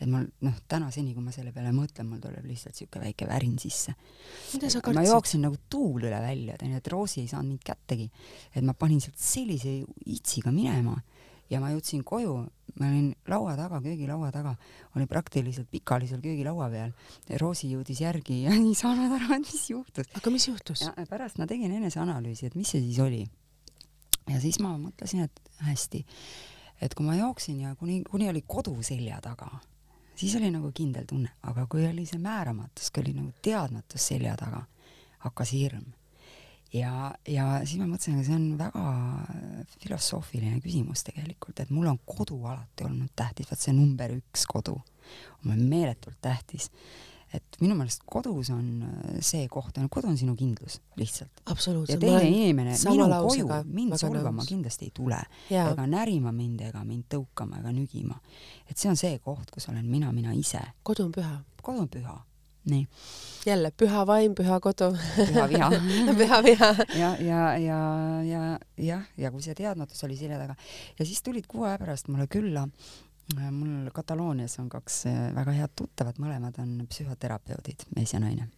et 0.00 0.08
mul 0.08 0.26
noh, 0.40 0.54
tänaseni, 0.68 1.14
kui 1.14 1.22
ma 1.22 1.32
selle 1.32 1.52
peale 1.52 1.72
mõtlen, 1.76 2.08
mul 2.08 2.20
tuleb 2.20 2.44
lihtsalt 2.48 2.74
siuke 2.74 3.00
väike 3.00 3.28
värin 3.28 3.58
sisse. 3.58 3.94
ma 4.94 5.02
jooksin 5.02 5.42
nagu 5.42 5.56
tuul 5.68 6.02
üle 6.08 6.20
välja, 6.20 6.56
tead, 6.56 6.74
et 6.76 6.88
Roosi 6.88 7.20
ei 7.20 7.28
saanud 7.28 7.48
mind 7.48 7.64
kättegi, 7.64 8.10
et 8.54 8.64
ma 8.64 8.74
panin 8.74 9.00
sealt 9.00 9.18
sellise 9.18 9.84
itsiga 10.06 10.50
minema 10.50 11.00
ja 11.50 11.60
ma 11.62 11.70
jõudsin 11.72 12.02
koju, 12.06 12.34
ma 12.78 12.88
olin 12.88 13.10
laua 13.30 13.56
taga, 13.58 13.80
köögilaua 13.82 14.30
taga, 14.34 14.54
olin 14.96 15.08
praktiliselt 15.10 15.70
pikali 15.70 16.08
seal 16.10 16.22
köögilaua 16.24 16.68
peal. 16.72 16.94
Roosi 17.42 17.72
jõudis 17.72 18.02
järgi 18.04 18.42
ja 18.44 18.54
ei 18.58 18.74
saanud 18.78 19.12
aru, 19.16 19.32
et 19.36 19.46
mis 19.46 19.66
juhtus. 19.72 20.10
aga 20.16 20.34
mis 20.34 20.48
juhtus? 20.48 20.84
pärast 21.10 21.40
ma 21.42 21.48
tegin 21.50 21.74
eneseanalüüsi, 21.80 22.50
et 22.50 22.58
mis 22.58 22.70
see 22.70 22.82
siis 22.84 23.00
oli. 23.02 23.24
ja 24.30 24.40
siis 24.42 24.60
ma 24.62 24.76
mõtlesin, 24.78 25.26
et 25.26 25.54
hästi, 25.66 26.04
et 26.80 26.94
kui 26.94 27.06
ma 27.06 27.18
jooksin 27.18 27.60
ja 27.66 27.74
kuni, 27.76 28.02
kuni 28.06 28.30
oli 28.30 28.44
kodu 28.46 28.76
selja 28.86 29.20
taga, 29.24 29.50
siis 30.14 30.36
oli 30.38 30.52
nagu 30.54 30.70
kindel 30.76 31.08
tunne, 31.08 31.34
aga 31.42 31.66
kui 31.70 31.86
oli 31.88 32.06
see 32.06 32.20
määramatus, 32.22 32.92
kui 32.94 33.04
oli 33.06 33.16
nagu 33.18 33.34
teadmatus 33.42 34.12
selja 34.12 34.36
taga, 34.38 34.62
hakkas 35.26 35.56
hirm 35.56 35.88
ja, 36.72 37.10
ja 37.28 37.46
siis 37.64 37.80
ma 37.80 37.88
mõtlesin, 37.90 38.20
et 38.20 38.28
see 38.28 38.36
on 38.36 38.48
väga 38.60 38.84
filosoofiline 39.82 40.60
küsimus 40.64 41.04
tegelikult, 41.06 41.60
et 41.62 41.70
mul 41.74 41.90
on 41.90 42.00
kodu 42.06 42.38
alati 42.46 42.86
olnud 42.86 43.12
tähtis, 43.18 43.50
vaat 43.50 43.62
see 43.62 43.76
number 43.76 44.14
üks 44.18 44.46
kodu 44.50 44.76
on 44.78 45.50
mulle 45.50 45.64
meeletult 45.68 46.20
tähtis. 46.22 46.70
et 47.30 47.56
minu 47.62 47.76
meelest 47.78 48.02
kodus 48.10 48.48
on 48.50 48.82
see 49.22 49.44
koht, 49.48 49.76
kodu 49.90 50.08
on 50.10 50.16
sinu 50.18 50.34
kindlus 50.36 50.80
lihtsalt. 50.98 51.42
ja 51.88 51.98
teine 51.98 52.28
inimene 52.28 52.74
minu 52.90 53.06
koju 53.08 53.48
mind 53.64 53.98
solvama 53.98 54.46
kindlasti 54.46 54.84
ei 54.84 54.90
tule 54.94 55.20
ja. 55.50 55.68
ega 55.70 55.86
närima 55.86 56.32
mind 56.32 56.60
ega 56.60 56.84
mind 56.84 57.06
tõukama 57.14 57.60
ega 57.60 57.72
nügima. 57.72 58.18
et 58.68 58.76
see 58.78 58.90
on 58.90 58.96
see 58.96 59.18
koht, 59.18 59.50
kus 59.50 59.68
olen 59.68 59.86
mina, 59.86 60.12
mina 60.12 60.34
ise. 60.34 60.62
kodu 60.82 61.06
on 61.06 61.12
püha. 61.12 61.38
kodu 61.62 61.86
on 61.86 61.88
püha 61.88 62.18
nii. 62.64 62.86
jälle 63.46 63.70
püha 63.70 64.06
vaim, 64.06 64.34
püha 64.34 64.60
kodu. 64.60 64.90
püha 65.16 65.48
viha 65.48 65.70
püha 66.20 66.42
viha. 66.44 66.74
ja, 66.94 67.16
ja, 67.20 67.42
ja, 67.58 67.78
ja 68.22 68.58
jah, 68.76 69.04
ja 69.16 69.30
kui 69.30 69.42
see 69.42 69.54
teadmatus 69.54 70.04
oli 70.04 70.16
selja 70.16 70.38
taga 70.38 70.56
ja 70.98 71.06
siis 71.06 71.22
tulid 71.22 71.46
kuu 71.48 71.64
aja 71.64 71.78
pärast 71.78 72.08
mulle 72.08 72.26
külla 72.26 72.66
mul 73.50 73.90
Kataloonias 73.94 74.58
on 74.58 74.68
kaks 74.68 75.04
äh, 75.06 75.18
väga 75.34 75.52
head 75.54 75.74
tuttavat, 75.78 76.18
mõlemad 76.18 76.56
on 76.62 76.80
psühhoterapeudid, 76.90 77.86
mees 77.96 78.14
ja 78.14 78.20
naine. 78.22 78.48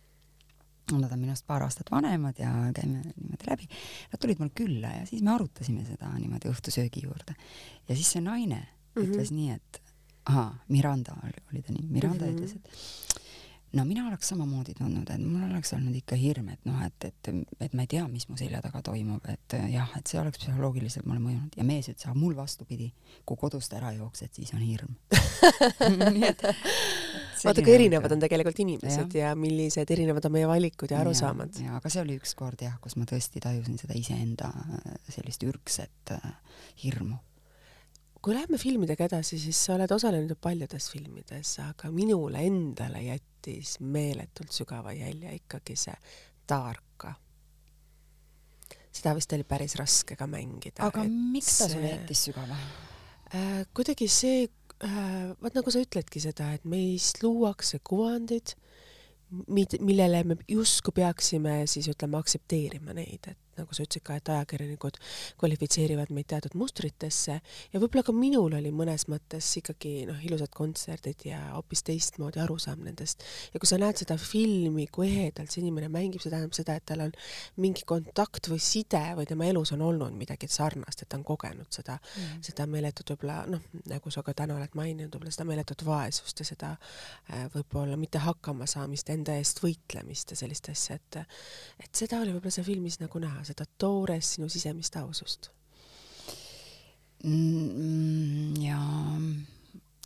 Nad 0.93 1.13
on 1.13 1.21
minust 1.21 1.47
paar 1.47 1.63
aastat 1.65 1.93
vanemad 1.93 2.39
ja 2.41 2.51
käime 2.75 3.05
niimoodi 3.05 3.49
läbi. 3.49 3.69
Nad 4.13 4.21
tulid 4.21 4.41
mul 4.43 4.51
külla 4.57 4.91
ja 4.97 5.07
siis 5.09 5.23
me 5.23 5.33
arutasime 5.35 5.85
seda 5.87 6.11
niimoodi 6.19 6.51
õhtusöögi 6.51 7.05
juurde. 7.05 7.37
ja 7.89 7.95
siis 7.95 8.11
see 8.13 8.21
naine 8.21 8.59
mm 8.59 9.03
-hmm. 9.03 9.07
ütles 9.07 9.31
nii, 9.31 9.51
et 9.51 9.83
ahaa, 10.25 10.59
Miranda 10.69 11.15
oli, 11.23 11.45
oli 11.53 11.63
ta 11.63 11.73
nii, 11.73 11.87
Miranda 11.89 12.27
mm 12.27 12.31
-hmm. 12.31 12.39
ütles, 12.39 12.57
et 12.57 13.22
no 13.73 13.85
mina 13.89 14.07
oleks 14.09 14.29
samamoodi 14.33 14.75
tundnud, 14.79 15.09
et 15.11 15.23
mul 15.23 15.45
oleks 15.49 15.73
olnud 15.77 15.97
ikka 15.97 16.17
hirm, 16.19 16.51
et 16.53 16.69
noh, 16.69 16.81
et, 16.85 17.07
et, 17.09 17.31
et 17.65 17.77
ma 17.77 17.87
ei 17.87 17.91
tea, 17.95 18.05
mis 18.11 18.27
mu 18.29 18.37
selja 18.41 18.61
taga 18.65 18.83
toimub, 18.85 19.25
et 19.33 19.57
jah, 19.73 19.95
et 19.99 20.13
see 20.13 20.21
oleks 20.21 20.43
psühholoogiliselt 20.43 21.09
mulle 21.09 21.23
mõjunud. 21.25 21.57
Ja 21.57 21.65
mees 21.67 21.89
ütles, 21.89 22.05
aga 22.07 22.15
mul 22.19 22.37
vastupidi, 22.37 22.91
kui 23.29 23.41
kodust 23.41 23.73
ära 23.77 23.95
jooksed, 23.97 24.33
siis 24.37 24.53
on 24.57 24.63
hirm. 24.65 24.93
Vaata, 27.43 27.59
kui 27.65 27.75
erinevad 27.75 28.13
on 28.15 28.21
tegelikult 28.23 28.61
inimesed 28.63 29.17
ja. 29.19 29.33
ja 29.33 29.35
millised 29.39 29.91
erinevad 29.91 30.29
on 30.29 30.37
meie 30.37 30.47
valikud 30.47 30.93
ja 30.95 31.01
arusaamad. 31.03 31.59
ja 31.65 31.75
aga 31.81 31.91
see 31.91 32.05
oli 32.05 32.15
ükskord 32.21 32.63
jah, 32.63 32.77
kus 32.83 32.95
ma 33.01 33.09
tõesti 33.09 33.43
tajusin 33.43 33.81
seda 33.83 33.99
iseenda 33.99 34.53
sellist 35.11 35.43
ürgset 35.49 36.15
äh, 36.15 36.23
hirmu 36.85 37.19
kui 38.23 38.37
läheme 38.37 38.59
filmidega 38.61 39.09
edasi, 39.09 39.39
siis 39.41 39.59
sa 39.67 39.75
oled 39.77 39.91
osalenud 39.91 40.39
paljudes 40.43 40.87
filmides, 40.93 41.57
aga 41.65 41.91
minule 41.95 42.45
endale 42.47 43.03
jättis 43.09 43.79
meeletult 43.83 44.55
sügava 44.55 44.95
jälje 44.95 45.35
ikkagi 45.41 45.77
see 45.79 45.97
Taarka. 46.47 47.15
seda 48.93 49.15
vist 49.17 49.33
oli 49.33 49.45
päris 49.49 49.75
raske 49.81 50.17
ka 50.17 50.27
mängida. 50.27 50.85
aga 50.87 51.05
miks 51.09 51.59
ta 51.59 51.69
sulle 51.73 51.95
jättis 51.95 52.25
sügava 52.29 52.59
äh,? 53.35 53.65
kuidagi 53.75 54.09
see 54.09 54.47
äh,, 54.85 55.33
vot 55.43 55.55
nagu 55.59 55.75
sa 55.75 55.83
ütledki 55.83 56.23
seda, 56.23 56.53
et 56.55 56.65
meist 56.65 57.23
luuakse 57.25 57.81
kuvandid, 57.83 58.55
millele 59.81 60.23
me 60.29 60.37
justkui 60.49 60.95
peaksime 61.01 61.63
siis 61.67 61.89
ütleme 61.91 62.21
aktsepteerima 62.21 62.95
neid, 62.95 63.33
et 63.33 63.52
nagu 63.59 63.75
sa 63.75 63.85
ütlesid 63.85 64.05
ka, 64.07 64.17
et 64.17 64.31
ajakirjanikud 64.33 64.99
kvalifitseerivad 65.41 66.13
meid 66.15 66.29
teatud 66.33 66.55
mustritesse 66.59 67.39
ja 67.73 67.81
võib-olla 67.81 68.05
ka 68.07 68.15
minul 68.17 68.57
oli 68.57 68.73
mõnes 68.75 69.05
mõttes 69.13 69.49
ikkagi 69.61 70.07
noh, 70.09 70.19
ilusad 70.25 70.53
kontserdid 70.57 71.27
ja 71.29 71.41
hoopis 71.57 71.85
teistmoodi 71.87 72.41
arusaam 72.43 72.83
nendest. 72.87 73.25
ja 73.53 73.61
kui 73.61 73.69
sa 73.69 73.79
näed 73.81 74.01
seda 74.01 74.17
filmi, 74.21 74.87
kui 74.93 75.11
ehedalt 75.11 75.53
see 75.53 75.63
inimene 75.65 75.91
mängib, 75.93 76.23
see 76.23 76.33
tähendab 76.33 76.57
seda, 76.57 76.79
et 76.79 76.87
tal 76.89 77.05
on 77.07 77.13
mingi 77.61 77.85
kontakt 77.89 78.49
või 78.53 78.61
side 78.63 79.03
või 79.19 79.29
tema 79.29 79.49
elus 79.51 79.75
on 79.77 79.85
olnud 79.85 80.17
midagi 80.17 80.49
sarnast, 80.49 81.05
et 81.05 81.13
ta 81.13 81.21
on 81.21 81.27
kogenud 81.27 81.69
seda 81.73 81.99
mm., 81.99 82.41
seda 82.49 82.67
meeletut 82.71 83.13
võib-olla 83.15 83.43
noh, 83.51 83.65
nagu 83.91 84.15
sa 84.15 84.25
ka 84.25 84.35
täna 84.37 84.57
oled 84.57 84.77
maininud, 84.79 85.13
võib-olla 85.13 85.35
seda 85.35 85.49
meeletut 85.49 85.85
vaesust 85.87 86.41
ja 86.41 86.49
seda 86.49 86.73
äh, 86.79 87.45
võib-olla 87.53 87.99
mitte 88.01 88.23
hakkamasaamist, 88.23 89.13
enda 89.13 89.37
eest 89.41 89.61
võitlemist 89.65 90.33
ja 90.33 90.41
sellist 90.41 90.73
asja, 90.73 90.97
et 90.97 91.21
et 91.83 91.91
seda 91.97 92.23
oli 92.23 92.33
võib-olla 92.33 92.55
seal 92.55 92.67
filmis 92.67 92.99
nagu 93.03 93.21
näha 93.21 93.42
näha 93.42 93.42
seda 93.45 93.67
toores 93.79 94.35
sinu 94.37 94.49
sisemist 94.53 94.97
ausust? 94.97 95.51
Mm,? 97.25 98.57
ja 98.59 98.79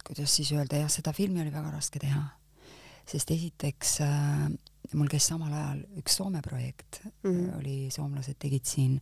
kuidas 0.07 0.37
siis 0.37 0.53
öelda, 0.53 0.83
jah, 0.83 0.91
seda 0.93 1.13
filmi 1.17 1.41
oli 1.43 1.53
väga 1.53 1.71
raske 1.73 2.01
teha, 2.03 2.23
sest 3.09 3.31
esiteks 3.33 3.95
äh, 4.05 4.51
mul 4.95 5.09
käis 5.11 5.27
samal 5.31 5.53
ajal 5.53 5.81
üks 6.01 6.19
Soome 6.21 6.43
projekt. 6.45 7.01
Mm, 7.23 7.31
-hmm. 7.31 7.57
oli, 7.59 7.79
soomlased 7.91 8.37
tegid 8.39 8.65
siin 8.65 9.01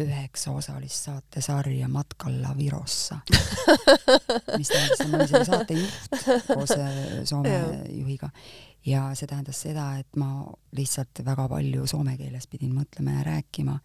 üheksa 0.00 0.50
osalist 0.56 1.04
saatesarja 1.04 1.88
Matkalla 1.88 2.56
Virossa. 2.56 3.18
Mis 4.58 4.68
tähendas, 4.68 5.06
ma 5.08 5.16
olin 5.16 5.28
selle 5.28 5.44
saate 5.44 5.74
juht 5.74 6.46
koos 6.48 6.74
äh, 6.76 7.24
Soome 7.24 7.56
juhiga 7.88 8.30
ja 8.86 9.14
see 9.14 9.28
tähendas 9.30 9.62
seda, 9.66 9.86
et 10.00 10.16
ma 10.16 10.44
lihtsalt 10.76 11.22
väga 11.24 11.48
palju 11.48 11.86
soome 11.86 12.16
keeles 12.18 12.48
pidin 12.50 12.74
mõtlema 12.74 13.18
ja 13.18 13.24
rääkima 13.30 13.78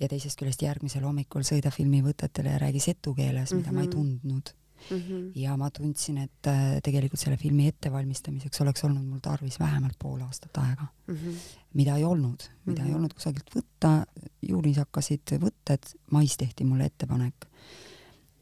ja 0.00 0.08
teisest 0.08 0.40
küljest 0.40 0.62
järgmisel 0.64 1.04
hommikul 1.04 1.44
sõida 1.46 1.72
filmivõtetele 1.74 2.56
ja 2.56 2.62
räägi 2.62 2.80
setu 2.84 3.14
keeles, 3.14 3.52
mida 3.52 3.70
mm 3.70 3.70
-hmm. 3.70 3.74
ma 3.74 3.80
ei 3.80 3.86
mhm. 3.86 3.96
tundnud 3.96 4.52
mm. 4.90 4.96
-hmm. 4.96 5.32
ja 5.34 5.56
ma 5.56 5.70
tundsin, 5.70 6.18
et 6.18 6.46
äh, 6.46 6.80
tegelikult 6.82 7.20
selle 7.20 7.36
filmi 7.36 7.66
ettevalmistamiseks 7.68 8.60
oleks 8.60 8.84
olnud 8.84 9.04
mul 9.04 9.18
tarvis 9.22 9.60
vähemalt 9.60 9.98
pool 9.98 10.20
aastat 10.20 10.56
aega 10.56 10.86
mm, 11.06 11.14
-hmm. 11.14 11.34
mida 11.74 11.96
ei 11.96 12.04
olnud, 12.04 12.42
mida 12.64 12.82
mm 12.82 12.84
-hmm. 12.84 12.86
ei 12.86 12.90
mhm. 12.90 12.96
olnud 12.96 13.14
kusagilt 13.14 13.50
võtta. 13.56 14.06
juulis 14.42 14.76
hakkasid 14.76 15.36
võtted, 15.40 15.94
mais 16.10 16.36
tehti 16.36 16.64
mulle 16.64 16.84
ettepanek 16.84 17.49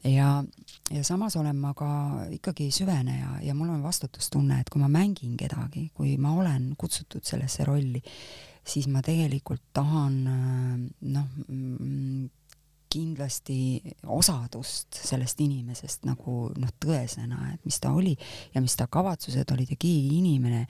ja, 0.03 0.43
ja 0.91 1.03
samas 1.03 1.35
olen 1.35 1.55
ma 1.59 1.73
ka 1.77 1.89
ikkagi 2.31 2.71
süveneja 2.71 3.39
ja 3.43 3.55
mul 3.55 3.69
on 3.73 3.83
vastutustunne, 3.83 4.61
et 4.61 4.69
kui 4.69 4.81
ma 4.81 4.91
mängin 4.91 5.37
kedagi, 5.37 5.89
kui 5.93 6.17
ma 6.17 6.33
olen 6.39 6.73
kutsutud 6.77 7.25
sellesse 7.25 7.65
rolli, 7.67 8.01
siis 8.65 8.87
ma 8.87 9.01
tegelikult 9.05 9.63
tahan 9.73 10.19
noh, 11.01 11.29
kindlasti 12.89 13.77
osadust 14.09 14.97
sellest 14.97 15.41
inimesest 15.45 16.07
nagu 16.09 16.47
noh, 16.57 16.71
tõesena, 16.81 17.51
et 17.53 17.65
mis 17.67 17.77
ta 17.81 17.91
oli 17.93 18.15
ja 18.55 18.63
mis 18.65 18.73
ta 18.79 18.87
kavatsused 18.89 19.53
olid 19.53 19.75
ja 19.75 19.77
keegi 19.77 20.17
inimene 20.17 20.63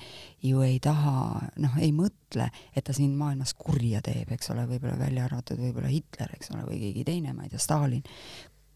ju 0.43 0.59
ei 0.65 0.82
taha, 0.84 1.39
noh, 1.63 1.77
ei 1.80 1.93
mõtle, 1.95 2.49
et 2.75 2.84
ta 2.84 2.95
siin 2.95 3.15
maailmas 3.15 3.55
kurja 3.55 4.03
teeb, 4.03 4.34
eks 4.36 4.51
ole, 4.51 4.67
võib-olla 4.67 4.99
välja 4.99 5.30
arvatud 5.30 5.61
võib-olla 5.63 5.91
Hitler, 5.91 6.36
eks 6.36 6.51
ole, 6.51 6.65
või 6.67 6.82
keegi 6.84 7.07
teine, 7.07 7.34
ma 7.34 7.47
ei 7.47 7.53
tea, 7.53 7.63
Stalin 7.63 8.03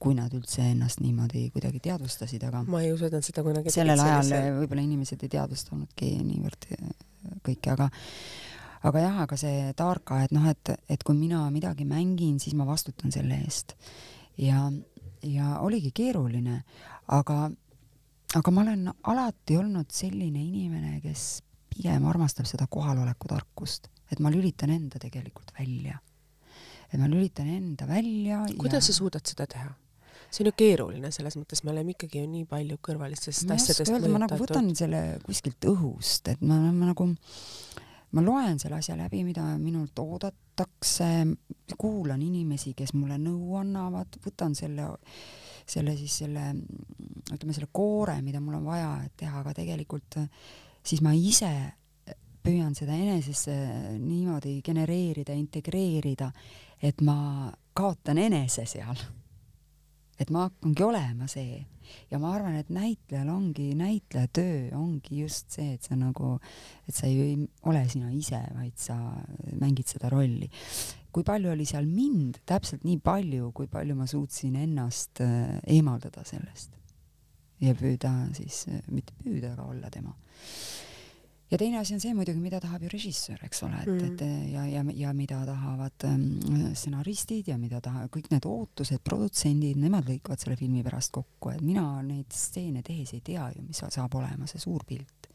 kui 0.04 0.16
nad 0.18 0.34
üldse 0.36 0.66
ennast 0.74 1.00
niimoodi 1.00 1.46
kuidagi 1.54 1.80
teadvustasid, 1.86 2.44
aga 2.50 2.64
ma 2.68 2.82
ei 2.84 2.92
usu, 2.92 3.08
et 3.08 3.16
nad 3.16 3.24
seda 3.24 3.44
kunagi 3.46 3.72
sellel 3.72 4.02
ajal 4.04 4.58
võib-olla 4.60 4.84
inimesed 4.84 5.24
ei 5.24 5.32
teadvustanudki 5.38 6.10
niivõrd 6.20 6.68
äh, 6.76 6.90
kõike, 7.46 7.72
aga 7.72 7.88
aga 8.90 9.04
jah, 9.04 9.22
aga 9.24 9.38
see 9.40 9.70
tarka, 9.80 10.20
et 10.26 10.34
noh, 10.36 10.46
et, 10.52 10.74
et 10.92 11.04
kui 11.08 11.16
mina 11.18 11.46
midagi 11.54 11.88
mängin, 11.88 12.40
siis 12.44 12.56
ma 12.60 12.68
vastutan 12.68 13.14
selle 13.16 13.40
eest. 13.46 13.78
ja, 14.38 14.68
ja 15.24 15.58
oligi 15.64 15.94
keeruline, 15.96 16.60
aga, 17.16 17.48
aga 18.36 18.54
ma 18.56 18.66
olen 18.66 18.90
alati 19.14 19.58
olnud 19.60 19.92
selline 19.94 20.42
inimene, 20.44 20.98
kes 21.04 21.44
pigem 21.74 22.06
armastab 22.10 22.50
seda 22.50 22.68
kohaloleku 22.70 23.32
tarkust, 23.32 23.88
et 24.12 24.20
ma 24.20 24.32
lülitan 24.34 24.74
enda 24.74 25.00
tegelikult 25.02 25.56
välja. 25.58 26.02
et 26.92 27.00
ma 27.00 27.08
lülitan 27.08 27.48
enda 27.48 27.88
välja. 27.88 28.44
kuidas 28.60 28.84
ja... 28.84 28.92
sa 28.92 29.00
suudad 29.00 29.26
seda 29.26 29.48
teha? 29.48 29.72
See 30.34 30.44
on 30.44 30.50
ju 30.50 30.56
keeruline, 30.58 31.12
selles 31.14 31.38
mõttes. 31.38 31.62
Me 31.64 31.74
oleme 31.74 31.94
ikkagi 31.94 32.24
ju 32.24 32.30
nii 32.30 32.48
palju 32.50 32.80
kõrvalistest 32.82 33.46
asjadest 33.54 33.92
mõjutatud. 33.92 34.14
ma 34.14 34.24
nagu 34.26 34.40
võtan 34.42 34.72
selle 34.78 35.02
kuskilt 35.26 35.68
õhust, 35.70 36.32
et 36.34 36.42
ma, 36.42 36.58
ma 36.74 36.90
nagu, 36.90 37.08
ma 38.18 38.26
loen 38.26 38.58
selle 38.62 38.80
asja 38.80 38.98
läbi, 38.98 39.22
mida 39.28 39.46
minult 39.62 40.00
oodatakse, 40.02 41.12
kuulan 41.78 42.26
inimesi, 42.26 42.74
kes 42.78 42.96
mulle 42.98 43.20
nõu 43.22 43.60
annavad, 43.62 44.18
võtan 44.26 44.58
selle, 44.58 44.90
selle 45.70 45.96
siis 46.02 46.18
selle, 46.24 46.50
ütleme 47.30 47.54
selle 47.54 47.70
koore, 47.72 48.18
mida 48.26 48.42
mul 48.42 48.58
on 48.58 48.68
vaja, 48.74 48.92
teha, 49.18 49.46
aga 49.46 49.54
tegelikult 49.62 50.22
siis 50.84 51.06
ma 51.06 51.14
ise 51.14 51.54
püüan 52.44 52.74
seda 52.76 52.98
enesesse 52.98 53.54
niimoodi 54.02 54.58
genereerida, 54.66 55.36
integreerida, 55.38 56.34
et 56.84 57.06
ma 57.06 57.52
kaotan 57.78 58.20
enese 58.20 58.66
seal 58.68 58.98
et 60.20 60.34
ma 60.34 60.48
hakkangi 60.48 60.86
olema 60.86 61.30
see. 61.32 61.62
Ja 62.10 62.18
ma 62.22 62.32
arvan, 62.34 62.56
et 62.58 62.70
näitlejal 62.74 63.28
ongi, 63.30 63.74
näitleja 63.78 64.30
töö 64.34 64.70
ongi 64.80 65.20
just 65.20 65.52
see, 65.54 65.74
et 65.76 65.84
sa 65.84 65.98
nagu, 66.00 66.38
et 66.88 66.96
sa 66.96 67.10
ei 67.10 67.36
ole 67.70 67.82
sina 67.92 68.12
ise, 68.16 68.40
vaid 68.56 68.78
sa 68.80 68.98
mängid 69.60 69.92
seda 69.92 70.12
rolli. 70.14 70.50
kui 71.14 71.22
palju 71.22 71.52
oli 71.52 71.66
seal 71.70 71.86
mind, 71.86 72.40
täpselt 72.50 72.88
nii 72.88 72.98
palju, 73.04 73.52
kui 73.54 73.68
palju 73.70 73.94
ma 73.94 74.08
suutsin 74.10 74.56
ennast 74.58 75.22
äh, 75.22 75.60
eemaldada 75.70 76.24
sellest? 76.26 76.72
Ja 77.62 77.76
püüda 77.78 78.10
siis, 78.34 78.64
mitte 78.90 79.14
püüda, 79.22 79.54
aga 79.54 79.68
olla 79.70 79.92
tema 79.94 80.16
ja 81.54 81.58
teine 81.62 81.78
asi 81.80 81.94
on 81.94 82.02
see 82.02 82.14
muidugi, 82.18 82.42
mida 82.42 82.60
tahab 82.64 82.82
ju 82.84 82.90
režissöör, 82.90 83.42
eks 83.46 83.64
ole, 83.68 83.82
et 83.84 83.92
mm., 83.92 84.06
et 84.08 84.54
ja, 84.54 84.66
ja, 84.72 84.84
ja 85.04 85.14
mida 85.14 85.44
tahavad 85.46 86.06
ähm, 86.10 86.26
stsenaristid 86.74 87.52
ja 87.52 87.58
mida 87.62 87.82
taha-, 87.84 88.08
kõik 88.14 88.32
need 88.34 88.48
ootused, 88.50 89.04
produtsendid, 89.06 89.78
nemad 89.82 90.10
lõikavad 90.10 90.42
selle 90.42 90.58
filmi 90.58 90.82
pärast 90.86 91.14
kokku, 91.14 91.54
et 91.54 91.62
mina 91.62 91.86
neid 92.06 92.34
stseene 92.34 92.82
tehes 92.86 93.14
ei 93.14 93.22
tea 93.26 93.52
ju, 93.54 93.66
mis 93.68 93.84
saab 93.86 94.18
olema 94.18 94.50
see 94.50 94.64
suur 94.64 94.86
pilt. 94.88 95.30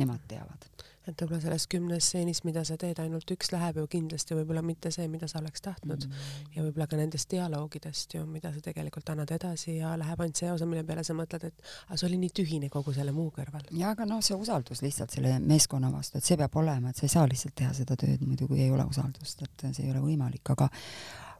Nemad 0.00 0.26
teavad 0.30 0.66
et 1.10 1.22
võib-olla 1.22 1.40
selles 1.42 1.66
kümnes 1.70 2.08
stseenis, 2.10 2.42
mida 2.46 2.62
sa 2.66 2.76
teed, 2.80 2.98
ainult 3.02 3.30
üks 3.34 3.52
läheb 3.54 3.80
ju 3.80 3.86
kindlasti 3.90 4.36
võib-olla 4.38 4.62
mitte 4.64 4.92
see, 4.94 5.08
mida 5.10 5.28
sa 5.30 5.40
oleks 5.40 5.64
tahtnud 5.64 6.06
mm. 6.06 6.12
-hmm. 6.12 6.52
ja 6.56 6.64
võib-olla 6.66 6.86
ka 6.90 7.00
nendest 7.00 7.30
dialoogidest 7.30 8.14
ju, 8.16 8.26
mida 8.26 8.52
sa 8.54 8.62
tegelikult 8.64 9.10
annad 9.14 9.32
edasi 9.36 9.76
ja 9.78 9.96
läheb 10.00 10.20
ainult 10.24 10.42
see 10.42 10.52
osa, 10.52 10.68
mille 10.70 10.84
peale 10.86 11.04
sa 11.04 11.16
mõtled, 11.16 11.48
et 11.50 11.66
aga 11.88 11.96
see 11.96 12.08
oli 12.10 12.20
nii 12.24 12.34
tühine 12.40 12.70
kogu 12.70 12.94
selle 12.96 13.12
muu 13.16 13.30
kõrval. 13.36 13.66
ja 13.70 13.94
aga 13.94 14.06
noh, 14.08 14.22
see 14.24 14.36
usaldus 14.36 14.82
lihtsalt 14.82 15.10
selle 15.16 15.38
meeskonna 15.38 15.92
vastu, 15.92 16.18
et 16.18 16.24
see 16.24 16.38
peab 16.40 16.56
olema, 16.56 16.90
et 16.90 16.96
sa 16.96 17.06
ei 17.06 17.14
saa 17.16 17.26
lihtsalt 17.28 17.54
teha 17.54 17.74
seda 17.74 17.96
tööd 17.96 18.22
muidu, 18.26 18.48
kui 18.48 18.62
ei 18.62 18.70
ole 18.70 18.84
usaldust, 18.84 19.42
et 19.42 19.66
see 19.74 19.86
ei 19.86 19.92
ole 19.94 20.04
võimalik, 20.04 20.54
aga 20.54 20.70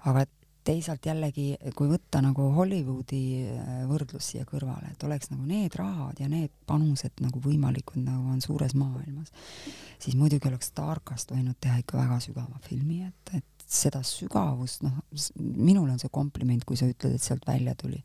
aga 0.08 0.24
teisalt 0.64 1.06
jällegi, 1.06 1.54
kui 1.76 1.88
võtta 1.90 2.22
nagu 2.24 2.50
Hollywoodi 2.56 3.22
äh, 3.50 3.70
võrdlus 3.88 4.32
siia 4.32 4.46
kõrvale, 4.48 4.92
et 4.92 5.04
oleks 5.06 5.32
nagu 5.32 5.46
need 5.48 5.76
rahad 5.78 6.20
ja 6.20 6.28
need 6.30 6.52
panused 6.68 7.22
nagu 7.24 7.42
võimalikud, 7.44 8.02
nagu 8.04 8.34
on 8.34 8.42
suures 8.44 8.74
maailmas, 8.78 9.32
siis 9.98 10.18
muidugi 10.18 10.50
oleks 10.50 10.72
Tarkast 10.76 11.32
võinud 11.34 11.58
teha 11.60 11.80
ikka 11.82 11.98
väga 12.00 12.20
sügava 12.24 12.60
filmi, 12.66 13.02
et, 13.08 13.34
et 13.40 13.60
seda 13.70 14.00
sügavust, 14.02 14.82
noh, 14.82 14.96
minul 15.38 15.86
on 15.92 15.98
see 16.02 16.10
kompliment, 16.12 16.64
kui 16.66 16.78
sa 16.78 16.88
ütled, 16.90 17.14
et 17.14 17.22
sealt 17.22 17.46
välja 17.46 17.76
tuli. 17.78 18.00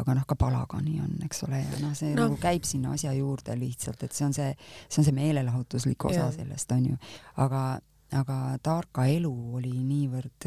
aga 0.00 0.14
noh, 0.16 0.24
ka 0.26 0.38
Palagani 0.40 0.96
on, 1.04 1.18
eks 1.26 1.44
ole, 1.46 1.60
ja 1.60 1.80
noh, 1.82 1.92
see 1.98 2.14
no. 2.14 2.24
nagu 2.24 2.38
käib 2.40 2.64
sinna 2.64 2.94
asja 2.96 3.12
juurde 3.12 3.56
lihtsalt, 3.60 4.02
et 4.02 4.16
see 4.16 4.24
on 4.24 4.32
see, 4.36 4.48
see 4.88 5.02
on 5.02 5.08
see 5.10 5.16
meelelahutuslik 5.16 6.08
osa 6.08 6.24
ja. 6.24 6.30
sellest, 6.32 6.72
on 6.72 6.94
ju. 6.94 7.00
aga 7.44 7.62
aga 8.16 8.36
Tarka 8.62 9.04
elu 9.10 9.32
oli 9.58 9.72
niivõrd, 9.72 10.46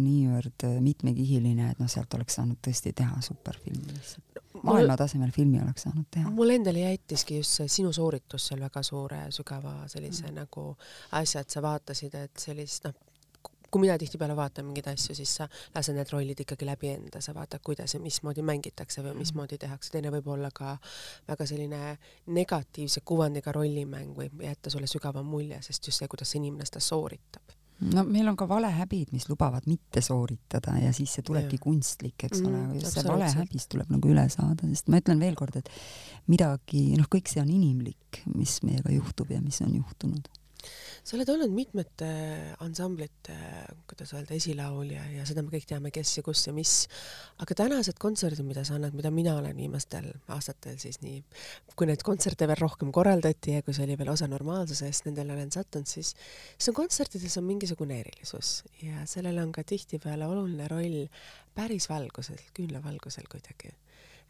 niivõrd 0.00 0.66
mitmekihiline, 0.82 1.70
et 1.72 1.82
noh, 1.82 1.90
sealt 1.90 2.14
oleks 2.18 2.38
saanud 2.38 2.60
tõesti 2.64 2.92
teha 2.96 3.20
superfilmi 3.24 3.92
lihtsalt. 3.92 4.42
maailma 4.66 4.96
tasemel 4.96 5.30
filmi 5.30 5.60
oleks 5.62 5.86
saanud 5.86 6.06
teha. 6.10 6.30
mulle 6.30 6.56
endale 6.58 6.82
jättiski 6.84 7.40
just 7.40 7.58
see 7.60 7.68
sinu 7.78 7.92
sooritus 7.92 8.48
seal 8.48 8.60
väga 8.64 8.82
suure 8.82 9.20
sügava 9.30 9.74
sellise 9.92 10.26
mm. 10.30 10.38
nagu 10.42 10.68
asja, 11.20 11.42
et 11.44 11.50
sa 11.50 11.62
vaatasid, 11.62 12.14
et 12.14 12.46
sellist 12.48 12.88
noh, 12.88 12.96
kui 13.76 13.84
mina 13.84 13.98
tihtipeale 14.00 14.36
vaatan 14.36 14.64
mingeid 14.64 14.86
asju, 14.88 15.14
siis 15.18 15.34
sa 15.36 15.46
lased 15.74 15.92
need 15.96 16.08
rollid 16.12 16.38
ikkagi 16.40 16.64
läbi 16.64 16.94
enda, 16.94 17.20
sa 17.20 17.34
vaatad, 17.36 17.60
kuidas 17.64 17.92
ja 17.92 18.00
mismoodi 18.00 18.40
mängitakse 18.46 19.04
või 19.04 19.18
mismoodi 19.18 19.58
tehakse, 19.60 19.92
teine 19.92 20.08
võib 20.14 20.30
olla 20.32 20.48
ka 20.54 20.78
väga 21.28 21.46
selline 21.50 21.80
negatiivse 22.32 23.02
kuvandiga 23.04 23.52
rollimäng 23.52 24.16
võib 24.16 24.40
jätta 24.46 24.72
sulle 24.72 24.88
sügava 24.88 25.20
mulje, 25.22 25.60
sest 25.66 25.90
just 25.90 26.00
see, 26.00 26.08
kuidas 26.08 26.32
see 26.32 26.40
inimene 26.40 26.64
seda 26.68 26.80
sooritab. 26.80 27.52
No 27.92 28.06
meil 28.08 28.24
on 28.30 28.38
ka 28.40 28.46
valehäbid, 28.48 29.12
mis 29.12 29.28
lubavad 29.28 29.66
mitte 29.68 30.00
sooritada 30.00 30.78
ja 30.80 30.94
siis 30.96 31.12
see 31.18 31.26
tulebki 31.26 31.58
ja. 31.58 31.64
kunstlik, 31.66 32.16
eks 32.30 32.40
ole 32.40 32.54
mm,, 32.56 32.78
just 32.80 32.96
see 32.96 33.04
valehäbist 33.04 33.68
tuleb 33.74 33.92
nagu 33.92 34.08
üle 34.08 34.24
saada, 34.32 34.70
sest 34.72 34.88
ma 34.88 35.02
ütlen 35.04 35.20
veel 35.20 35.36
kord, 35.36 35.60
et 35.60 35.68
midagi, 36.32 36.86
noh, 36.96 37.12
kõik 37.12 37.28
see 37.28 37.44
on 37.44 37.52
inimlik, 37.52 38.24
mis 38.32 38.56
meiega 38.64 38.96
juhtub 38.96 39.36
ja 39.36 39.44
mis 39.44 39.60
on 39.66 39.76
juhtunud 39.76 40.32
sa 41.06 41.14
oled 41.16 41.28
olnud 41.30 41.52
mitmete 41.54 42.08
ansamblite, 42.64 43.36
kuidas 43.86 44.12
öelda, 44.16 44.34
esilaulja 44.34 45.04
ja 45.14 45.26
seda 45.28 45.44
me 45.44 45.52
kõik 45.52 45.68
teame, 45.70 45.92
kes 45.94 46.16
ja 46.18 46.24
kus 46.26 46.42
ja 46.48 46.54
mis. 46.56 46.74
aga 47.42 47.56
tänased 47.62 47.98
kontserdid, 48.02 48.42
mida 48.46 48.64
sa 48.66 48.74
annad, 48.76 48.94
mida 48.96 49.12
mina 49.14 49.36
olen 49.38 49.56
viimastel 49.56 50.08
aastatel 50.34 50.78
siis 50.82 51.00
nii, 51.04 51.22
kui 51.76 51.86
neid 51.86 52.02
kontserte 52.06 52.48
veel 52.50 52.60
rohkem 52.60 52.92
korraldati 52.94 53.56
ja 53.58 53.62
kui 53.62 53.76
see 53.76 53.86
oli 53.86 53.98
veel 54.00 54.10
osa 54.14 54.28
normaalsusest, 54.30 55.06
nendele 55.06 55.36
olen 55.36 55.52
sattunud, 55.54 55.86
siis, 55.86 56.14
on 56.68 56.76
kontsertides 56.76 57.38
on 57.38 57.46
mingisugune 57.46 58.00
erilisus 58.02 58.64
ja 58.82 59.06
sellel 59.06 59.38
on 59.42 59.52
ka 59.54 59.64
tihtipeale 59.66 60.26
oluline 60.26 60.68
roll 60.72 61.04
päris 61.56 61.88
valgusel, 61.88 62.40
küünlavalgusel 62.56 63.28
kuidagi. 63.30 63.74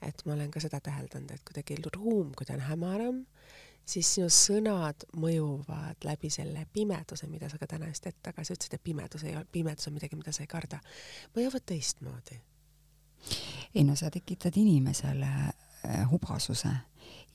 et 0.05 0.21
ma 0.27 0.35
olen 0.35 0.51
ka 0.53 0.61
seda 0.61 0.77
täheldanud, 0.85 1.31
et 1.33 1.43
kuidagi 1.49 1.79
ruum, 1.95 2.35
kui 2.37 2.45
ta 2.45 2.53
on 2.53 2.67
hämaram, 2.69 3.23
siis 3.87 4.09
sinu 4.17 4.29
sõnad 4.33 5.07
mõjuvad 5.17 6.05
läbi 6.05 6.31
selle 6.33 6.67
pimeduse, 6.73 7.29
mida 7.31 7.49
sa 7.51 7.59
ka 7.59 7.69
täna 7.71 7.89
just 7.91 8.07
hetk 8.09 8.19
tagasi 8.31 8.57
ütlesid, 8.57 8.75
et 8.75 8.85
pimedus 8.85 9.25
ei 9.25 9.37
ole, 9.37 9.47
pimedus 9.53 9.89
on 9.89 9.97
midagi, 9.97 10.19
mida 10.19 10.35
sa 10.35 10.43
ei 10.43 10.51
karda, 10.51 10.81
mõjuvad 11.37 11.67
teistmoodi. 11.67 12.41
ei 13.75 13.85
no 13.85 13.97
sa 13.97 14.11
tekitad 14.11 14.57
inimesele 14.57 15.31
äh, 15.31 16.11
hubasuse 16.11 16.73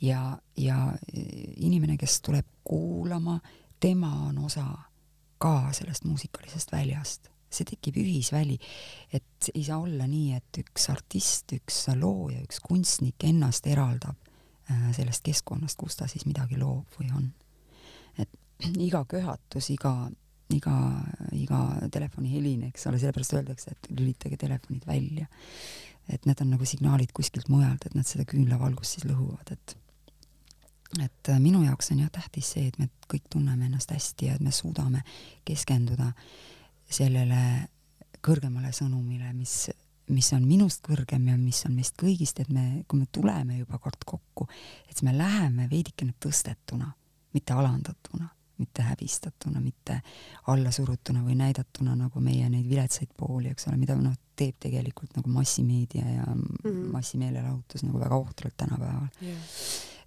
ja, 0.01 0.37
ja 0.57 0.77
äh, 0.91 1.27
inimene, 1.57 1.97
kes 1.97 2.21
tuleb 2.21 2.47
kuulama, 2.63 3.39
tema 3.79 4.13
on 4.27 4.37
osa 4.45 4.65
ka 5.37 5.71
sellest 5.73 6.03
muusikalisest 6.03 6.71
väljast 6.71 7.31
see 7.51 7.67
tekib 7.67 7.97
ühisväli, 7.99 8.55
et 9.11 9.49
ei 9.53 9.63
saa 9.67 9.81
olla 9.83 10.05
nii, 10.07 10.37
et 10.37 10.59
üks 10.61 10.85
artist, 10.87 11.51
üks 11.51 11.81
looja, 11.99 12.39
üks 12.45 12.61
kunstnik 12.63 13.25
ennast 13.27 13.67
eraldab 13.67 14.30
sellest 14.95 15.24
keskkonnast, 15.26 15.78
kus 15.80 15.97
ta 15.99 16.07
siis 16.11 16.26
midagi 16.30 16.59
loob 16.59 16.99
või 16.99 17.11
on. 17.17 17.30
et 18.17 18.30
iga 18.88 19.03
köhatus, 19.09 19.69
iga, 19.74 19.93
iga, 20.53 20.78
iga 21.38 21.61
telefonihelin, 21.91 22.67
eks 22.69 22.88
ole, 22.88 22.99
sellepärast 23.01 23.38
öeldakse, 23.39 23.76
et 23.76 23.91
lülitage 23.91 24.38
telefonid 24.38 24.88
välja. 24.88 25.28
et 26.09 26.26
need 26.26 26.41
on 26.41 26.49
nagu 26.55 26.65
signaalid 26.65 27.11
kuskilt 27.13 27.47
mujalt, 27.49 27.86
et 27.86 27.95
nad 27.95 28.07
seda 28.07 28.26
küünlavalgust 28.28 28.97
siis 28.97 29.07
lõhuvad, 29.07 29.53
et 29.53 29.78
et 30.99 31.30
äh, 31.30 31.39
minu 31.39 31.61
jaoks 31.63 31.93
on 31.93 32.01
jah 32.03 32.09
tähtis 32.11 32.49
see, 32.51 32.65
et 32.67 32.78
me 32.80 32.89
kõik 33.07 33.30
tunneme 33.32 33.69
ennast 33.69 33.93
hästi 33.93 34.28
ja 34.28 34.34
et 34.36 34.43
me 34.43 34.51
suudame 34.51 35.03
keskenduda 35.47 36.09
sellele 36.91 37.69
kõrgemale 38.22 38.74
sõnumile, 38.76 39.32
mis 39.34 39.69
mis 40.12 40.32
on 40.36 40.45
minust 40.47 40.84
kõrgem 40.86 41.30
ja 41.32 41.38
mis 41.39 41.64
on 41.68 41.76
meist 41.78 41.95
kõigist, 41.99 42.41
et 42.43 42.49
me, 42.53 42.84
kui 42.88 42.99
me 42.99 43.07
tuleme 43.12 43.62
juba 43.62 43.80
kord 43.82 44.03
kokku, 44.05 44.47
et 44.88 44.93
siis 44.95 45.05
me 45.07 45.16
läheme 45.18 45.68
veidikene 45.72 46.14
tõstetuna, 46.20 46.91
mitte 47.34 47.55
alandatuna, 47.55 48.28
mitte 48.62 48.86
häbistatuna, 48.86 49.62
mitte 49.64 50.01
allasurutuna 50.51 51.24
või 51.26 51.38
näidatuna 51.39 51.95
nagu 51.97 52.22
meie 52.24 52.49
neid 52.49 52.68
viletsaid 52.70 53.14
pooli, 53.18 53.51
eks 53.51 53.70
ole, 53.70 53.80
mida 53.82 53.95
noh, 53.97 54.16
teeb 54.38 54.59
tegelikult 54.62 55.16
nagu 55.18 55.32
massimeedia 55.34 56.05
ja 56.05 56.26
mm 56.26 56.43
-hmm. 56.64 56.91
massimeelelahutus 56.93 57.84
nagu 57.88 57.99
väga 57.99 58.16
ohtralt 58.16 58.57
tänapäeval 58.57 59.07
yeah.. 59.22 59.38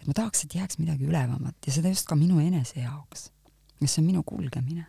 et 0.00 0.06
ma 0.06 0.14
tahaks, 0.14 0.44
et 0.44 0.54
jääks 0.54 0.78
midagi 0.78 1.06
ülevamat 1.06 1.66
ja 1.66 1.72
seda 1.72 1.88
just 1.88 2.06
ka 2.06 2.16
minu 2.16 2.40
enese 2.40 2.80
jaoks, 2.80 3.30
mis 3.80 3.98
on 3.98 4.04
minu 4.04 4.22
kulgemine. 4.22 4.86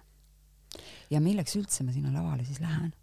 ja 1.09 1.21
milleks 1.21 1.55
üldse 1.55 1.83
ma 1.83 1.91
sinna 1.91 2.13
lavale 2.13 2.45
siis 2.45 2.59
lähen 2.59 2.93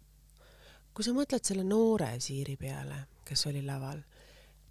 kui 0.93 1.05
sa 1.05 1.13
mõtled 1.15 1.45
selle 1.45 1.65
noore 1.65 2.11
Siiri 2.21 2.55
peale, 2.59 2.99
kes 3.25 3.47
oli 3.49 3.63
laval 3.65 4.01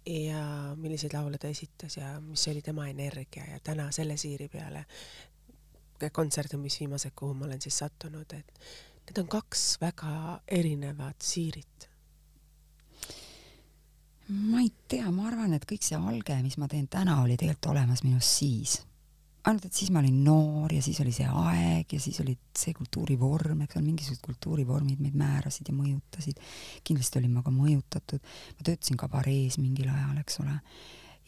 ja 0.07 0.43
milliseid 0.79 1.15
laule 1.15 1.39
ta 1.39 1.47
esitas 1.51 1.97
ja 1.97 2.15
mis 2.21 2.47
oli 2.51 2.61
tema 2.61 2.87
energia 2.91 3.45
ja 3.51 3.59
täna 3.63 3.89
selle 3.91 4.17
Siiri 4.17 4.49
peale, 4.51 4.85
kontserte, 6.11 6.57
mis 6.57 6.79
viimased, 6.79 7.13
kuhu 7.15 7.33
ma 7.33 7.45
olen 7.45 7.61
siis 7.63 7.77
sattunud, 7.79 8.33
et 8.35 8.63
need 9.07 9.19
on 9.21 9.27
kaks 9.31 9.77
väga 9.81 10.39
erinevat 10.47 11.21
Siirit. 11.23 11.89
ma 14.27 14.59
ei 14.59 14.71
tea, 14.87 15.11
ma 15.11 15.27
arvan, 15.27 15.53
et 15.53 15.67
kõik 15.67 15.83
see 15.83 15.99
alge, 15.99 16.35
mis 16.43 16.57
ma 16.57 16.67
teen 16.67 16.87
täna, 16.87 17.21
oli 17.21 17.37
tegelikult 17.37 17.71
olemas 17.75 18.03
minus 18.03 18.31
siis 18.39 18.81
ainult 19.43 19.65
et 19.67 19.75
siis 19.75 19.91
ma 19.91 19.99
olin 19.99 20.21
noor 20.23 20.71
ja 20.73 20.81
siis 20.83 20.99
oli 21.03 21.11
see 21.15 21.27
aeg 21.27 21.95
ja 21.95 21.99
siis 22.01 22.19
oli 22.23 22.35
see 22.57 22.73
kultuurivorm, 22.77 23.65
eks 23.65 23.77
ole, 23.77 23.85
mingisugused 23.89 24.23
kultuurivormid 24.23 25.01
meid 25.03 25.17
määrasid 25.19 25.69
ja 25.69 25.75
mõjutasid. 25.75 26.39
kindlasti 26.87 27.19
olin 27.19 27.35
ma 27.35 27.43
ka 27.43 27.51
mõjutatud, 27.51 28.23
ma 28.57 28.67
töötasin 28.69 28.99
kabarees 28.99 29.59
mingil 29.59 29.91
ajal, 29.91 30.15
eks 30.21 30.39
ole, 30.43 30.55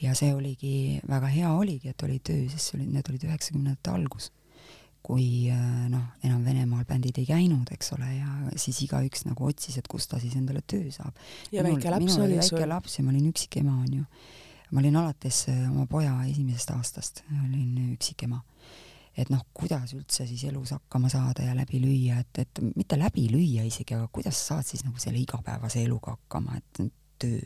ja 0.02 0.16
see 0.18 0.32
oligi, 0.36 1.02
väga 1.10 1.34
hea 1.34 1.52
oligi, 1.52 1.92
et 1.92 2.08
oli 2.08 2.22
töö, 2.24 2.48
sest 2.52 2.72
see 2.72 2.80
oli, 2.80 2.88
need 2.96 3.12
olid 3.12 3.28
üheksakümnendate 3.28 3.96
algus 3.96 4.32
kui 5.06 5.52
äh, 5.54 5.84
noh, 5.92 6.16
enam 6.26 6.42
Venemaal 6.42 6.86
bändid 6.90 7.20
ei 7.22 7.28
käinud, 7.30 7.70
eks 7.76 7.92
ole, 7.94 8.08
ja 8.16 8.56
siis 8.58 8.80
igaüks 8.88 9.28
nagu 9.28 9.46
otsis, 9.46 9.78
et 9.78 9.86
kus 9.92 10.10
ta 10.10 10.18
siis 10.22 10.34
endale 10.40 10.64
töö 10.66 10.88
saab. 10.90 11.14
ja 11.52 11.62
minul, 11.62 11.78
väike 11.78 11.94
laps 11.94 12.18
oli 12.18 12.40
sul? 12.40 12.58
väike 12.58 12.70
laps 12.72 12.98
ja 12.98 13.06
ma 13.06 13.14
olin 13.14 13.30
üksikema, 13.30 13.76
onju 13.84 14.08
ma 14.72 14.82
olin 14.82 14.96
alates 15.02 15.46
äh, 15.52 15.64
oma 15.70 15.86
poja 15.90 16.16
esimesest 16.30 16.72
aastast, 16.76 17.24
olin 17.44 17.94
üksikema. 17.94 18.42
et 19.16 19.30
noh, 19.32 19.46
kuidas 19.56 19.94
üldse 19.96 20.26
siis 20.28 20.44
elus 20.44 20.74
hakkama 20.76 21.08
saada 21.10 21.46
ja 21.46 21.54
läbi 21.56 21.80
lüüa, 21.80 22.20
et, 22.20 22.40
et 22.42 22.60
mitte 22.76 22.98
läbi 23.00 23.30
lüüa 23.32 23.64
isegi, 23.64 23.96
aga 23.96 24.10
kuidas 24.12 24.36
sa 24.42 24.56
saad 24.56 24.68
siis 24.68 24.84
nagu 24.84 25.00
selle 25.00 25.22
igapäevase 25.22 25.86
eluga 25.86 26.18
hakkama, 26.18 26.58
et 26.58 26.82
töö. 27.20 27.40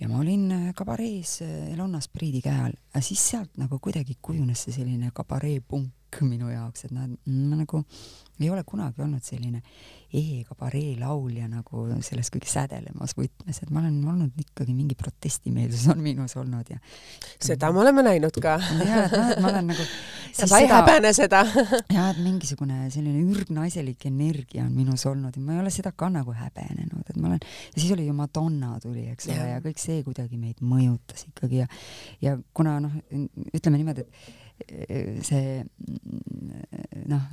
ja 0.00 0.08
ma 0.08 0.18
olin 0.20 0.50
äh, 0.52 0.74
kabarees 0.76 1.40
äh, 1.42 1.72
Elonna 1.72 2.00
Spriidi 2.04 2.42
käe 2.44 2.58
all, 2.66 2.76
aga 2.92 3.04
siis 3.04 3.22
sealt 3.30 3.56
nagu 3.56 3.78
kuidagi 3.80 4.18
kujunes 4.20 4.66
see 4.66 4.76
selline 4.76 5.10
kabaree 5.14 5.60
punk 5.60 5.95
minu 6.26 6.50
jaoks, 6.52 6.86
et 6.86 6.94
noh, 6.94 7.08
ma 7.26 7.58
nagu 7.58 7.82
ei 8.40 8.50
ole 8.52 8.62
kunagi 8.68 9.00
olnud 9.00 9.24
selline 9.24 9.62
e-kabaree 10.16 10.94
laulja 11.00 11.48
nagu 11.48 11.86
selles 12.04 12.28
kõige 12.32 12.48
sädelemas 12.50 13.16
võtmes, 13.16 13.58
et 13.62 13.72
ma 13.72 13.80
olen 13.82 13.96
olnud 14.12 14.36
ikkagi 14.40 14.74
mingi 14.76 14.96
protestimeelsus 14.98 15.88
on 15.92 16.02
minus 16.04 16.36
olnud 16.38 16.68
ja 16.70 16.78
seda 17.42 17.72
me 17.74 17.82
oleme 17.82 18.04
näinud 18.06 18.38
ka. 18.42 18.56
ja, 18.84 19.06
et 19.06 19.16
noh, 19.16 19.32
et 19.32 19.42
ma 19.42 19.50
olen 19.50 19.72
nagu 19.72 19.88
sa 20.36 20.46
ei 20.60 20.68
seda, 20.68 20.78
häbene 20.78 21.12
seda 21.16 21.42
ja, 21.96 22.06
et 22.12 22.22
mingisugune 22.22 22.86
selline 22.92 23.24
ürgnaiselik 23.32 24.06
energia 24.10 24.66
on 24.66 24.72
minus 24.76 25.06
olnud 25.10 25.36
ja 25.36 25.42
ma 25.42 25.56
ei 25.56 25.64
ole 25.64 25.74
seda 25.74 25.92
ka 25.96 26.10
nagu 26.12 26.36
häbenenud, 26.36 27.04
et 27.08 27.16
ma 27.18 27.32
olen, 27.32 27.44
ja 27.74 27.82
siis 27.82 27.92
oli 27.96 28.06
ju 28.06 28.16
Madonna 28.16 28.76
tuli, 28.82 29.08
eks 29.12 29.30
ole, 29.32 29.50
ja 29.56 29.60
kõik 29.64 29.80
see 29.82 30.02
kuidagi 30.06 30.40
meid 30.40 30.62
mõjutas 30.64 31.26
ikkagi 31.32 31.64
ja 31.64 31.70
ja 32.22 32.36
kuna 32.56 32.78
noh, 32.84 33.00
ütleme 33.56 33.80
niimoodi, 33.80 34.06
et 34.06 34.44
see 35.26 35.62
noh, 37.06 37.30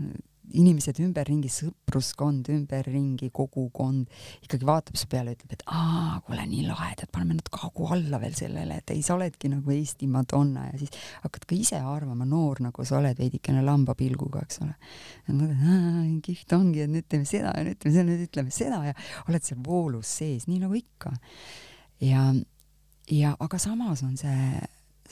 inimesed 0.53 0.99
ümberringi, 1.01 1.49
sõpruskond 1.51 2.49
ümberringi, 2.51 3.29
kogukond 3.33 4.09
ikkagi 4.43 4.67
vaatab 4.67 4.97
su 4.99 5.07
peale, 5.09 5.33
ütleb, 5.37 5.55
et 5.55 5.63
aa, 5.71 6.19
kuule, 6.25 6.43
nii 6.49 6.65
lahe, 6.67 6.91
et 6.93 7.05
paneme 7.13 7.37
natuke 7.37 7.61
hagu 7.63 7.87
alla 7.95 8.19
veel 8.21 8.35
sellele, 8.37 8.77
et 8.81 8.93
ei, 8.93 9.01
sa 9.05 9.15
oledki 9.15 9.49
nagu 9.53 9.73
Eesti 9.73 10.09
Madonna 10.11 10.67
ja 10.69 10.77
siis 10.81 10.93
hakkad 11.23 11.47
ka 11.49 11.57
ise 11.57 11.79
arvama, 11.79 12.27
noor 12.29 12.61
nagu 12.67 12.85
sa 12.87 12.99
oled, 12.99 13.17
veidikene 13.19 13.63
lambapilguga, 13.65 14.43
eks 14.45 14.61
ole. 14.65 14.75
kihvt 16.27 16.57
ongi, 16.59 16.85
et 16.85 16.93
nüüd 16.93 17.09
teeme 17.09 17.29
seda 17.29 17.55
ja 17.57 17.65
nüüd 17.65 17.79
teeme 17.79 17.95
seda, 17.97 18.07
nüüd 18.11 18.27
ütleme 18.27 18.53
seda 18.53 18.83
ja 18.89 18.95
oled 19.29 19.47
seal 19.47 19.63
voolus 19.65 20.11
sees, 20.19 20.47
nii 20.51 20.61
nagu 20.65 20.77
ikka. 20.77 21.15
ja, 22.03 22.29
ja 23.09 23.35
aga 23.39 23.59
samas 23.61 24.03
on 24.05 24.17
see 24.19 24.61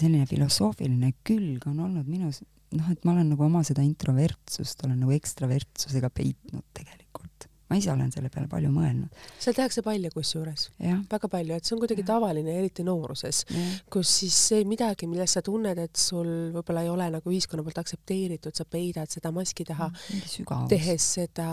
selline 0.02 0.28
filosoofiline 0.30 1.14
külg 1.28 1.70
on 1.70 1.86
olnud 1.88 2.10
minus 2.10 2.42
noh, 2.78 2.92
et 2.92 3.06
ma 3.06 3.16
olen 3.16 3.32
nagu 3.34 3.48
oma 3.48 3.64
seda 3.68 3.84
introvertsust 3.86 4.86
olen 4.88 5.02
nagu 5.04 5.16
ekstravertsusega 5.16 6.12
peitnud 6.14 6.66
tegelikult. 6.76 7.48
ma 7.72 7.78
ise 7.80 7.88
olen 7.88 8.10
selle 8.12 8.28
peale 8.28 8.50
palju 8.52 8.68
mõelnud. 8.68 9.20
seal 9.40 9.56
tehakse 9.56 9.80
palju 9.86 10.10
kusjuures. 10.12 10.66
väga 11.12 11.30
palju, 11.32 11.56
et 11.56 11.68
see 11.68 11.76
on 11.76 11.80
kuidagi 11.84 12.04
ja. 12.04 12.08
tavaline, 12.10 12.56
eriti 12.60 12.84
nooruses, 12.84 13.46
kus 13.92 14.12
siis 14.22 14.40
see 14.50 14.66
midagi, 14.68 15.08
milles 15.08 15.38
sa 15.38 15.44
tunned, 15.46 15.80
et 15.80 15.96
sul 16.00 16.28
võib-olla 16.56 16.84
ei 16.84 16.92
ole 16.92 17.08
nagu 17.16 17.32
ühiskonna 17.32 17.64
poolt 17.64 17.80
aktsepteeritud, 17.80 18.56
sa 18.56 18.68
peidad 18.68 19.12
seda 19.12 19.32
maski 19.36 19.68
taha, 19.68 19.88
tehes 20.72 21.08
seda, 21.20 21.48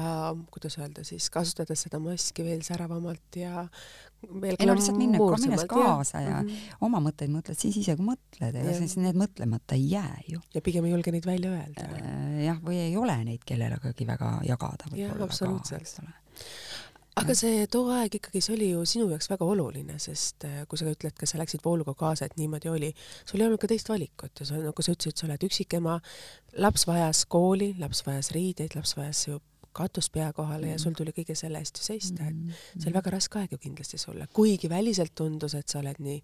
kuidas 0.55 0.78
öelda 0.80 1.07
siis, 1.07 1.30
kasutades 1.34 1.86
seda 1.86 2.03
maski 2.03 2.46
veel 2.46 2.66
säravamalt 2.66 3.38
ja 3.38 3.68
ei 4.26 4.66
no 4.66 4.74
lihtsalt 4.74 4.98
minna, 4.98 5.18
minnes 5.40 5.64
kaasa 5.70 6.20
ja 6.20 6.42
mm 6.42 6.48
-hmm. 6.48 6.76
oma 6.80 7.00
mõtteid 7.00 7.30
mõtled 7.32 7.58
siis 7.58 7.76
ise, 7.76 7.96
kui 7.96 8.06
mõtled, 8.06 8.56
ega 8.62 8.74
siis 8.78 8.96
need 8.98 9.18
mõtlemata 9.18 9.78
ei 9.78 9.90
jää 9.90 10.22
ju. 10.28 10.40
ja 10.54 10.60
pigem 10.60 10.84
ei 10.84 10.90
julge 10.92 11.12
neid 11.12 11.26
välja 11.26 11.50
öelda. 11.50 11.88
Äh, 12.02 12.44
jah, 12.44 12.58
või 12.64 12.80
ei 12.82 12.96
ole 12.96 13.16
neid 13.24 13.44
kellegagi 13.46 14.06
väga 14.06 14.40
jagada 14.44 14.90
võib-olla 14.90 15.28
ka, 15.28 15.34
ole 15.46 15.60
aga 17.18 17.34
see 17.34 17.66
too 17.70 17.90
aeg 17.94 18.14
ikkagi, 18.18 18.40
see 18.44 18.54
oli 18.54 18.70
ju 18.70 18.84
sinu 18.88 19.08
jaoks 19.10 19.30
väga 19.30 19.44
oluline, 19.44 19.98
sest 20.02 20.44
äh, 20.44 20.62
kui 20.70 20.78
sa 20.78 20.88
ütled, 20.90 21.14
kas 21.18 21.34
sa 21.34 21.40
läksid 21.40 21.64
vooluga 21.64 21.94
kaasa, 21.98 22.28
et 22.28 22.36
niimoodi 22.36 22.68
oli, 22.68 22.92
sul 23.24 23.40
ei 23.40 23.46
olnud 23.46 23.60
ka 23.62 23.70
teist 23.70 23.88
valikut 23.88 24.40
ja 24.40 24.46
sa, 24.48 24.58
nagu 24.62 24.84
sa 24.84 24.94
ütlesid, 24.94 25.18
sa 25.18 25.26
oled 25.28 25.46
üksikema, 25.48 25.98
laps 26.64 26.86
vajas 26.86 27.24
kooli, 27.26 27.74
laps 27.78 28.04
vajas 28.06 28.32
riideid, 28.36 28.76
laps 28.78 28.96
vajas 28.98 29.26
ju 29.28 29.40
katus 29.72 30.08
pea 30.10 30.32
kohale 30.32 30.66
mm. 30.66 30.72
ja 30.72 30.78
sul 30.78 30.92
tuli 30.98 31.12
kõige 31.12 31.34
selle 31.38 31.58
eest 31.58 31.78
ju 31.78 31.84
seista, 31.84 32.24
et 32.28 32.34
Mm, 32.38 32.52
see 32.80 32.86
oli 32.88 32.94
väga 32.94 33.10
raske 33.10 33.38
aeg 33.38 33.52
ju 33.52 33.58
kindlasti 33.58 33.98
sulle, 33.98 34.26
kuigi 34.32 34.68
väliselt 34.70 35.14
tundus, 35.14 35.54
et 35.54 35.68
sa 35.68 35.78
oled 35.80 35.96
nii 35.98 36.22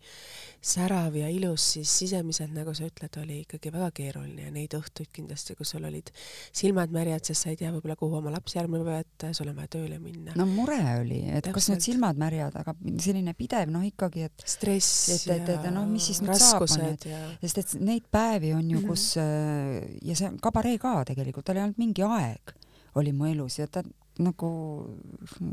särav 0.64 1.14
ja 1.16 1.28
ilus, 1.32 1.64
siis 1.74 1.90
sisemiselt, 1.98 2.52
nagu 2.54 2.74
sa 2.74 2.86
ütled, 2.88 3.16
oli 3.22 3.40
ikkagi 3.44 3.72
väga 3.74 3.90
keeruline 3.96 4.46
ja 4.46 4.50
neid 4.54 4.74
õhtuid 4.78 5.10
kindlasti, 5.14 5.54
kus 5.58 5.74
sul 5.74 5.84
olid 5.88 6.10
silmad 6.54 6.92
märjad, 6.94 7.24
sest 7.28 7.44
sa 7.46 7.50
ei 7.52 7.58
tea 7.60 7.72
võib-olla, 7.74 7.96
kuhu 8.00 8.18
oma 8.20 8.32
lapsi 8.34 8.58
järgmine 8.58 8.84
päev 8.86 9.00
jätta 9.02 9.30
ja 9.32 9.36
sul 9.38 9.50
on 9.52 9.56
vaja 9.60 9.72
tööle 9.76 9.98
minna. 10.02 10.32
no 10.38 10.46
mure 10.46 10.78
oli, 11.00 11.20
et 11.28 11.44
kas 11.44 11.52
Täpselt. 11.66 11.74
need 11.74 11.86
silmad 11.88 12.20
märjad, 12.20 12.56
aga 12.62 12.74
selline 12.98 13.34
pidev 13.38 13.70
noh, 13.74 13.84
ikkagi, 13.86 14.24
et 14.30 14.44
stress 14.46 15.08
et- 15.10 15.28
et- 15.36 15.48
et 15.58 15.70
no 15.74 15.84
mis 15.86 16.06
siis 16.10 16.20
nüüd 16.22 16.34
saab, 16.38 16.62
on 16.62 16.68
ju, 16.68 16.90
raskused 16.90 17.06
ja 17.10 17.22
sest 17.42 17.58
et 17.58 17.80
neid 17.80 18.04
päevi 18.10 18.52
on 18.54 18.70
ju, 18.70 18.78
Mhm. 18.80 18.88
kus 18.88 19.16
äh, 19.16 19.98
ja 20.02 20.14
see 20.14 20.28
on 20.28 20.38
kabaree 20.38 20.78
ka 20.78 21.04
tegelikult, 21.04 21.44
tal 21.44 21.56
ei 21.56 21.62
olnud 21.62 21.78
mingi 21.78 22.02
aeg, 22.02 22.54
oli 22.94 23.12
mu 23.12 23.28
elus 23.30 23.58
ja 23.58 23.66
ta 23.66 23.82
nagu, 24.22 24.48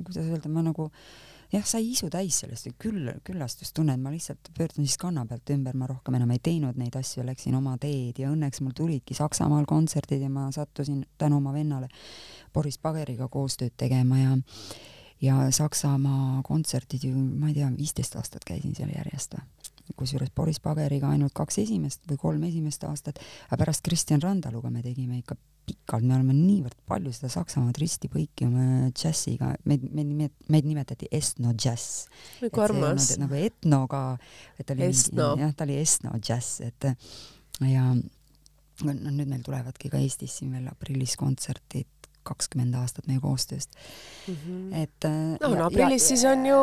kuidas 0.05 0.21
öelda, 0.21 0.49
ma 0.49 0.61
nagu 0.65 0.91
jah, 1.51 1.65
sai 1.67 1.89
isu 1.91 2.09
täis 2.13 2.37
sellest 2.43 2.69
ja 2.69 2.75
küll, 2.79 3.09
küllastustunne, 3.27 3.95
et 3.97 4.03
ma 4.03 4.13
lihtsalt 4.13 4.51
pöördun 4.57 4.85
siis 4.85 4.99
kanna 5.01 5.25
pealt 5.27 5.49
ümber, 5.53 5.75
ma 5.77 5.89
rohkem 5.89 6.15
enam 6.19 6.31
ei 6.35 6.39
teinud 6.43 6.77
neid 6.79 6.95
asju, 6.99 7.25
läksin 7.27 7.57
oma 7.57 7.75
teed 7.81 8.21
ja 8.21 8.31
õnneks 8.31 8.61
mul 8.63 8.75
tulidki 8.77 9.17
Saksamaal 9.17 9.65
kontserdid 9.69 10.23
ja 10.23 10.29
ma 10.31 10.47
sattusin 10.55 11.03
tänu 11.17 11.41
oma 11.41 11.53
vennale 11.55 11.89
Boris 12.53 12.77
Pageriga 12.77 13.27
koostööd 13.31 13.75
tegema 13.77 14.21
ja 14.21 14.37
ja 15.21 15.51
Saksamaa 15.53 16.41
kontserdid 16.43 17.03
ju, 17.05 17.13
ma 17.13 17.51
ei 17.51 17.59
tea, 17.59 17.67
viisteist 17.77 18.15
aastat 18.17 18.45
käisin 18.47 18.73
seal 18.77 18.89
järjest 18.89 19.37
või 19.37 19.43
kusjuures 19.97 20.31
Boris 20.35 20.59
Pageriga 20.63 21.11
ainult 21.11 21.33
kaks 21.37 21.61
esimest 21.63 22.05
või 22.09 22.19
kolm 22.21 22.43
esimest 22.49 22.83
aastat, 22.87 23.21
aga 23.49 23.63
pärast 23.63 23.83
Kristjan 23.85 24.21
Randaluga 24.23 24.71
me 24.73 24.83
tegime 24.85 25.19
ikka 25.21 25.37
pikalt, 25.67 26.05
me 26.05 26.15
oleme 26.15 26.35
niivõrd 26.35 26.77
palju 26.89 27.13
seda 27.15 27.29
Saksamaad 27.31 27.77
risti 27.79 28.09
põiki 28.11 28.47
oma 28.47 28.89
džässiga, 28.89 29.53
meid, 29.69 29.85
meid 29.93 30.09
nimet-, 30.09 30.47
meid 30.51 30.67
nimetati 30.67 31.09
Estno 31.13 31.53
džäss. 31.53 32.07
nagu 32.41 32.63
armas. 32.63 33.11
nagu 33.21 33.37
etnoga, 33.37 34.01
et 34.59 34.73
oli 34.73 34.89
Estno. 34.89 35.35
jah, 35.39 35.53
ta 35.55 35.67
oli 35.67 35.77
Estno 35.81 36.15
džäss, 36.17 36.61
et 36.65 36.89
ja 37.69 37.91
no 37.93 38.93
nüüd 39.13 39.29
meil 39.29 39.43
tulevadki 39.45 39.91
ka 39.91 40.01
Eestis 40.01 40.39
siin 40.39 40.53
veel 40.55 40.69
aprillis 40.71 41.15
kontserdid, 41.19 42.01
kakskümmend 42.28 42.76
aastat 42.80 43.07
meie 43.09 43.19
koostööst, 43.24 43.69
Mhm. 44.28 44.74
et 44.78 45.05
äh, 45.05 45.38
no, 45.41 45.65
aprillis 45.65 46.05
siis 46.11 46.24
on 46.30 46.45
ju, 46.45 46.57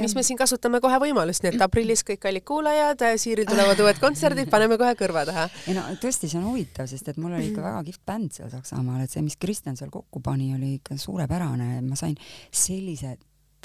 mis 0.00 0.14
me 0.14 0.22
siin 0.26 0.36
kasutame 0.36 0.80
kohe 0.84 0.98
võimalust, 1.00 1.40
nii 1.42 1.54
et 1.54 1.62
aprillis 1.64 2.04
kõik 2.04 2.20
kallid 2.20 2.44
kuulajad, 2.44 3.04
Siiril 3.16 3.48
tulevad 3.48 3.80
uued 3.84 4.00
kontserdid, 4.02 4.50
paneme 4.52 4.76
kohe 4.80 4.92
kõrva 4.98 5.24
taha. 5.28 5.46
ei 5.66 5.76
no 5.78 5.86
tõesti, 6.02 6.28
see 6.28 6.38
on 6.40 6.50
huvitav, 6.50 6.86
sest 6.90 7.08
et 7.08 7.16
mul 7.16 7.32
oli 7.32 7.48
ikka 7.48 7.64
väga 7.64 7.80
kihvt 7.88 8.04
bänd 8.06 8.36
seal 8.36 8.52
Saksamaal, 8.52 9.06
et 9.06 9.14
see, 9.14 9.24
mis 9.24 9.38
Kristjan 9.40 9.80
seal 9.80 9.90
kokku 9.94 10.20
pani, 10.20 10.52
oli 10.54 10.74
ikka 10.82 10.98
suurepärane, 11.00 11.80
ma 11.80 11.96
sain 11.96 12.16
sellise 12.52 13.16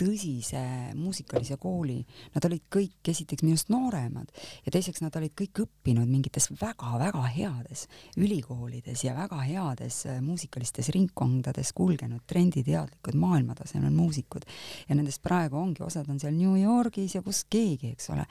tõsise 0.03 0.61
muusikalise 0.99 1.57
kooli, 1.61 2.01
nad 2.35 2.45
olid 2.47 2.65
kõik 2.71 3.11
esiteks 3.13 3.45
minust 3.45 3.71
nooremad 3.71 4.31
ja 4.65 4.73
teiseks 4.73 5.03
nad 5.03 5.15
olid 5.19 5.33
kõik 5.39 5.63
õppinud 5.63 6.09
mingites 6.09 6.49
väga-väga 6.59 7.23
heades 7.35 7.85
ülikoolides 8.19 9.05
ja 9.05 9.15
väga 9.17 9.39
heades 9.47 10.03
äh, 10.09 10.19
muusikalistes 10.23 10.91
ringkondades 10.95 11.73
kulgenud 11.77 12.25
trenditeadlikud 12.27 13.17
maailmatasemel 13.19 13.93
muusikud. 13.93 14.47
Ja 14.89 14.97
nendest 14.97 15.23
praegu 15.23 15.59
ongi, 15.61 15.83
osad 15.85 16.09
on 16.11 16.19
seal 16.21 16.35
New 16.35 16.57
Yorgis 16.59 17.17
ja 17.17 17.23
kus 17.25 17.45
keegi, 17.49 17.93
eks 17.93 18.11
ole. 18.13 18.25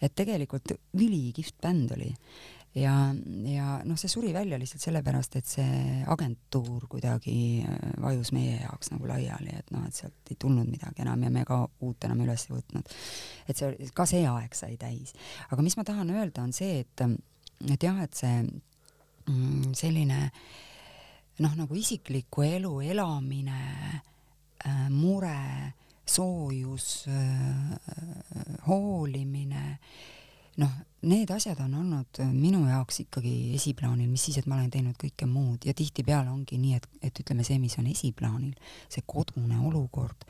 et 0.00 0.14
tegelikult 0.14 0.76
ülikihvt 0.94 1.56
bänd 1.62 1.92
oli 1.96 2.12
ja, 2.76 2.94
ja 3.48 3.78
noh, 3.84 3.96
see 3.98 4.10
suri 4.10 4.32
välja 4.34 4.58
lihtsalt 4.60 4.84
sellepärast, 4.84 5.38
et 5.38 5.48
see 5.48 6.02
agentuur 6.12 6.86
kuidagi 6.92 7.38
äh, 7.64 7.88
vajus 8.02 8.32
meie 8.36 8.58
jaoks 8.60 8.92
nagu 8.92 9.08
laiali, 9.08 9.54
et 9.56 9.72
noh, 9.74 9.86
et 9.88 9.96
sealt 9.96 10.32
ei 10.32 10.38
tulnud 10.40 10.68
midagi 10.68 11.04
enam 11.04 11.24
ja 11.24 11.32
me 11.32 11.44
ka 11.48 11.62
uut 11.86 12.04
enam 12.08 12.20
üles 12.26 12.46
ei 12.48 12.56
võtnud. 12.56 12.94
et 13.48 13.56
see, 13.56 13.90
ka 13.96 14.06
see 14.08 14.26
aeg 14.28 14.54
sai 14.58 14.76
täis. 14.80 15.14
aga 15.50 15.64
mis 15.64 15.76
ma 15.78 15.86
tahan 15.88 16.12
öelda, 16.12 16.44
on 16.44 16.52
see, 16.56 16.82
et, 16.84 17.06
et 17.72 17.88
jah, 17.88 18.02
et 18.04 18.14
see 18.14 18.42
mm, 18.44 19.72
selline 19.76 20.20
noh, 21.44 21.56
nagu 21.56 21.76
isikliku 21.76 22.44
elu 22.46 22.74
elamine 22.92 23.62
äh,, 24.66 24.86
mure, 24.92 25.72
soojus 26.06 27.06
äh,, 27.08 28.60
hoolimine, 28.68 29.78
noh, 30.62 30.76
need 31.06 31.30
asjad 31.30 31.60
on 31.62 31.74
olnud 31.78 32.20
minu 32.32 32.64
jaoks 32.66 33.02
ikkagi 33.04 33.54
esiplaanil, 33.54 34.08
mis 34.10 34.26
siis, 34.28 34.40
et 34.40 34.46
ma 34.50 34.56
olen 34.58 34.70
teinud 34.72 34.96
kõike 35.00 35.28
muud 35.30 35.66
ja 35.68 35.74
tihtipeale 35.76 36.32
ongi 36.32 36.58
nii, 36.60 36.78
et, 36.80 36.88
et 37.10 37.20
ütleme, 37.22 37.44
see, 37.46 37.58
mis 37.62 37.76
on 37.78 37.88
esiplaanil, 37.90 38.54
see 38.92 39.04
kodune 39.06 39.60
olukord 39.68 40.26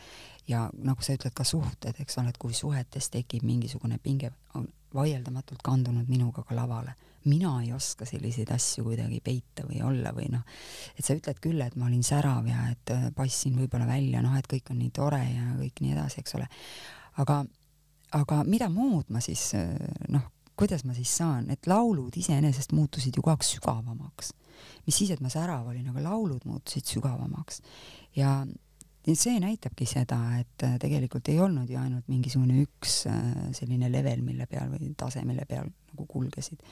ja 0.48 0.66
nagu 0.86 1.02
sa 1.02 1.16
ütled, 1.16 1.34
ka 1.34 1.46
suhted, 1.46 1.98
eks 2.02 2.18
ole, 2.20 2.32
et 2.32 2.40
kui 2.42 2.54
suhetes 2.54 3.10
tekib 3.12 3.46
mingisugune 3.46 3.98
pinge, 4.02 4.30
on 4.54 4.66
vaieldamatult 4.94 5.62
kandunud 5.64 6.08
minuga 6.08 6.44
ka 6.46 6.56
lavale. 6.56 6.94
mina 7.26 7.56
ei 7.58 7.72
oska 7.74 8.06
selliseid 8.06 8.52
asju 8.54 8.84
kuidagi 8.86 9.16
peita 9.18 9.64
või 9.66 9.80
olla 9.82 10.12
või 10.14 10.28
noh, 10.30 10.44
et 10.94 11.02
sa 11.02 11.16
ütled 11.18 11.40
küll, 11.42 11.58
et 11.64 11.74
ma 11.74 11.88
olin 11.88 12.04
särav 12.06 12.46
ja 12.46 12.68
et 12.70 12.92
äh, 12.94 13.08
paistsin 13.16 13.56
võib-olla 13.58 13.88
välja, 13.88 14.20
noh, 14.22 14.36
et 14.38 14.46
kõik 14.46 14.70
on 14.70 14.78
nii 14.78 14.92
tore 14.94 15.18
ja 15.24 15.56
kõik 15.58 15.82
nii 15.82 15.96
edasi, 15.96 16.22
eks 16.22 16.36
ole. 16.38 16.46
aga, 17.18 17.40
aga 18.14 18.42
mida 18.46 18.68
muud 18.70 19.10
ma 19.10 19.20
siis 19.24 19.50
noh, 20.08 20.22
kuidas 20.56 20.84
ma 20.88 20.94
siis 20.96 21.12
saan, 21.18 21.50
et 21.52 21.68
laulud 21.68 22.14
iseenesest 22.16 22.72
muutusid 22.76 23.16
ju 23.16 23.22
kogu 23.22 23.34
aeg 23.34 23.44
sügavamaks. 23.44 24.32
mis 24.86 24.96
siis, 24.96 25.10
et 25.10 25.20
ma 25.20 25.28
särav 25.32 25.66
olin, 25.68 25.88
aga 25.90 26.04
laulud 26.04 26.46
muutusid 26.48 26.86
sügavamaks. 26.88 27.60
ja, 28.16 28.46
ja 29.06 29.16
see 29.16 29.40
näitabki 29.40 29.86
seda, 29.86 30.18
et 30.40 30.64
äh, 30.64 30.78
tegelikult 30.82 31.28
ei 31.28 31.40
olnud 31.40 31.70
ju 31.70 31.78
ainult 31.80 32.08
mingisugune 32.08 32.62
üks 32.62 33.02
äh, 33.10 33.50
selline 33.56 33.90
level, 33.92 34.22
mille 34.24 34.46
peal 34.46 34.72
või 34.72 34.94
tase, 34.96 35.24
mille 35.24 35.44
peal 35.48 35.68
nagu 35.92 36.06
kulgesid, 36.08 36.62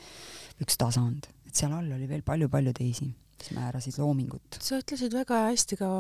üks 0.64 0.80
tasand, 0.80 1.28
et 1.46 1.54
seal 1.54 1.72
all 1.76 1.92
oli 1.92 2.08
veel 2.08 2.24
palju-palju 2.24 2.72
teisi 2.72 3.10
mis 3.38 3.54
määrasid 3.56 3.98
loomingut. 3.98 4.60
sa 4.60 4.78
ütlesid 4.80 5.14
väga 5.14 5.46
hästi 5.50 5.76
ka 5.80 5.90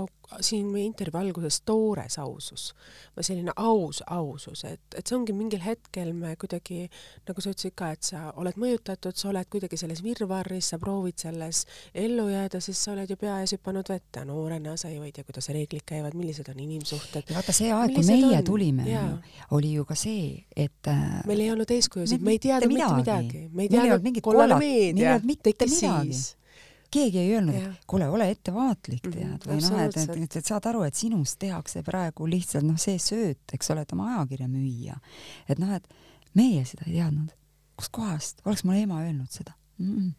siin 0.40 0.66
meie 0.72 0.86
intervjuu 0.88 1.20
alguses 1.20 1.60
toores 1.68 2.16
ausus 2.18 2.70
või 3.16 3.26
selline 3.26 3.52
aus 3.60 4.00
ausus, 4.10 4.64
et, 4.68 4.82
et 4.96 5.06
see 5.06 5.16
ongi 5.16 5.34
mingil 5.36 5.62
hetkel 5.62 6.12
me 6.16 6.34
kuidagi, 6.40 6.88
nagu 7.28 7.44
sa 7.44 7.52
ütlesid 7.52 7.74
ka, 7.78 7.90
et 7.94 8.08
sa 8.08 8.22
oled 8.40 8.58
mõjutatud, 8.60 9.16
sa 9.18 9.30
oled 9.30 9.48
kuidagi 9.52 9.78
selles 9.80 10.02
virvarris, 10.04 10.70
sa 10.72 10.78
proovid 10.82 11.20
selles 11.20 11.64
ellu 11.94 12.26
jääda, 12.32 12.60
siis 12.64 12.80
sa 12.80 12.94
oled 12.94 13.10
ju 13.10 13.18
pea 13.20 13.36
ees 13.42 13.54
hüpanud 13.56 13.90
vette, 13.92 14.24
noorena 14.28 14.76
sa 14.80 14.90
ju 14.92 15.04
ei 15.04 15.12
tea, 15.14 15.26
kuidas 15.28 15.50
reeglid 15.54 15.84
käivad, 15.86 16.16
millised 16.18 16.48
on 16.50 16.62
inimsuhted. 16.64 17.34
vaata 17.36 17.54
see 17.54 17.72
aeg, 17.74 17.94
kui 17.98 18.06
meie 18.08 18.38
on? 18.40 18.48
tulime, 18.48 19.00
oli 19.56 19.74
ju 19.76 19.84
ka 19.88 19.98
see, 19.98 20.44
et 20.56 20.90
äh, 20.90 21.20
meil 21.28 21.44
ei 21.44 21.52
olnud 21.54 21.70
eeskujusid, 21.76 22.24
me 22.24 22.38
ei 22.38 22.42
teadnud 22.42 22.72
mitte 22.72 22.94
midagi. 23.02 23.44
midagi, 23.44 23.44
me 23.52 23.68
ei 23.68 23.74
teadnud 23.76 24.22
kollane 24.24 24.58
meedia 24.62 25.18
tekkis 25.20 25.82
midagi. 25.82 26.14
siis. 26.14 26.43
Keegi 26.94 27.20
ei 27.20 27.34
öelnud, 27.34 27.58
et 27.58 27.86
kuule, 27.90 28.08
ole 28.08 28.30
ettevaatlik, 28.32 29.04
Mhm, 29.08 29.14
tead, 29.18 29.46
või 29.50 29.60
noh, 29.60 29.78
et, 29.84 29.96
et, 30.00 30.16
et, 30.24 30.36
et 30.40 30.50
saad 30.50 30.66
aru, 30.70 30.82
et 30.86 30.98
sinust 30.98 31.38
tehakse 31.42 31.82
praegu 31.86 32.26
lihtsalt 32.30 32.66
noh, 32.66 32.78
see 32.80 32.98
sööt, 33.02 33.42
eks 33.56 33.70
ole, 33.74 33.84
et 33.86 33.94
oma 33.96 34.10
ajakirja 34.14 34.48
müüa. 34.50 34.98
et 35.48 35.62
noh, 35.62 35.72
et 35.74 35.88
meie 36.34 36.64
seda 36.68 36.86
ei 36.86 36.98
teadnud. 37.00 37.32
kustkohast, 37.76 38.44
oleks 38.46 38.62
mul 38.64 38.78
ema 38.78 39.00
öelnud 39.02 39.30
seda 39.30 39.56
mm? 39.78 39.96
-mm. 39.96 40.12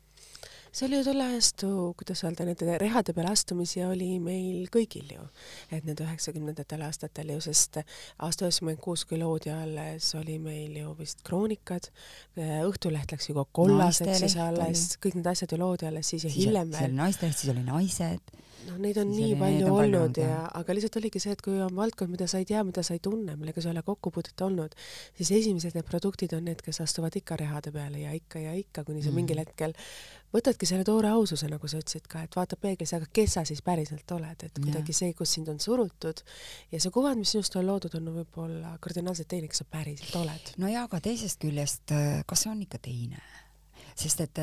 See 0.76 0.88
oli 0.90 0.98
ju 1.00 1.06
tol 1.08 1.22
ajastu, 1.24 1.68
kuidas 2.00 2.24
öelda, 2.28 2.46
nende 2.50 2.78
rehade 2.82 3.14
peale 3.16 3.32
astumisi 3.32 3.80
oli 3.86 4.10
meil 4.20 4.66
kõigil 4.74 5.14
ju. 5.16 5.24
et 5.72 5.86
need 5.88 6.02
üheksakümnendatel 6.04 6.84
aastatel 6.84 7.32
ju, 7.36 7.40
sest 7.48 7.80
aasta 7.80 8.46
üheksakümmend 8.50 8.82
kuus, 8.84 9.06
kui 9.08 9.20
loodi 9.22 9.54
alles, 9.56 10.10
oli 10.20 10.36
meil 10.40 10.76
ju 10.82 10.96
vist 11.00 11.24
Kroonikad, 11.28 11.88
Õhtuleht 12.36 13.14
läks 13.16 13.30
ju 13.30 13.36
ka 13.38 13.46
kollaseks 13.56 14.20
siis 14.20 14.36
Naisteleht 14.36 14.66
alles, 14.66 14.88
kõik 15.04 15.16
need 15.22 15.30
asjad 15.32 15.56
ju 15.56 15.62
loodi 15.62 15.88
alles 15.88 16.12
siis 16.12 16.26
ja 16.28 16.32
siis, 16.34 16.50
hiljem 16.50 16.74
siis 16.74 16.82
oli 16.82 16.90
veel. 16.90 16.98
naisteleht, 17.00 17.38
siis 17.40 17.54
oli 17.56 17.64
naised. 17.64 18.34
noh, 18.66 18.78
neid 18.82 18.98
on 18.98 19.12
siis 19.14 19.22
nii 19.22 19.36
palju 19.40 19.60
neid 19.62 19.70
on 19.70 19.80
olnud 19.84 20.18
ja, 20.18 20.38
aga 20.60 20.74
lihtsalt 20.76 20.96
oligi 21.00 21.20
see, 21.22 21.36
et 21.38 21.42
kui 21.46 21.60
on 21.62 21.76
valdkond, 21.78 22.10
mida 22.12 22.26
sa 22.28 22.40
ei 22.42 22.48
tea, 22.50 22.64
mida 22.66 22.82
sa 22.84 22.96
ei 22.98 23.02
tunne, 23.08 23.36
millega 23.38 23.62
sa 23.62 23.70
ei 23.70 23.76
ole 23.78 23.84
kokkupuudet 23.86 24.42
olnud, 24.42 24.74
siis 25.16 25.32
esimesed 25.40 25.78
need 25.78 25.86
produktid 25.86 26.34
on 26.34 26.48
need, 26.50 26.64
kes 26.66 26.82
astuvad 26.82 27.16
ikka 27.22 27.38
rehade 27.44 27.72
peale 27.76 28.02
ja 28.02 28.12
ikka 28.18 28.42
ja 28.42 28.56
ikka, 28.58 28.84
kuni 28.84 29.04
sa 29.04 29.12
Mhm. 29.12 29.16
mingil 29.22 29.44
hetkel 29.44 29.78
võtadki 30.36 30.68
selle 30.70 30.86
toore 30.88 31.12
aususe, 31.16 31.50
nagu 31.52 31.70
sa 31.72 31.80
ütlesid 31.82 32.10
ka, 32.12 32.26
et 32.28 32.36
vaatad 32.38 32.62
peeglisse, 32.62 33.00
aga 33.00 33.10
kes 33.16 33.38
sa 33.38 33.46
siis 33.48 33.64
päriselt 33.66 34.12
oled, 34.16 34.46
et 34.48 34.60
kuidagi 34.60 34.96
see, 34.96 35.14
kus 35.18 35.38
sind 35.38 35.50
on 35.52 35.62
surutud 35.64 36.22
ja 36.74 36.82
see 36.82 36.94
kuvand, 36.94 37.22
mis 37.22 37.36
sinust 37.36 37.56
on 37.60 37.68
loodud, 37.70 37.96
on 38.00 38.12
võib-olla 38.20 38.76
kardinaalselt 38.84 39.32
teine, 39.32 39.50
kes 39.52 39.64
sa 39.64 39.70
päriselt 39.72 40.20
oled. 40.22 40.54
no 40.62 40.72
jaa, 40.72 40.86
aga 40.90 41.02
teisest 41.04 41.42
küljest, 41.44 41.96
kas 42.28 42.46
see 42.46 42.54
on 42.54 42.64
ikka 42.68 42.82
teine? 42.90 43.24
Sest 43.96 44.22
et, 44.26 44.42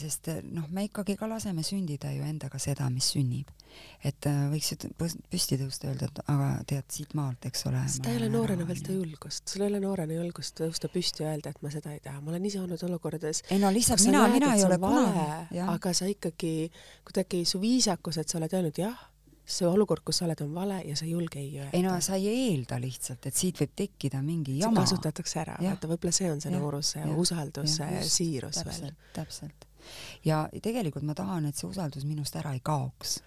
sest 0.00 0.28
noh, 0.50 0.66
me 0.74 0.88
ikkagi 0.88 1.14
ka 1.18 1.28
laseme 1.30 1.62
sündida 1.66 2.10
ju 2.10 2.24
endaga 2.26 2.58
seda, 2.62 2.88
mis 2.90 3.12
sünnib. 3.14 3.50
et 4.02 4.26
äh, 4.26 4.38
võiks 4.50 4.72
ju 4.72 4.88
püs- 4.98 5.14
püsti 5.30 5.58
tõusta 5.60 5.86
öelda, 5.90 6.08
et 6.08 6.20
aga 6.32 6.46
tead, 6.66 6.86
siit 6.90 7.12
maalt, 7.14 7.44
eks 7.46 7.66
ole. 7.70 7.82
seda 7.92 8.10
ei 8.10 8.18
ole 8.18 8.30
noorena 8.32 8.66
veel 8.66 8.80
seda 8.80 8.96
julgust, 8.96 9.44
sul 9.46 9.62
ei 9.62 9.70
ole 9.70 9.80
noorena 9.84 10.16
julgust 10.16 10.56
tõusta 10.58 10.90
püsti 10.90 11.22
ja 11.22 11.34
öelda, 11.34 11.52
et 11.54 11.62
ma 11.62 11.70
seda 11.70 11.92
ei 11.94 12.00
taha, 12.02 12.18
ma 12.24 12.32
olen 12.32 12.48
ise 12.48 12.58
olnud 12.62 12.82
olukordades, 12.88 13.44
ei 13.54 13.60
no 13.62 13.70
lihtsalt 13.74 14.02
mina, 14.08 14.24
mina 14.34 14.56
ei 14.56 14.64
ole 14.66 14.80
kunagi, 14.82 15.62
aga 15.68 15.94
sa 15.94 16.10
ikkagi 16.10 16.54
kuidagi 17.06 17.44
su 17.46 17.62
viisakus, 17.62 18.18
et 18.18 18.28
sa 18.28 18.40
oled 18.40 18.58
öelnud 18.58 18.82
jah, 18.82 18.98
see 19.48 19.68
olukord, 19.68 20.02
kus 20.04 20.20
sa 20.20 20.26
oled, 20.26 20.40
on 20.44 20.52
vale 20.54 20.82
ja 20.84 20.96
sa 20.98 21.06
ei 21.06 21.14
julge 21.14 21.40
ei 21.40 21.54
öelda. 21.58 21.70
ei 21.76 21.84
no 21.84 21.94
sa 22.04 22.18
ei 22.18 22.28
eelda 22.28 22.80
lihtsalt, 22.82 23.30
et 23.30 23.38
siit 23.38 23.60
võib 23.62 23.72
tekkida 23.76 24.20
mingi 24.22 24.58
jama. 24.58 24.82
kasutatakse 24.82 25.40
ära, 25.40 25.56
vaata 25.62 25.88
võib-olla 25.90 26.14
see 26.14 26.30
on 26.32 26.42
see 26.44 26.52
nooruse 26.52 27.04
usalduse 27.24 27.88
siirus 28.04 28.60
täpselt, 28.60 28.84
veel. 28.84 29.00
täpselt. 29.16 29.66
ja 30.24 30.44
tegelikult 30.62 31.06
ma 31.08 31.16
tahan, 31.18 31.48
et 31.48 31.56
see 31.56 31.68
usaldus 31.70 32.04
minust 32.08 32.36
ära 32.36 32.52
ei 32.56 32.62
kaoks 32.64 33.18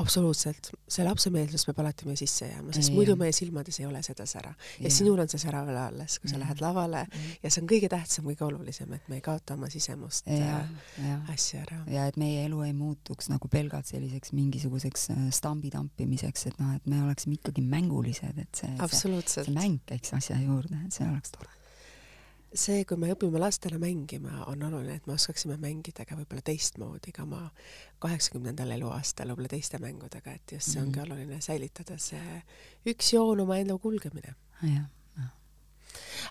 absoluutselt, 0.00 0.70
see 0.90 1.04
lapsemeelsus 1.06 1.66
peab 1.68 1.80
alati 1.82 2.08
meie 2.08 2.18
sisse 2.18 2.48
jääma, 2.48 2.72
sest 2.76 2.90
ja. 2.90 2.96
muidu 2.96 3.16
meie 3.20 3.34
silmades 3.36 3.80
ei 3.80 3.86
ole 3.88 4.02
seda 4.06 4.26
sära. 4.28 4.52
ja, 4.78 4.86
ja 4.86 4.92
sinul 4.94 5.20
on 5.22 5.30
see 5.30 5.42
sära 5.42 5.62
veel 5.66 5.78
alles, 5.80 6.18
kui 6.20 6.30
ja. 6.30 6.34
sa 6.34 6.42
lähed 6.42 6.62
lavale 6.64 7.04
ja. 7.04 7.22
ja 7.44 7.52
see 7.52 7.64
on 7.64 7.70
kõige 7.70 7.90
tähtsam, 7.92 8.28
kõige 8.30 8.46
olulisem, 8.48 8.92
et 8.96 9.12
me 9.12 9.20
ei 9.20 9.24
kaota 9.24 9.56
oma 9.58 9.70
sisemust 9.72 10.28
ja, 10.30 10.62
äh, 10.62 11.06
ja. 11.06 11.20
asja 11.34 11.62
ära. 11.66 11.82
ja 11.90 12.08
et 12.10 12.18
meie 12.20 12.44
elu 12.48 12.64
ei 12.66 12.74
muutuks 12.76 13.30
nagu 13.32 13.50
pelgalt 13.52 13.90
selliseks 13.90 14.34
mingisuguseks 14.36 15.08
äh, 15.14 15.22
stambi 15.36 15.72
tampimiseks, 15.74 16.48
et 16.50 16.60
noh, 16.62 16.74
et 16.76 16.90
me 16.90 17.02
oleksime 17.04 17.38
ikkagi 17.38 17.64
mängulised, 17.64 18.40
et 18.40 18.64
see, 18.64 18.74
see, 18.96 19.24
see 19.36 19.56
mäng 19.56 19.80
käiks 19.88 20.14
asja 20.16 20.38
juurde, 20.40 20.80
et 20.86 20.96
see 20.96 21.08
oleks 21.08 21.36
tore 21.36 21.59
see, 22.54 22.84
kui 22.84 22.98
me 22.98 23.12
õpime 23.14 23.40
lastele 23.42 23.78
mängima, 23.78 24.44
on 24.50 24.62
oluline, 24.66 24.96
et 24.98 25.06
me 25.06 25.14
oskaksime 25.14 25.56
mängida 25.60 26.06
ka 26.08 26.18
võib-olla 26.18 26.42
teistmoodi 26.46 27.12
ka 27.14 27.22
oma 27.22 27.48
kaheksakümnendal 28.02 28.76
eluaastal 28.76 29.30
võib-olla 29.30 29.52
teiste 29.52 29.78
mängudega, 29.82 30.34
et 30.34 30.56
just 30.56 30.72
see 30.72 30.82
ongi 30.82 30.98
mm 30.98 31.04
-hmm. 31.04 31.12
oluline 31.12 31.40
säilitada 31.40 31.98
see 31.98 32.42
üks 32.86 33.12
joon 33.14 33.40
oma 33.40 33.58
elu 33.58 33.78
kulgemine. 33.78 34.34
jah 34.62 34.88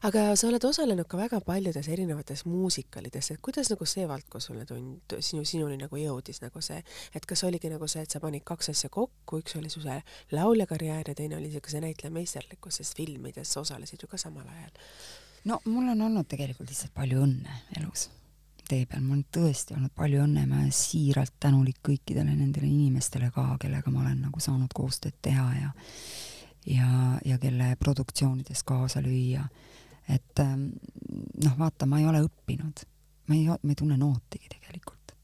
aga 0.08 0.24
sa 0.40 0.48
oled 0.48 0.64
osalenud 0.64 1.08
ka 1.10 1.18
väga 1.20 1.40
paljudes 1.46 1.88
erinevates 1.92 2.46
muusikalides, 2.46 3.32
et 3.32 3.42
kuidas 3.42 3.70
nagu 3.74 3.86
see 3.90 4.08
valdkond 4.08 4.44
sulle 4.44 4.66
tund-, 4.70 5.18
sinu, 5.26 5.46
sinuni 5.46 5.78
nagu 5.82 6.00
jõudis 6.00 6.42
nagu 6.44 6.62
see, 6.66 6.82
et 7.16 7.26
kas 7.26 7.44
oligi 7.48 7.72
nagu 7.72 7.88
see, 7.88 8.04
et 8.06 8.12
sa 8.12 8.22
panid 8.24 8.46
kaks 8.48 8.72
asja 8.74 8.90
kokku, 8.94 9.42
üks 9.44 9.58
oli 9.60 9.72
su 9.74 9.84
see 9.86 10.00
lauljakarjäär 10.32 11.12
ja 11.12 11.16
teine 11.16 11.40
oli 11.40 11.50
niisuguse 11.50 11.82
näitleja 11.84 12.14
meisterlikkus, 12.16 12.80
sest 12.82 12.98
filmides 12.98 13.56
osalesid 13.58 14.06
ju 14.06 14.12
ka 14.12 14.22
samal 14.22 14.48
ajal 14.48 14.72
no 15.46 15.60
mul 15.66 15.92
on 15.96 16.02
olnud 16.02 16.28
tegelikult 16.28 16.70
lihtsalt 16.70 16.94
palju 16.94 17.22
õnne 17.24 17.62
elus 17.80 18.10
tee 18.70 18.86
peal, 18.86 19.02
mul 19.02 19.18
on 19.18 19.26
tõesti 19.34 19.74
olnud 19.74 19.94
palju 19.98 20.22
õnne, 20.28 20.44
ma 20.46 20.60
olen 20.60 20.74
siiralt 20.76 21.34
tänulik 21.42 21.80
kõikidele 21.86 22.36
nendele 22.36 22.68
inimestele 22.70 23.32
ka, 23.34 23.46
kellega 23.62 23.90
ma 23.90 24.04
olen 24.04 24.20
nagu 24.28 24.42
saanud 24.44 24.74
koostööd 24.76 25.18
teha 25.26 25.48
ja 25.58 25.72
ja, 26.70 26.90
ja 27.26 27.38
kelle 27.42 27.74
produktsioonides 27.80 28.64
kaasa 28.68 29.02
lüüa. 29.02 29.48
et 30.10 30.40
ähm, 30.40 30.70
noh, 31.44 31.58
vaata, 31.58 31.86
ma 31.86 32.00
ei 32.00 32.06
ole 32.10 32.22
õppinud, 32.26 32.86
ma 33.30 33.36
ei, 33.36 33.48
ma 33.48 33.74
ei 33.74 33.76
tunne 33.78 33.98
nootigi 33.98 34.50
tegelikult. 34.50 35.16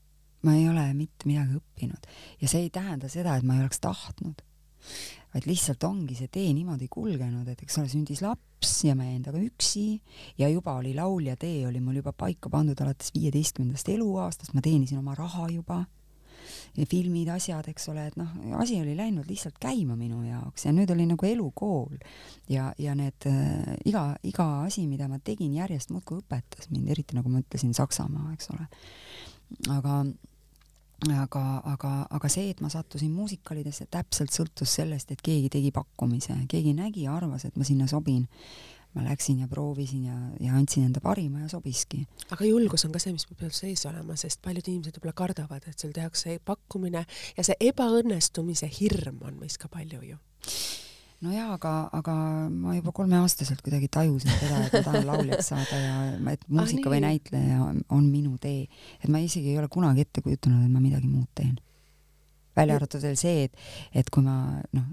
ma 0.45 0.55
ei 0.55 0.67
ole 0.69 0.93
mitte 0.93 1.25
midagi 1.25 1.57
õppinud. 1.57 2.09
Ja 2.41 2.47
see 2.47 2.65
ei 2.65 2.69
tähenda 2.69 3.09
seda, 3.09 3.35
et 3.35 3.43
ma 3.43 3.55
ei 3.55 3.63
oleks 3.65 3.79
tahtnud 3.81 4.41
vaid 5.35 5.49
lihtsalt 5.49 5.83
ongi 5.83 6.15
see 6.15 6.29
tee 6.31 6.47
niimoodi 6.55 6.87
kulgenud, 6.91 7.47
et 7.51 7.65
eks 7.65 7.81
ole, 7.81 7.89
sündis 7.91 8.21
laps 8.23 8.77
ja 8.87 8.95
me 8.95 9.09
endaga 9.17 9.41
üksi 9.43 9.97
ja 10.39 10.47
juba 10.51 10.77
oli 10.79 10.93
laulja 10.95 11.35
tee 11.39 11.65
oli 11.67 11.81
mul 11.83 11.99
juba 11.99 12.13
paika 12.15 12.49
pandud 12.49 12.79
alates 12.81 13.11
viieteistkümnendast 13.15 13.91
eluaastast, 13.91 14.55
ma 14.55 14.63
teenisin 14.63 15.01
oma 15.01 15.15
raha 15.17 15.49
juba. 15.51 15.83
Ja 16.75 16.85
filmid, 16.85 17.29
asjad, 17.31 17.65
eks 17.71 17.87
ole, 17.89 18.03
et 18.09 18.17
noh, 18.19 18.29
asi 18.59 18.75
oli 18.77 18.93
läinud 18.97 19.25
lihtsalt 19.31 19.55
käima 19.63 19.95
minu 19.97 20.19
jaoks 20.27 20.67
ja 20.67 20.73
nüüd 20.75 20.91
oli 20.93 21.07
nagu 21.09 21.27
elukool. 21.27 21.95
Ja, 22.51 22.67
ja 22.77 22.93
need 22.95 23.27
äh, 23.31 23.71
iga, 23.87 24.03
iga 24.27 24.45
asi, 24.67 24.83
mida 24.87 25.07
ma 25.09 25.17
tegin, 25.23 25.55
järjest 25.55 25.91
muudkui 25.95 26.19
õpetas 26.21 26.69
mind, 26.69 26.91
eriti 26.93 27.17
nagu 27.17 27.31
ma 27.31 27.41
ütlesin, 27.41 27.73
Saksamaa, 27.75 28.29
eks 28.35 28.51
ole. 28.53 28.67
aga 29.73 30.03
aga, 31.15 31.43
aga, 31.73 31.91
aga 32.17 32.29
see, 32.31 32.49
et 32.53 32.61
ma 32.63 32.69
sattusin 32.71 33.11
muusikalidesse, 33.13 33.87
täpselt 33.91 34.33
sõltus 34.35 34.77
sellest, 34.79 35.11
et 35.11 35.21
keegi 35.25 35.51
tegi 35.57 35.73
pakkumise, 35.75 36.37
keegi 36.51 36.75
nägi 36.77 37.05
ja 37.05 37.15
arvas, 37.17 37.45
et 37.45 37.59
ma 37.59 37.67
sinna 37.67 37.87
sobin. 37.91 38.25
ma 38.95 39.03
läksin 39.03 39.41
ja 39.43 39.47
proovisin 39.51 40.05
ja, 40.07 40.13
ja 40.39 40.53
andsin 40.55 40.85
enda 40.87 41.01
parima 41.03 41.41
ja 41.41 41.49
sobiski. 41.51 42.05
aga 42.31 42.45
julgus 42.45 42.85
on 42.85 42.93
ka 42.93 42.99
see, 43.03 43.11
mis 43.11 43.27
peab 43.27 43.51
sees 43.51 43.83
olema, 43.85 44.15
sest 44.15 44.39
paljud 44.41 44.69
inimesed 44.71 44.95
võib-olla 44.95 45.13
kardavad, 45.13 45.67
et 45.67 45.79
sul 45.79 45.91
tehakse 45.91 46.39
pakkumine 46.45 47.03
ja 47.35 47.43
see 47.43 47.59
ebaõnnestumise 47.59 48.71
hirm 48.79 49.19
on 49.27 49.35
meis 49.41 49.59
ka 49.59 49.67
palju 49.67 49.99
ju 49.99 50.17
no 51.23 51.33
jaa, 51.33 51.53
aga, 51.55 51.73
aga 51.95 52.15
ma 52.51 52.75
juba 52.75 52.93
kolmeaastaselt 52.95 53.61
kuidagi 53.65 53.87
tajusin 53.91 54.33
seda, 54.39 54.63
et 54.65 54.73
ma 54.75 54.81
tahan 54.87 55.07
lauljaks 55.07 55.51
saada 55.53 55.79
ja 55.79 56.33
et 56.33 56.43
muusika 56.47 56.89
ah, 56.89 56.95
või 56.95 57.03
näitleja 57.05 57.61
on 57.65 58.09
minu 58.09 58.35
tee. 58.41 58.65
et 59.01 59.07
ma 59.11 59.21
isegi 59.23 59.53
ei 59.53 59.61
ole 59.61 59.69
kunagi 59.71 60.05
ette 60.05 60.25
kujutanud, 60.25 60.65
et 60.65 60.73
ma 60.73 60.83
midagi 60.83 61.07
muud 61.07 61.29
teen. 61.37 61.55
välja 62.55 62.75
arvatud 62.79 63.03
veel 63.03 63.17
see, 63.19 63.47
et, 63.47 63.63
et 63.95 64.09
kui 64.09 64.23
ma 64.23 64.59
noh, 64.75 64.91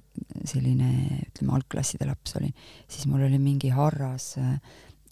selline 0.49 0.93
ütleme 1.29 1.59
algklasside 1.59 2.09
laps 2.09 2.39
olin, 2.39 2.55
siis 2.91 3.07
mul 3.11 3.27
oli 3.27 3.39
mingi 3.43 3.71
harras 3.75 4.33
äh, 4.43 4.57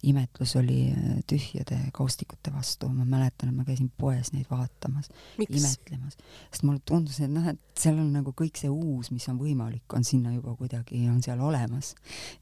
imetlus 0.03 0.55
oli 0.57 0.79
äh, 0.91 1.19
tühjade 1.29 1.79
kaustikute 1.93 2.53
vastu, 2.55 2.89
ma 2.89 3.05
mäletan, 3.05 3.51
et 3.51 3.57
ma 3.57 3.65
käisin 3.67 3.91
poes 3.99 4.33
neid 4.33 4.49
vaatamas, 4.51 5.11
imetlemas, 5.43 6.17
sest 6.51 6.65
mulle 6.65 6.81
tundus, 6.89 7.21
et 7.21 7.33
noh, 7.33 7.47
et 7.51 7.61
seal 7.81 7.99
on 8.01 8.09
nagu 8.15 8.33
kõik 8.37 8.61
see 8.61 8.71
uus, 8.73 9.11
mis 9.15 9.27
on 9.33 9.39
võimalik, 9.41 9.85
on 9.97 10.07
sinna 10.07 10.33
juba 10.35 10.55
kuidagi, 10.59 11.03
on 11.13 11.21
seal 11.25 11.43
olemas. 11.45 11.95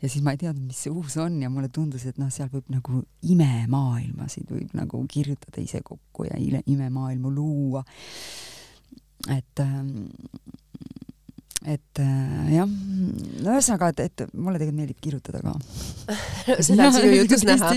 ja 0.03 0.09
siis 0.11 0.23
ma 0.25 0.35
ei 0.35 0.43
teadnud, 0.45 0.69
mis 0.71 0.85
see 0.87 0.95
uus 0.95 1.19
on 1.23 1.41
ja 1.43 1.51
mulle 1.53 1.73
tundus, 1.75 2.07
et 2.07 2.21
noh, 2.21 2.31
seal 2.35 2.51
võib 2.53 2.71
nagu 2.73 3.03
imemaailmasid 3.35 4.51
võib 4.55 4.75
nagu 4.79 5.03
kirjutada 5.11 5.63
ise 5.63 5.83
kokku 5.85 6.29
ja 6.29 6.39
imemaailmu 6.67 7.35
luua. 7.35 7.85
et 9.29 9.61
ähm, 9.61 10.07
et 11.67 11.99
äh, 11.99 12.51
jah, 12.55 12.69
no 12.69 13.55
ühesõnaga, 13.57 13.89
et, 13.91 14.03
et 14.07 14.35
mulle 14.39 14.61
tegelikult 14.61 14.79
meeldib 14.79 15.01
kirjutada 15.03 15.41
ka. 15.43 15.55
Seda 16.67 16.87
on 16.87 16.95
sinu 16.95 17.17
jutus 17.23 17.43
näha, 17.49 17.73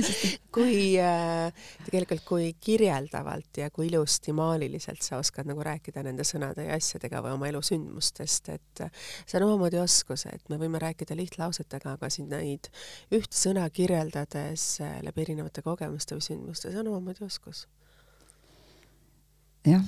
kui 0.54 0.76
äh, 1.02 1.66
tegelikult, 1.88 2.24
kui 2.28 2.52
kirjeldavalt 2.62 3.62
ja 3.64 3.72
kui 3.74 3.90
ilusti 3.90 4.36
maaliliselt 4.38 5.02
sa 5.06 5.18
oskad 5.18 5.50
nagu 5.50 5.66
rääkida 5.66 6.06
nende 6.06 6.26
sõnade 6.28 6.68
ja 6.68 6.78
asjadega 6.78 7.24
või 7.26 7.36
oma 7.40 7.50
elusündmustest, 7.50 8.54
et 8.54 8.86
äh, 8.86 8.94
see 9.26 9.42
on 9.42 9.50
omamoodi 9.50 9.82
oskus, 9.82 10.28
et 10.30 10.46
me 10.54 10.62
võime 10.62 10.82
rääkida 10.82 11.18
lihtlausetega, 11.18 11.98
aga 11.98 12.14
siin 12.14 12.30
neid 12.30 12.70
üht 13.18 13.34
sõna 13.34 13.66
kirjeldades 13.74 14.76
äh, 14.86 15.00
läbi 15.06 15.26
erinevate 15.26 15.66
kogemuste 15.66 16.20
või 16.20 16.30
sündmuste, 16.30 16.70
see 16.70 16.84
on 16.86 16.94
omamoodi 16.94 17.26
oskus 17.26 17.66
jah, 19.68 19.84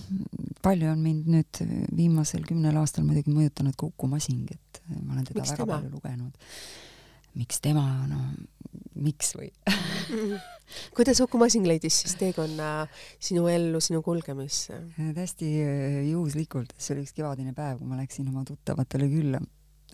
palju 0.64 0.90
on 0.92 1.04
mind 1.04 1.30
nüüd 1.34 1.62
viimasel 1.98 2.46
kümnel 2.48 2.78
aastal 2.82 3.06
muidugi 3.08 3.34
mõjutanud 3.34 3.78
ka 3.78 3.90
Uku 3.90 4.10
Masing, 4.12 4.50
et 4.54 4.82
ma 5.02 5.16
olen 5.16 5.28
teda 5.30 5.42
miks 5.42 5.54
väga 5.54 5.64
tema? 5.64 5.78
palju 5.78 5.94
lugenud. 5.96 6.50
miks 7.40 7.64
tema, 7.64 7.86
no 8.10 8.20
miks 9.04 9.34
või 9.38 9.50
kuidas 10.98 11.22
Uku 11.26 11.42
Masing 11.42 11.68
leidis 11.70 12.04
siis 12.04 12.16
teekonna 12.20 12.86
sinu 13.18 13.48
ellu, 13.52 13.82
sinu 13.82 14.04
kulgemisse? 14.06 14.80
täiesti 15.00 15.50
juhuslikult, 16.12 16.76
see 16.78 16.96
oli 16.96 17.08
üks 17.08 17.18
kevadine 17.18 17.56
päev, 17.58 17.82
kui 17.82 17.90
ma 17.90 18.00
läksin 18.02 18.30
oma 18.30 18.46
tuttavatele 18.48 19.10
külla 19.12 19.42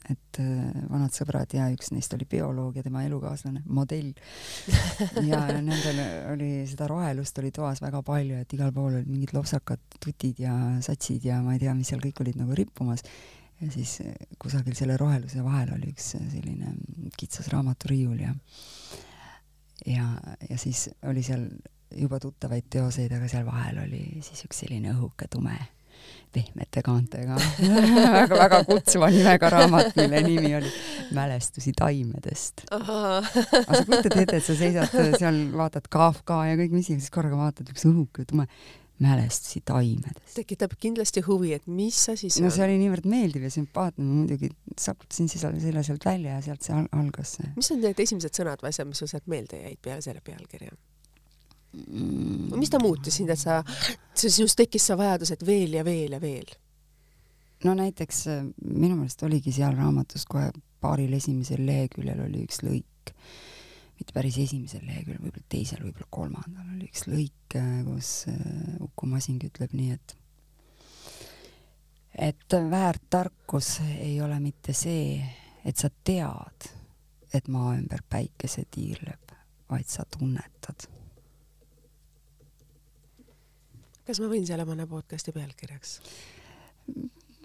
et 0.10 0.40
äh, 0.42 0.84
vanad 0.90 1.14
sõbrad 1.16 1.54
ja 1.56 1.68
üks 1.74 1.92
neist 1.94 2.14
oli 2.16 2.28
bioloog 2.30 2.78
ja 2.80 2.84
tema 2.86 3.04
elukaaslane, 3.08 3.64
modell. 3.70 4.12
ja 5.30 5.42
nendel 5.60 6.02
oli 6.34 6.52
seda 6.70 6.90
rohelust 6.90 7.42
oli 7.42 7.52
toas 7.56 7.84
väga 7.84 8.02
palju, 8.06 8.42
et 8.44 8.58
igal 8.58 8.74
pool 8.76 8.96
olid 8.96 9.10
mingid 9.10 9.34
lopsakad 9.36 10.00
tutid 10.00 10.42
ja 10.44 10.56
satsid 10.86 11.26
ja 11.30 11.42
ma 11.46 11.56
ei 11.56 11.64
tea, 11.64 11.76
mis 11.78 11.92
seal 11.92 12.04
kõik 12.04 12.24
olid 12.26 12.40
nagu 12.42 12.58
rippumas. 12.58 13.06
ja 13.60 13.72
siis 13.74 14.00
äh, 14.06 14.14
kusagil 14.40 14.78
selle 14.78 14.98
roheluse 14.98 15.44
vahel 15.44 15.74
oli 15.76 15.94
üks 15.94 16.14
äh, 16.20 16.28
selline 16.32 16.76
kitsas 17.18 17.50
raamaturiiul 17.54 18.22
ja 18.24 18.36
ja, 19.86 20.06
ja 20.50 20.58
siis 20.58 20.90
oli 21.08 21.24
seal 21.24 21.50
juba 21.96 22.20
tuttavaid 22.22 22.70
teoseid, 22.70 23.12
aga 23.16 23.28
seal 23.28 23.46
vahel 23.48 23.84
oli 23.86 24.04
siis 24.26 24.46
üks 24.46 24.64
selline 24.64 24.94
õhuke 24.94 25.28
tume 25.32 25.58
pehmete 26.34 26.84
kaantega 26.86 27.38
väga-väga 28.18 28.64
kutsuva 28.68 29.10
nimega 29.14 29.52
raamat, 29.56 29.96
mille 29.98 30.24
nimi 30.26 30.56
oli 30.60 30.74
Mälestusi 31.16 31.74
taimedest. 31.78 32.68
aga 32.70 33.22
sa 33.24 33.86
kujutad 33.88 34.18
ette, 34.22 34.38
et 34.38 34.46
sa 34.46 34.58
seisad 34.58 34.94
seal, 35.18 35.40
vaatad 35.58 35.90
Kafka 35.90 36.44
ja 36.50 36.60
kõik, 36.60 36.76
mis 36.76 36.92
iganes, 36.92 37.10
korraga 37.14 37.40
vaatad 37.40 37.72
üks 37.74 37.88
õhuke 37.90 38.28
tume 38.30 38.46
mälestusi 39.00 39.62
taimedest. 39.66 40.36
tekitab 40.36 40.76
kindlasti 40.80 41.24
huvi, 41.28 41.54
et 41.56 41.68
mis 41.68 41.98
asi 42.12 42.30
see 42.30 42.44
on. 42.44 42.50
no 42.50 42.54
see 42.54 42.66
oli 42.66 42.78
niivõrd 42.82 43.08
meeldiv 43.10 43.48
ja 43.48 43.52
sümpaatne, 43.54 44.04
ma 44.04 44.22
muidugi 44.22 44.52
saputasin 44.78 45.32
selle 45.32 45.84
sealt 45.88 46.06
välja 46.06 46.36
ja 46.38 46.46
sealt 46.50 46.68
see 46.68 46.76
algas. 46.76 47.38
mis 47.56 47.72
on 47.76 47.82
need 47.86 48.04
esimesed 48.06 48.36
sõnad 48.36 48.64
või 48.64 48.74
asjad, 48.74 48.90
mis 48.92 49.00
sul 49.02 49.12
sealt 49.12 49.28
meelde 49.32 49.62
jäid 49.64 49.80
peale 49.82 50.04
selle 50.06 50.24
pealkirja? 50.26 50.76
Mis 51.74 52.72
ta 52.72 52.80
muutis 52.82 53.20
sind, 53.20 53.30
et 53.30 53.40
sa, 53.40 53.60
sinust 54.18 54.58
tekkis 54.58 54.90
see 54.90 54.98
vajadus, 54.98 55.34
et 55.36 55.46
veel 55.46 55.78
ja 55.78 55.86
veel 55.86 56.18
ja 56.18 56.22
veel? 56.24 56.50
no 57.64 57.76
näiteks 57.76 58.28
äh, 58.28 58.44
minu 58.64 58.96
meelest 58.96 59.24
oligi 59.28 59.54
seal 59.56 59.76
raamatus 59.78 60.26
kohe 60.30 60.50
paaril 60.82 61.14
esimesel 61.18 61.66
leheküljel 61.68 62.24
oli 62.24 62.46
üks 62.48 62.62
lõik, 62.64 63.14
mitte 64.00 64.16
päris 64.16 64.38
esimesel 64.40 64.86
leheküljel, 64.88 65.22
võib-olla 65.26 65.52
teisel, 65.52 65.84
võib-olla 65.84 66.08
kolmandal 66.20 66.72
oli 66.78 66.88
üks 66.88 67.06
lõik, 67.10 67.58
äh, 67.60 67.76
kus 67.88 68.14
äh, 68.32 68.40
Uku 68.86 69.12
Masing 69.12 69.44
ütleb 69.50 69.76
nii, 69.76 69.98
et 69.98 70.16
et 72.20 72.56
väärt 72.72 73.04
tarkus 73.10 73.78
ei 74.00 74.18
ole 74.22 74.40
mitte 74.44 74.74
see, 74.76 75.20
et 75.64 75.78
sa 75.78 75.92
tead, 76.04 76.72
et 77.34 77.48
maa 77.48 77.76
ümber 77.78 78.02
päikese 78.10 78.66
tiirleb, 78.72 79.36
vaid 79.70 79.88
sa 79.88 80.04
tunnetad. 80.18 80.88
Kas 84.10 84.20
ma 84.24 84.30
võin 84.32 84.46
selle 84.50 84.66
panna 84.66 84.90
podcast'i 84.90 85.34
pealkirjaks? 85.36 86.00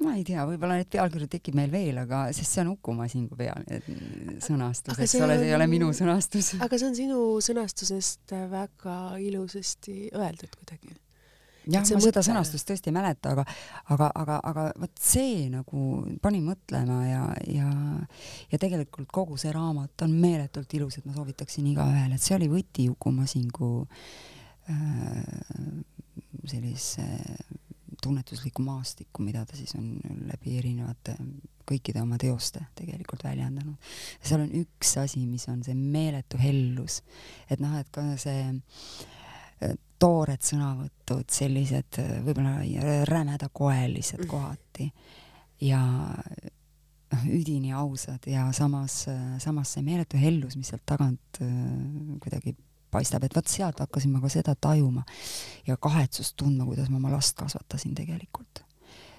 ma 0.02 0.16
ei 0.18 0.24
tea, 0.26 0.42
võib-olla 0.48 0.78
neid 0.80 0.90
pealkirju 0.90 1.28
tekib 1.30 1.56
meil 1.58 1.70
veel, 1.72 1.98
aga, 2.02 2.26
sest 2.34 2.56
see 2.56 2.64
on 2.64 2.72
Uku 2.74 2.94
Masingu 2.96 3.36
pea, 3.38 3.54
sõnastus, 4.42 4.98
eks 4.98 5.14
ole, 5.22 5.38
see 5.38 5.52
ei 5.52 5.54
ole 5.56 5.68
minu 5.70 5.92
sõnastus. 5.96 6.54
aga 6.64 6.80
see 6.80 6.90
on 6.90 6.98
sinu 6.98 7.22
sõnastusest 7.44 8.34
väga 8.50 8.98
ilusasti 9.22 10.10
öeldud 10.10 10.58
kuidagi. 10.58 10.96
jah, 11.68 11.84
ma 11.84 11.86
mõtle... 11.86 12.02
seda 12.08 12.24
sõnastust 12.26 12.68
tõesti 12.68 12.90
ei 12.90 12.96
mäleta, 12.96 13.36
aga, 13.36 13.46
aga, 13.94 14.10
aga, 14.24 14.40
aga 14.50 14.66
vot 14.82 14.94
see 15.00 15.46
nagu 15.52 15.86
pani 16.24 16.42
mõtlema 16.44 17.00
ja, 17.06 17.24
ja, 17.54 17.70
ja 18.50 18.62
tegelikult 18.66 19.12
kogu 19.14 19.38
see 19.40 19.54
raamat 19.54 20.08
on 20.08 20.18
meeletult 20.18 20.74
ilus, 20.80 20.98
et 20.98 21.08
ma 21.08 21.16
soovitaksin 21.16 21.70
igaühele, 21.70 22.18
et 22.18 22.24
see 22.24 22.36
oli 22.40 22.50
võti 22.50 22.90
Uku 22.90 23.14
Masingu 23.14 23.74
äh, 24.68 25.84
sellise 26.48 27.02
äh, 27.02 27.36
tunnetuslikku 28.02 28.62
maastikku, 28.62 29.22
mida 29.24 29.44
ta 29.48 29.56
siis 29.56 29.74
on 29.78 29.94
läbi 30.28 30.58
erinevate, 30.58 31.14
kõikide 31.64 32.02
oma 32.02 32.18
teoste 32.20 32.60
tegelikult 32.76 33.24
väljendanud. 33.24 33.92
seal 34.20 34.42
on 34.44 34.50
üks 34.60 34.96
asi, 35.00 35.24
mis 35.26 35.46
on 35.48 35.62
see 35.64 35.76
meeletu 35.78 36.40
hellus, 36.40 37.00
et 37.48 37.62
noh, 37.64 37.78
et 37.80 37.88
ka 37.94 38.04
see 38.20 38.42
äh, 38.50 39.76
toored 39.98 40.44
sõnavõtud, 40.44 41.30
sellised 41.32 42.00
äh, 42.02 42.18
võib-olla 42.26 42.58
rämedakoelised 43.08 44.26
mm. 44.26 44.28
kohati 44.28 44.90
ja 45.64 45.80
noh, 47.14 47.24
üdini 47.30 47.72
ausad 47.72 48.26
ja 48.28 48.50
samas, 48.52 49.04
samas 49.40 49.76
see 49.76 49.86
meeletu 49.86 50.20
hellus, 50.20 50.58
mis 50.60 50.74
sealt 50.74 50.84
tagant 50.90 51.40
kuidagi 52.20 52.56
paistab, 52.94 53.26
et 53.26 53.36
vot 53.36 53.50
sealt 53.50 53.82
hakkasin 53.82 54.14
ma 54.14 54.22
ka 54.22 54.30
seda 54.32 54.54
tajuma 54.54 55.04
ja 55.66 55.76
kahetsust 55.76 56.36
tundma, 56.40 56.66
kuidas 56.68 56.90
ma 56.92 57.00
oma 57.00 57.12
last 57.14 57.36
kasvatasin 57.38 57.94
tegelikult. 57.94 58.64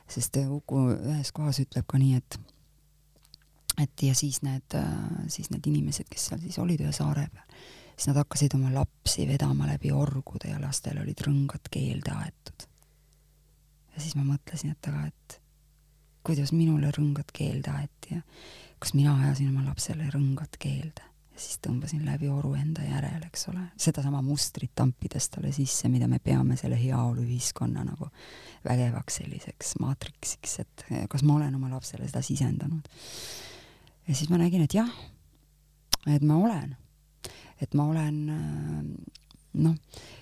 sest 0.10 0.38
Uku 0.38 0.82
ühes 0.94 1.32
kohas 1.34 1.60
ütleb 1.64 1.88
ka 1.90 1.98
nii, 1.98 2.20
et 2.20 2.40
et 3.82 4.04
ja 4.08 4.16
siis 4.16 4.42
need, 4.46 4.76
siis 5.28 5.50
need 5.52 5.66
inimesed, 5.68 6.08
kes 6.10 6.30
seal 6.30 6.44
siis 6.44 6.60
olid 6.64 6.84
ühe 6.86 6.92
saare 6.96 7.26
peal, 7.32 7.64
siis 7.96 8.08
nad 8.08 8.20
hakkasid 8.22 8.56
oma 8.56 8.72
lapsi 8.74 9.26
vedama 9.28 9.68
läbi 9.68 9.92
orgude 9.92 10.52
ja 10.52 10.60
lastel 10.62 11.02
olid 11.02 11.26
rõngad 11.28 11.72
keelde 11.72 12.14
aetud. 12.16 12.68
ja 13.96 14.04
siis 14.04 14.16
ma 14.16 14.24
mõtlesin, 14.28 14.76
et 14.76 14.92
aga, 14.92 15.08
et 15.08 15.42
kuidas 16.26 16.54
minule 16.56 16.92
rõngad 16.96 17.34
keelde 17.34 17.74
aeti 17.74 18.16
ja 18.16 18.22
kas 18.80 18.94
mina 18.94 19.18
ajasin 19.24 19.52
oma 19.52 19.66
lapsele 19.68 20.08
rõngad 20.14 20.58
keelde 20.60 21.15
ja 21.36 21.42
siis 21.42 21.60
tõmbasin 21.66 22.06
läbi 22.08 22.30
oru 22.32 22.54
enda 22.56 22.84
järel, 22.86 23.26
eks 23.28 23.50
ole, 23.52 23.66
sedasama 23.82 24.22
mustrit 24.24 24.72
tampides 24.76 25.28
talle 25.34 25.52
sisse, 25.56 25.90
mida 25.92 26.08
me 26.08 26.22
peame 26.24 26.56
selle 26.60 26.78
heaoluühiskonna 26.80 27.84
nagu 27.84 28.08
vägevaks 28.64 29.20
selliseks 29.20 29.76
maatriksiks, 29.84 30.56
et 30.64 30.86
kas 31.12 31.26
ma 31.28 31.36
olen 31.36 31.58
oma 31.60 31.74
lapsele 31.74 32.08
seda 32.08 32.24
sisendanud. 32.24 32.88
ja 34.08 34.16
siis 34.16 34.32
ma 34.32 34.40
nägin, 34.40 34.64
et 34.64 34.74
jah, 34.74 34.92
et 36.08 36.24
ma 36.24 36.40
olen, 36.40 36.76
et 37.62 37.76
ma 37.76 37.90
olen 37.92 38.22
noh, 39.60 39.76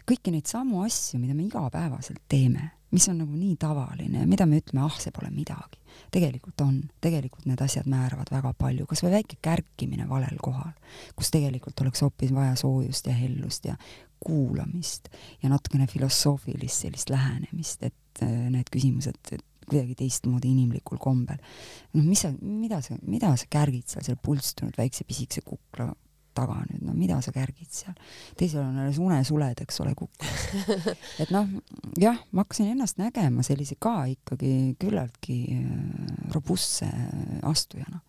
kõiki 0.10 0.34
neid 0.34 0.50
samu 0.50 0.82
asju, 0.88 1.20
mida 1.22 1.38
me 1.38 1.46
igapäevaselt 1.46 2.26
teeme, 2.30 2.72
mis 2.94 3.08
on 3.10 3.18
nagu 3.24 3.34
nii 3.38 3.56
tavaline 3.62 4.22
ja 4.22 4.30
mida 4.30 4.46
me 4.50 4.60
ütleme, 4.62 4.84
ah, 4.86 4.98
see 5.02 5.14
pole 5.16 5.32
midagi. 5.34 5.80
Tegelikult 6.14 6.62
on, 6.66 6.76
tegelikult 7.02 7.48
need 7.50 7.62
asjad 7.62 7.88
määravad 7.90 8.30
väga 8.34 8.54
palju, 8.58 8.86
kas 8.90 9.04
või 9.06 9.16
väike 9.18 9.38
kärkimine 9.46 10.08
valel 10.10 10.38
kohal, 10.42 10.74
kus 11.18 11.32
tegelikult 11.34 11.82
oleks 11.86 12.04
hoopis 12.06 12.34
vaja 12.34 12.56
soojust 12.60 13.10
ja 13.10 13.16
hellust 13.18 13.66
ja 13.70 13.78
kuulamist 14.24 15.10
ja 15.44 15.50
natukene 15.52 15.88
filosoofilist 15.90 16.86
sellist 16.86 17.10
lähenemist, 17.14 17.84
et 17.84 18.24
äh, 18.24 18.38
need 18.54 18.70
küsimused 18.74 19.36
kuidagi 19.64 19.96
teistmoodi 19.96 20.52
inimlikul 20.52 21.00
kombel. 21.02 21.40
noh, 21.94 22.04
mis 22.04 22.26
sa, 22.26 22.34
mida 22.42 22.82
sa, 22.84 22.98
mida 23.08 23.32
sa 23.40 23.48
kärgid 23.50 23.88
seal 23.90 24.06
selle 24.06 24.22
pulstunud 24.24 24.78
väikse 24.78 25.06
pisikese 25.08 25.44
kukla 25.46 25.92
taga 26.38 26.60
nüüd, 26.68 26.82
no 26.88 26.96
mida 26.98 27.20
sa 27.24 27.34
kärgid 27.36 27.72
seal. 27.74 27.96
teisel 28.40 28.64
on 28.64 28.80
alles 28.84 29.00
unesuled, 29.02 29.62
eks 29.66 29.82
ole, 29.84 29.94
kuklas. 29.98 30.48
et 31.24 31.34
noh, 31.34 31.50
jah, 32.00 32.20
ma 32.32 32.46
hakkasin 32.46 32.74
ennast 32.74 33.00
nägema 33.02 33.46
sellise 33.46 33.78
ka 33.82 34.04
ikkagi 34.14 34.54
küllaltki 34.82 35.38
äh, 35.60 35.70
robustse 36.36 36.90
astujana. 37.50 38.02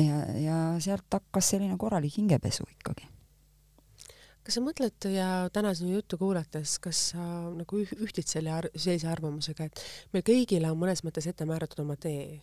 ja, 0.00 0.22
ja 0.40 0.60
sealt 0.82 1.12
hakkas 1.12 1.54
selline 1.54 1.76
korralik 1.78 2.16
hingepesu 2.18 2.66
ikkagi 2.78 3.10
kas 4.44 4.58
sa 4.58 4.60
mõtled 4.60 5.06
ja 5.08 5.28
täna 5.56 5.72
sinu 5.76 5.94
juttu 5.94 6.18
kuulates, 6.20 6.76
kas 6.84 6.98
sa 7.14 7.22
nagu 7.54 7.80
ühtid 7.80 8.28
selle 8.28 8.52
ar 8.52 8.68
sellise 8.74 9.08
arvamusega, 9.08 9.68
et 9.70 9.84
meil 10.12 10.24
kõigil 10.26 10.66
on 10.68 10.76
mõnes 10.80 11.00
mõttes 11.06 11.28
ette 11.30 11.46
määratud 11.48 11.80
oma 11.84 11.96
tee 12.00 12.42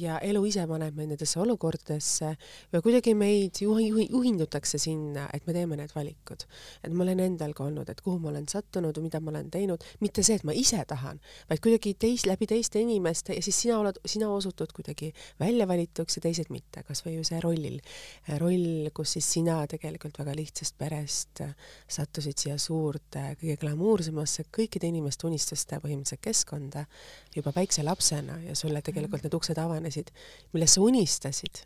ja 0.00 0.18
elu 0.24 0.42
ise 0.48 0.66
paneb 0.68 0.96
meid 0.96 1.12
nendesse 1.12 1.40
olukordadesse 1.42 2.32
või 2.74 2.84
kuidagi 2.84 3.14
meid 3.18 3.60
juhi, 3.62 3.88
juhi, 3.90 4.06
juhindutakse 4.12 4.78
sinna, 4.82 5.26
et 5.34 5.46
me 5.46 5.54
teeme 5.56 5.78
need 5.78 5.92
valikud. 5.94 6.46
et 6.84 6.92
ma 6.92 7.04
olen 7.04 7.20
endal 7.20 7.54
ka 7.56 7.64
olnud, 7.64 7.88
et 7.90 8.00
kuhu 8.04 8.18
ma 8.22 8.30
olen 8.32 8.48
sattunud 8.48 8.96
või 8.98 9.08
mida 9.08 9.20
ma 9.20 9.32
olen 9.32 9.50
teinud, 9.50 9.84
mitte 10.00 10.22
see, 10.26 10.36
et 10.38 10.44
ma 10.44 10.54
ise 10.56 10.82
tahan, 10.88 11.20
vaid 11.50 11.62
kuidagi 11.64 11.94
teis, 11.94 12.26
läbi 12.26 12.46
teiste 12.50 12.80
inimeste 12.80 13.36
ja 13.36 13.42
siis 13.42 13.60
sina 13.64 13.78
oled, 13.80 14.00
sina 14.06 14.28
osutud 14.32 14.72
kuidagi 14.76 15.12
välja 15.40 15.66
valituks 15.68 16.18
ja 16.18 16.24
teised 16.26 16.50
mitte, 16.54 16.82
kas 16.86 17.04
või 17.06 17.16
ju 17.18 17.26
see 17.26 17.40
rollil, 17.44 17.80
roll, 18.42 18.90
kus 18.94 19.16
siis 19.16 19.30
sina 19.38 19.58
tegelikult 19.70 20.18
väga 20.20 20.34
lihtsast 20.36 20.76
perest 20.78 21.42
sattusid 21.88 22.38
siia 22.38 22.58
suurde, 22.60 23.36
kõige 23.40 23.56
glamuursemasse, 23.62 24.46
kõikide 24.54 24.90
inimeste 24.90 25.28
unistuste 25.28 25.80
põhimõtteliselt 25.82 26.24
keskkonda 26.24 26.86
juba 27.36 27.52
väikse 27.56 27.84
lapsena 27.86 28.40
ja 28.44 28.54
sulle 28.58 28.82
tegelikult 28.84 29.24
need 29.26 29.34
uksed 29.36 29.58
avanesid 29.60 30.12
millest 30.52 30.78
sa 30.78 30.84
unistasid? 30.84 31.64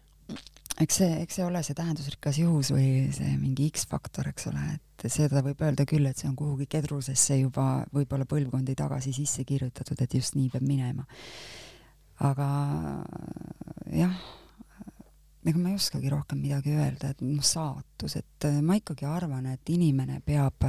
eks 0.80 1.00
see, 1.00 1.10
eks 1.24 1.38
see 1.38 1.44
ole 1.44 1.62
see 1.66 1.76
tähendusrikas 1.76 2.38
juhus 2.40 2.70
või 2.72 2.90
see 3.14 3.34
mingi 3.36 3.68
X-faktor, 3.70 4.30
eks 4.32 4.48
ole, 4.50 4.62
et 4.76 5.06
seda 5.12 5.42
võib 5.44 5.60
öelda 5.64 5.86
küll, 5.88 6.08
et 6.08 6.20
see 6.20 6.28
on 6.30 6.36
kuhugi 6.38 6.68
kedrusesse 6.70 7.40
juba 7.40 7.84
võib-olla 7.94 8.26
põlvkondi 8.28 8.76
tagasi 8.78 9.12
sisse 9.16 9.44
kirjutatud, 9.48 10.00
et 10.00 10.16
just 10.16 10.38
nii 10.38 10.48
peab 10.52 10.66
minema. 10.66 11.06
aga 12.20 12.48
jah, 13.96 14.16
ega 15.44 15.58
ma 15.58 15.70
ei 15.70 15.78
oskagi 15.78 16.12
rohkem 16.12 16.42
midagi 16.44 16.76
öelda, 16.76 17.14
et 17.14 17.24
noh, 17.24 17.44
saatus, 17.44 18.16
et 18.20 18.50
ma 18.64 18.76
ikkagi 18.80 19.08
arvan, 19.08 19.52
et 19.54 19.72
inimene 19.72 20.20
peab 20.24 20.68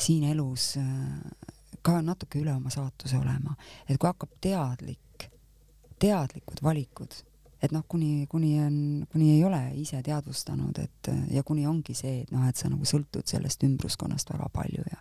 siin 0.00 0.24
elus 0.32 0.74
ka 1.82 2.00
natuke 2.04 2.40
üle 2.40 2.52
oma 2.54 2.72
saatuse 2.72 3.18
olema, 3.18 3.56
et 3.88 3.96
kui 3.96 4.08
hakkab 4.08 4.38
teadlik 4.40 5.28
teadlikud 6.00 6.62
valikud, 6.64 7.12
et 7.60 7.72
noh, 7.74 7.82
kuni, 7.88 8.24
kuni 8.30 8.54
on, 8.62 8.76
kuni 9.12 9.34
ei 9.34 9.42
ole 9.44 9.58
ise 9.76 9.98
teadvustanud, 10.04 10.78
et 10.80 11.10
ja 11.34 11.42
kuni 11.44 11.66
ongi 11.68 11.94
see, 11.96 12.22
et 12.22 12.32
noh, 12.32 12.46
et 12.48 12.56
sa 12.56 12.70
nagu 12.72 12.88
sõltud 12.88 13.28
sellest 13.28 13.66
ümbruskonnast 13.66 14.32
väga 14.32 14.48
palju 14.54 14.86
ja 14.88 15.00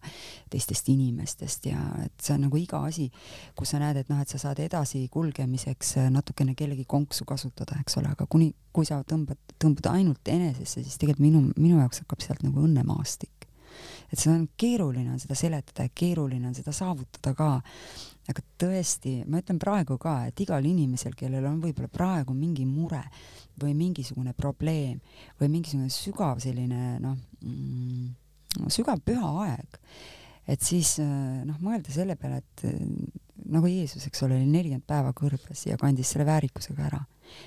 teistest 0.52 0.92
inimestest 0.92 1.70
ja 1.72 1.80
et 2.04 2.16
see 2.20 2.36
on 2.36 2.44
nagu 2.50 2.60
iga 2.60 2.82
asi, 2.90 3.08
kus 3.56 3.72
sa 3.74 3.80
näed, 3.80 4.02
et 4.02 4.12
noh, 4.12 4.20
et 4.20 4.32
sa 4.32 4.42
saad 4.42 4.60
edasi 4.64 5.06
kulgemiseks 5.14 5.96
natukene 6.12 6.56
kellegi 6.60 6.84
konksu 6.90 7.28
kasutada, 7.30 7.80
eks 7.80 8.00
ole, 8.02 8.12
aga 8.12 8.28
kuni, 8.28 8.52
kui 8.76 8.88
sa 8.88 9.00
tõmbad, 9.08 9.40
tõmbad 9.56 9.94
ainult 9.94 10.36
enesesse, 10.36 10.84
siis 10.84 11.00
tegelikult 11.00 11.26
minu, 11.30 11.46
minu 11.56 11.80
jaoks 11.80 12.04
hakkab 12.04 12.28
sealt 12.28 12.44
nagu 12.44 12.68
õnnemaastik. 12.68 13.49
Et 14.10 14.18
seda 14.18 14.36
on 14.36 14.48
keeruline 14.58 15.14
on 15.14 15.20
seda 15.22 15.38
seletada 15.38 15.86
ja 15.88 15.94
keeruline 15.96 16.50
on 16.50 16.58
seda 16.58 16.74
saavutada 16.76 17.36
ka 17.38 17.52
aga 18.30 18.44
tõesti, 18.62 19.16
ma 19.26 19.42
ütlen 19.42 19.58
praegu 19.62 19.98
ka, 20.02 20.22
et 20.30 20.40
igal 20.44 20.66
inimesel, 20.70 21.16
kellel 21.18 21.48
on 21.50 21.60
võib-olla 21.64 21.90
praegu 21.92 22.36
mingi 22.38 22.66
mure 22.70 23.02
või 23.60 23.74
mingisugune 23.78 24.36
probleem 24.38 25.00
või 25.40 25.50
mingisugune 25.56 25.90
sügav 25.94 26.42
selline 26.44 27.00
noh 27.02 27.18
mm,, 27.42 28.70
sügav 28.72 29.02
püha 29.06 29.34
aeg, 29.48 29.80
et 30.50 30.62
siis 30.66 30.98
noh, 31.00 31.58
mõelda 31.62 31.94
selle 31.94 32.16
peale, 32.20 32.42
et 32.44 32.66
nagu 33.50 33.70
Jeesus, 33.70 34.06
eks 34.06 34.26
ole, 34.26 34.38
oli 34.38 34.50
nelikümmend 34.50 34.86
päeva 34.90 35.14
kõrbes 35.18 35.66
ja 35.70 35.78
kandis 35.82 36.14
selle 36.14 36.28
väärikusega 36.30 36.86
ära. 36.86 37.02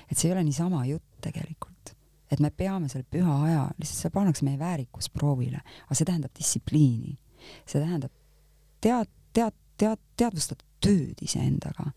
et 0.09 0.17
see 0.17 0.29
ei 0.29 0.35
ole 0.35 0.43
niisama 0.47 0.85
jutt 0.87 1.07
tegelikult 1.21 1.95
et 2.33 2.41
me 2.41 2.49
peame 2.49 2.89
selle 2.89 3.05
püha 3.09 3.35
aja, 3.47 3.63
lihtsalt 3.77 4.07
see 4.07 4.13
pannakse 4.13 4.45
meie 4.47 4.59
väärikus 4.59 5.09
proovile, 5.13 5.61
aga 5.85 5.97
see 5.97 6.07
tähendab 6.09 6.33
distsipliini, 6.37 7.15
see 7.65 7.79
tähendab 7.79 8.13
tead, 8.83 9.11
tead, 9.35 9.55
tead, 9.79 10.01
teadvustatud 10.19 10.67
tööd 10.83 11.23
iseendaga. 11.23 11.91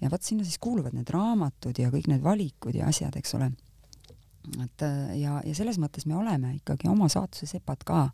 ja 0.00 0.10
vot 0.10 0.22
sinna 0.22 0.44
siis 0.46 0.60
kuuluvad 0.62 0.94
need 0.96 1.10
raamatud 1.12 1.78
ja 1.78 1.90
kõik 1.92 2.08
need 2.08 2.22
valikud 2.24 2.76
ja 2.78 2.88
asjad, 2.88 3.16
eks 3.16 3.34
ole. 3.38 3.50
et 4.64 4.86
ja, 5.20 5.40
ja 5.44 5.54
selles 5.54 5.80
mõttes 5.82 6.06
me 6.06 6.16
oleme 6.16 6.54
ikkagi 6.60 6.88
oma 6.88 7.08
saatuse 7.08 7.46
sepad 7.46 7.84
ka. 7.84 8.08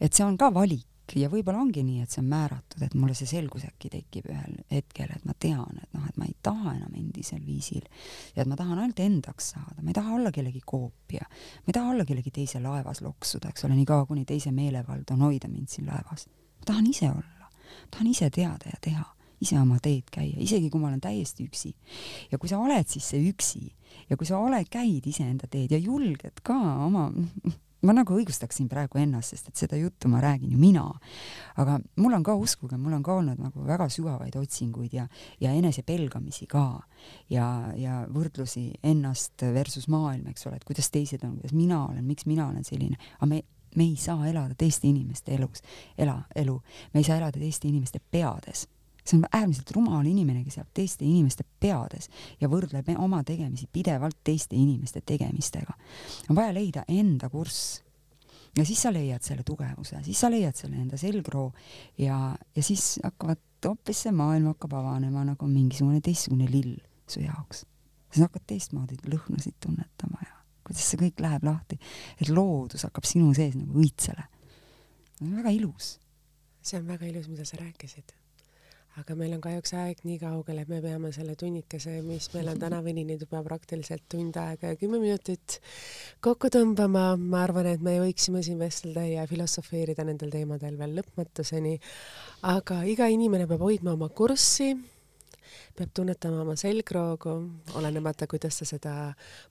et 0.00 0.12
see 0.12 0.24
on 0.24 0.38
ka 0.38 0.52
valik 0.54 0.86
ja 1.14 1.28
võib-olla 1.30 1.60
ongi 1.62 1.84
nii, 1.86 2.02
et 2.02 2.10
see 2.10 2.22
on 2.22 2.28
määratud, 2.30 2.82
et 2.82 2.94
mulle 2.98 3.14
see 3.14 3.28
selgus 3.30 3.66
äkki 3.68 3.90
tekib 3.92 4.26
ühel 4.32 4.56
hetkel, 4.72 5.12
et 5.14 5.24
ma 5.28 5.36
tean, 5.38 5.78
et 5.82 5.94
noh, 5.94 6.06
taha 6.42 6.74
enam 6.74 6.94
endisel 6.98 7.42
viisil 7.46 7.84
ja 8.34 8.42
et 8.42 8.50
ma 8.50 8.58
tahan 8.58 8.80
ainult 8.82 9.00
endaks 9.02 9.52
saada, 9.54 9.82
ma 9.82 9.92
ei 9.92 9.98
taha 9.98 10.14
olla 10.18 10.32
kellegi 10.34 10.62
koopia, 10.66 11.26
ma 11.26 11.70
ei 11.70 11.76
taha 11.76 11.92
olla 11.94 12.06
kellegi 12.08 12.32
teise 12.34 12.62
laevas 12.62 13.02
loksuda, 13.06 13.52
eks 13.52 13.66
ole, 13.68 13.76
niikaua 13.78 14.06
kuni 14.06 14.24
teise 14.28 14.52
meelevald 14.54 15.10
on 15.14 15.26
hoida 15.28 15.50
mind 15.50 15.70
siin 15.72 15.86
laevas. 15.90 16.26
ma 16.58 16.72
tahan 16.72 16.90
ise 16.90 17.10
olla, 17.10 17.52
tahan 17.90 18.10
ise 18.10 18.30
teada 18.30 18.72
ja 18.72 18.80
teha 18.80 19.04
ise 19.40 19.58
oma 19.60 19.78
teed 19.82 20.08
käia, 20.12 20.38
isegi 20.40 20.70
kui 20.72 20.80
ma 20.80 20.88
olen 20.88 21.00
täiesti 21.00 21.44
üksi. 21.46 21.74
ja 22.30 22.38
kui 22.38 22.48
sa 22.48 22.58
oled 22.58 22.88
siis 22.88 23.10
see 23.12 23.22
üksi 23.30 23.66
ja 24.10 24.16
kui 24.16 24.26
sa 24.26 24.38
oled, 24.38 24.68
käid 24.70 25.06
iseenda 25.06 25.46
teed 25.50 25.74
ja 25.74 25.78
julged 25.78 26.42
ka 26.42 26.56
oma 26.86 27.10
ma 27.86 27.94
nagu 27.96 28.16
õigustaksin 28.18 28.68
praegu 28.70 29.00
ennast, 29.00 29.34
sest 29.34 29.50
et 29.50 29.62
seda 29.62 29.78
juttu 29.80 30.10
ma 30.12 30.20
räägin 30.22 30.52
ju 30.52 30.58
mina. 30.60 30.84
aga 31.56 31.78
mul 31.96 32.14
on 32.18 32.22
ka, 32.26 32.34
uskuge, 32.34 32.76
mul 32.76 32.96
on 32.98 33.02
ka 33.02 33.16
olnud 33.20 33.40
nagu 33.40 33.64
väga 33.66 33.88
sügavaid 33.92 34.36
otsinguid 34.36 34.94
ja, 34.94 35.06
ja 35.40 35.52
enesepelgamisi 35.52 36.46
ka. 36.46 36.82
ja, 37.30 37.72
ja 37.76 38.04
võrdlusi 38.12 38.70
ennast 38.82 39.42
versus 39.54 39.88
maailm, 39.88 40.26
eks 40.30 40.46
ole, 40.46 40.56
et 40.56 40.64
kuidas 40.64 40.90
teised 40.90 41.24
on, 41.24 41.36
kuidas 41.40 41.54
mina 41.56 41.84
olen, 41.86 42.04
miks 42.04 42.26
mina 42.26 42.48
olen 42.48 42.64
selline, 42.64 42.96
aga 43.18 43.26
me, 43.26 43.42
me 43.76 43.84
ei 43.84 43.96
saa 44.00 44.26
elada 44.28 44.54
teiste 44.58 44.88
inimeste 44.88 45.34
elus, 45.34 45.62
ela, 45.98 46.22
elu, 46.34 46.60
me 46.94 47.00
ei 47.00 47.04
saa 47.04 47.20
elada 47.20 47.38
teiste 47.38 47.68
inimeste 47.68 48.00
peades 48.10 48.66
see 49.08 49.18
on 49.18 49.24
äärmiselt 49.32 49.70
rumal 49.76 50.06
inimene, 50.06 50.42
kes 50.44 50.58
elab 50.60 50.70
teiste 50.74 51.04
inimeste 51.06 51.44
peades 51.60 52.08
ja 52.40 52.50
võrdleb 52.50 52.88
oma 52.98 53.22
tegemisi 53.26 53.68
pidevalt 53.72 54.18
teiste 54.24 54.56
inimeste 54.56 55.02
tegemistega. 55.06 55.74
on 56.30 56.36
vaja 56.36 56.54
leida 56.54 56.84
enda 56.88 57.28
kurss. 57.30 57.82
ja 58.56 58.64
siis 58.64 58.82
sa 58.82 58.92
leiad 58.92 59.22
selle 59.22 59.42
tugevuse, 59.42 60.02
siis 60.02 60.20
sa 60.20 60.30
leiad 60.30 60.56
selle 60.56 60.76
enda 60.76 60.96
selgroo 60.96 61.52
ja, 61.98 62.36
ja 62.56 62.62
siis 62.62 62.98
hakkavad 63.04 63.42
hoopis 63.66 64.02
see 64.06 64.12
maailm 64.12 64.52
hakkab 64.52 64.76
avanema 64.78 65.24
nagu 65.24 65.46
mingisugune 65.50 66.00
teistsugune 66.00 66.50
lill 66.50 66.76
su 67.08 67.20
jaoks. 67.20 67.64
sa 68.10 68.26
hakkad 68.26 68.46
teistmoodi 68.46 68.98
lõhnasid 69.06 69.58
tunnetama 69.60 70.22
ja 70.22 70.34
kuidas 70.66 70.90
see 70.90 70.98
kõik 70.98 71.20
läheb 71.22 71.44
lahti, 71.46 71.78
et 72.20 72.28
loodus 72.28 72.82
hakkab 72.88 73.06
sinu 73.06 73.32
sees 73.34 73.54
nagu 73.54 73.78
õitsele. 73.78 74.26
see 75.18 75.26
on 75.28 75.36
väga 75.36 75.50
ilus. 75.50 75.98
see 76.62 76.78
on 76.80 76.86
väga 76.86 77.06
ilus, 77.06 77.28
mida 77.28 77.44
sa 77.44 77.62
rääkisid 77.62 78.16
aga 79.00 79.14
meil 79.18 79.34
on 79.36 79.42
kahjuks 79.44 79.74
aeg 79.76 80.00
nii 80.06 80.16
kaugel, 80.22 80.62
et 80.62 80.70
me 80.72 80.80
peame 80.84 81.10
selle 81.12 81.34
tunnikese, 81.38 81.98
mis 82.06 82.30
meil 82.32 82.48
on 82.52 82.60
täna 82.60 82.80
veninud 82.84 83.20
juba 83.26 83.42
praktiliselt 83.44 84.06
tund 84.12 84.38
aega 84.40 84.72
ja 84.72 84.80
kümme 84.80 85.00
minutit 85.02 85.58
kokku 86.24 86.48
tõmbama. 86.52 87.06
ma 87.20 87.42
arvan, 87.44 87.68
et 87.74 87.84
me 87.84 87.98
võiksime 88.00 88.42
siin 88.46 88.58
vestelda 88.58 89.04
ja 89.04 89.26
filosofeerida 89.28 90.04
nendel 90.08 90.32
teemadel 90.32 90.78
veel 90.80 90.96
lõpmatuseni. 91.00 91.78
aga 92.42 92.82
iga 92.88 93.10
inimene 93.12 93.46
peab 93.46 93.66
hoidma 93.68 93.92
oma 93.92 94.08
kurssi 94.08 94.72
peab 95.76 95.92
tunnetama 95.94 96.40
oma 96.40 96.56
selgroogu, 96.56 97.34
olenemata, 97.76 98.26
kuidas 98.26 98.56
ta 98.58 98.64
seda 98.64 98.94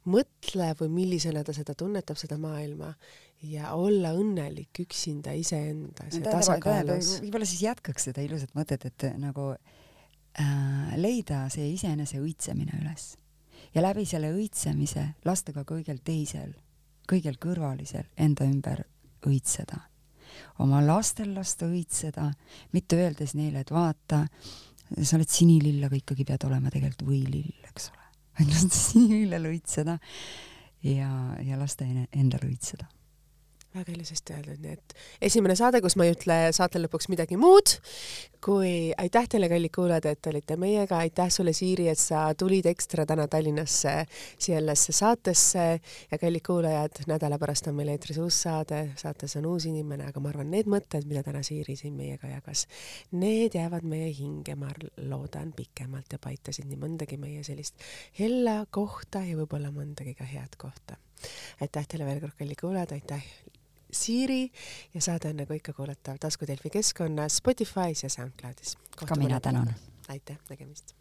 mõtleb 0.09 0.81
või 0.81 0.89
millisena 0.89 1.43
ta 1.45 1.53
seda 1.53 1.75
tunnetab, 1.77 2.17
seda 2.17 2.37
maailma 2.41 2.95
ja 3.49 3.73
olla 3.77 4.13
õnnelik 4.17 4.83
üksinda 4.85 5.33
iseendas 5.37 6.17
ja 6.17 6.23
tasakaalus. 6.27 7.19
võib-olla 7.23 7.47
siis 7.49 7.65
jätkaks 7.65 8.09
seda 8.09 8.23
ilusat 8.25 8.55
mõtet, 8.57 8.85
et 8.89 9.07
nagu 9.21 9.51
äh, 9.53 10.95
leida 10.99 11.45
see 11.53 11.71
iseenese 11.73 12.21
õitsemine 12.23 12.81
üles 12.81 13.13
ja 13.75 13.83
läbi 13.83 14.05
selle 14.09 14.31
õitsemise 14.35 15.09
lasta 15.25 15.55
ka 15.55 15.65
kõigil 15.67 15.99
teisel, 16.03 16.53
kõigil 17.09 17.39
kõrvalisel 17.41 18.07
enda 18.17 18.47
ümber 18.47 18.85
õitseda 19.25 19.83
oma 20.63 20.81
lastel 20.85 21.33
lasta 21.35 21.67
õitseda, 21.69 22.29
mitte 22.75 22.99
öeldes 22.99 23.35
neile, 23.37 23.63
et 23.63 23.71
vaata, 23.73 24.25
sa 25.01 25.17
oled 25.17 25.31
sinilill, 25.31 25.83
aga 25.87 25.99
ikkagi 25.99 26.25
pead 26.27 26.45
olema 26.47 26.71
tegelikult 26.73 27.07
võilill, 27.07 27.53
eks 27.69 27.89
ole. 27.93 28.03
vaid 28.35 28.51
lasta 28.51 28.75
sinilillel 28.75 29.49
õitseda 29.53 29.97
ja, 30.89 31.09
ja 31.45 31.59
lasta 31.59 31.87
endal 31.87 32.43
õitseda 32.49 32.89
väga 33.75 33.93
ilusasti 33.95 34.35
öeldud, 34.35 34.61
nii 34.63 34.75
et 34.77 34.95
esimene 35.29 35.55
saade, 35.57 35.81
kus 35.83 35.97
ma 35.99 36.07
ei 36.07 36.13
ütle 36.15 36.37
saate 36.55 36.79
lõpuks 36.79 37.09
midagi 37.11 37.37
muud, 37.39 37.75
kui 38.45 38.93
aitäh 39.01 39.27
teile, 39.31 39.49
kallid 39.49 39.73
kuulajad, 39.73 40.05
et 40.11 40.29
olite 40.29 40.57
meiega, 40.61 40.99
aitäh 41.01 41.31
sulle, 41.33 41.53
Siiri, 41.55 41.87
et 41.89 41.99
sa 41.99 42.27
tulid 42.37 42.67
ekstra 42.69 43.05
täna 43.09 43.25
Tallinnasse 43.31 43.93
sellesse 44.37 44.93
saatesse. 44.95 45.65
Ja 46.11 46.19
kallid 46.21 46.45
kuulajad, 46.45 47.01
nädala 47.09 47.39
pärast 47.41 47.71
on 47.71 47.77
meil 47.79 47.89
eetris 47.95 48.19
uus 48.21 48.37
saade, 48.45 48.81
saates 49.01 49.35
on 49.39 49.49
uus 49.49 49.65
inimene, 49.69 50.09
aga 50.11 50.21
ma 50.21 50.29
arvan, 50.31 50.51
need 50.53 50.69
mõtted, 50.71 51.07
mida 51.09 51.25
täna 51.25 51.41
Siiri 51.45 51.77
siin 51.79 51.97
meiega 51.97 52.29
jagas, 52.29 52.67
need 53.17 53.57
jäävad 53.57 53.87
meie 53.89 54.11
hinge, 54.13 54.55
ma 54.59 54.69
loodan, 55.09 55.51
pikemalt 55.57 56.13
ja 56.13 56.21
paitasid 56.21 56.69
nii 56.69 56.79
mõndagi 56.85 57.17
meie 57.21 57.43
sellist 57.47 57.81
hella 58.19 58.61
kohta 58.69 59.25
ja 59.25 59.39
võib-olla 59.39 59.73
mõndagi 59.73 60.15
ka 60.17 60.27
head 60.29 60.59
kohta. 60.61 60.99
Aitäh 61.63 61.87
teile 61.89 62.05
veel 62.05 62.21
kord, 62.21 62.37
kallid 62.37 62.61
kuulajad, 62.61 62.97
aitäh 62.99 63.23
Siiri 63.95 64.51
ja 64.93 65.01
saade 65.01 65.29
on 65.29 65.37
nagu 65.43 65.53
ikka 65.53 65.73
kuulatav 65.73 66.19
Tasku 66.19 66.47
Delfi 66.47 66.69
keskkonnas, 66.69 67.41
Spotify's 67.41 68.03
ja 68.03 68.09
SoundCloudis. 68.09 68.77
ka 69.05 69.15
mina 69.15 69.39
tänan. 69.39 69.75
aitäh, 70.07 70.37
nägemist. 70.49 70.95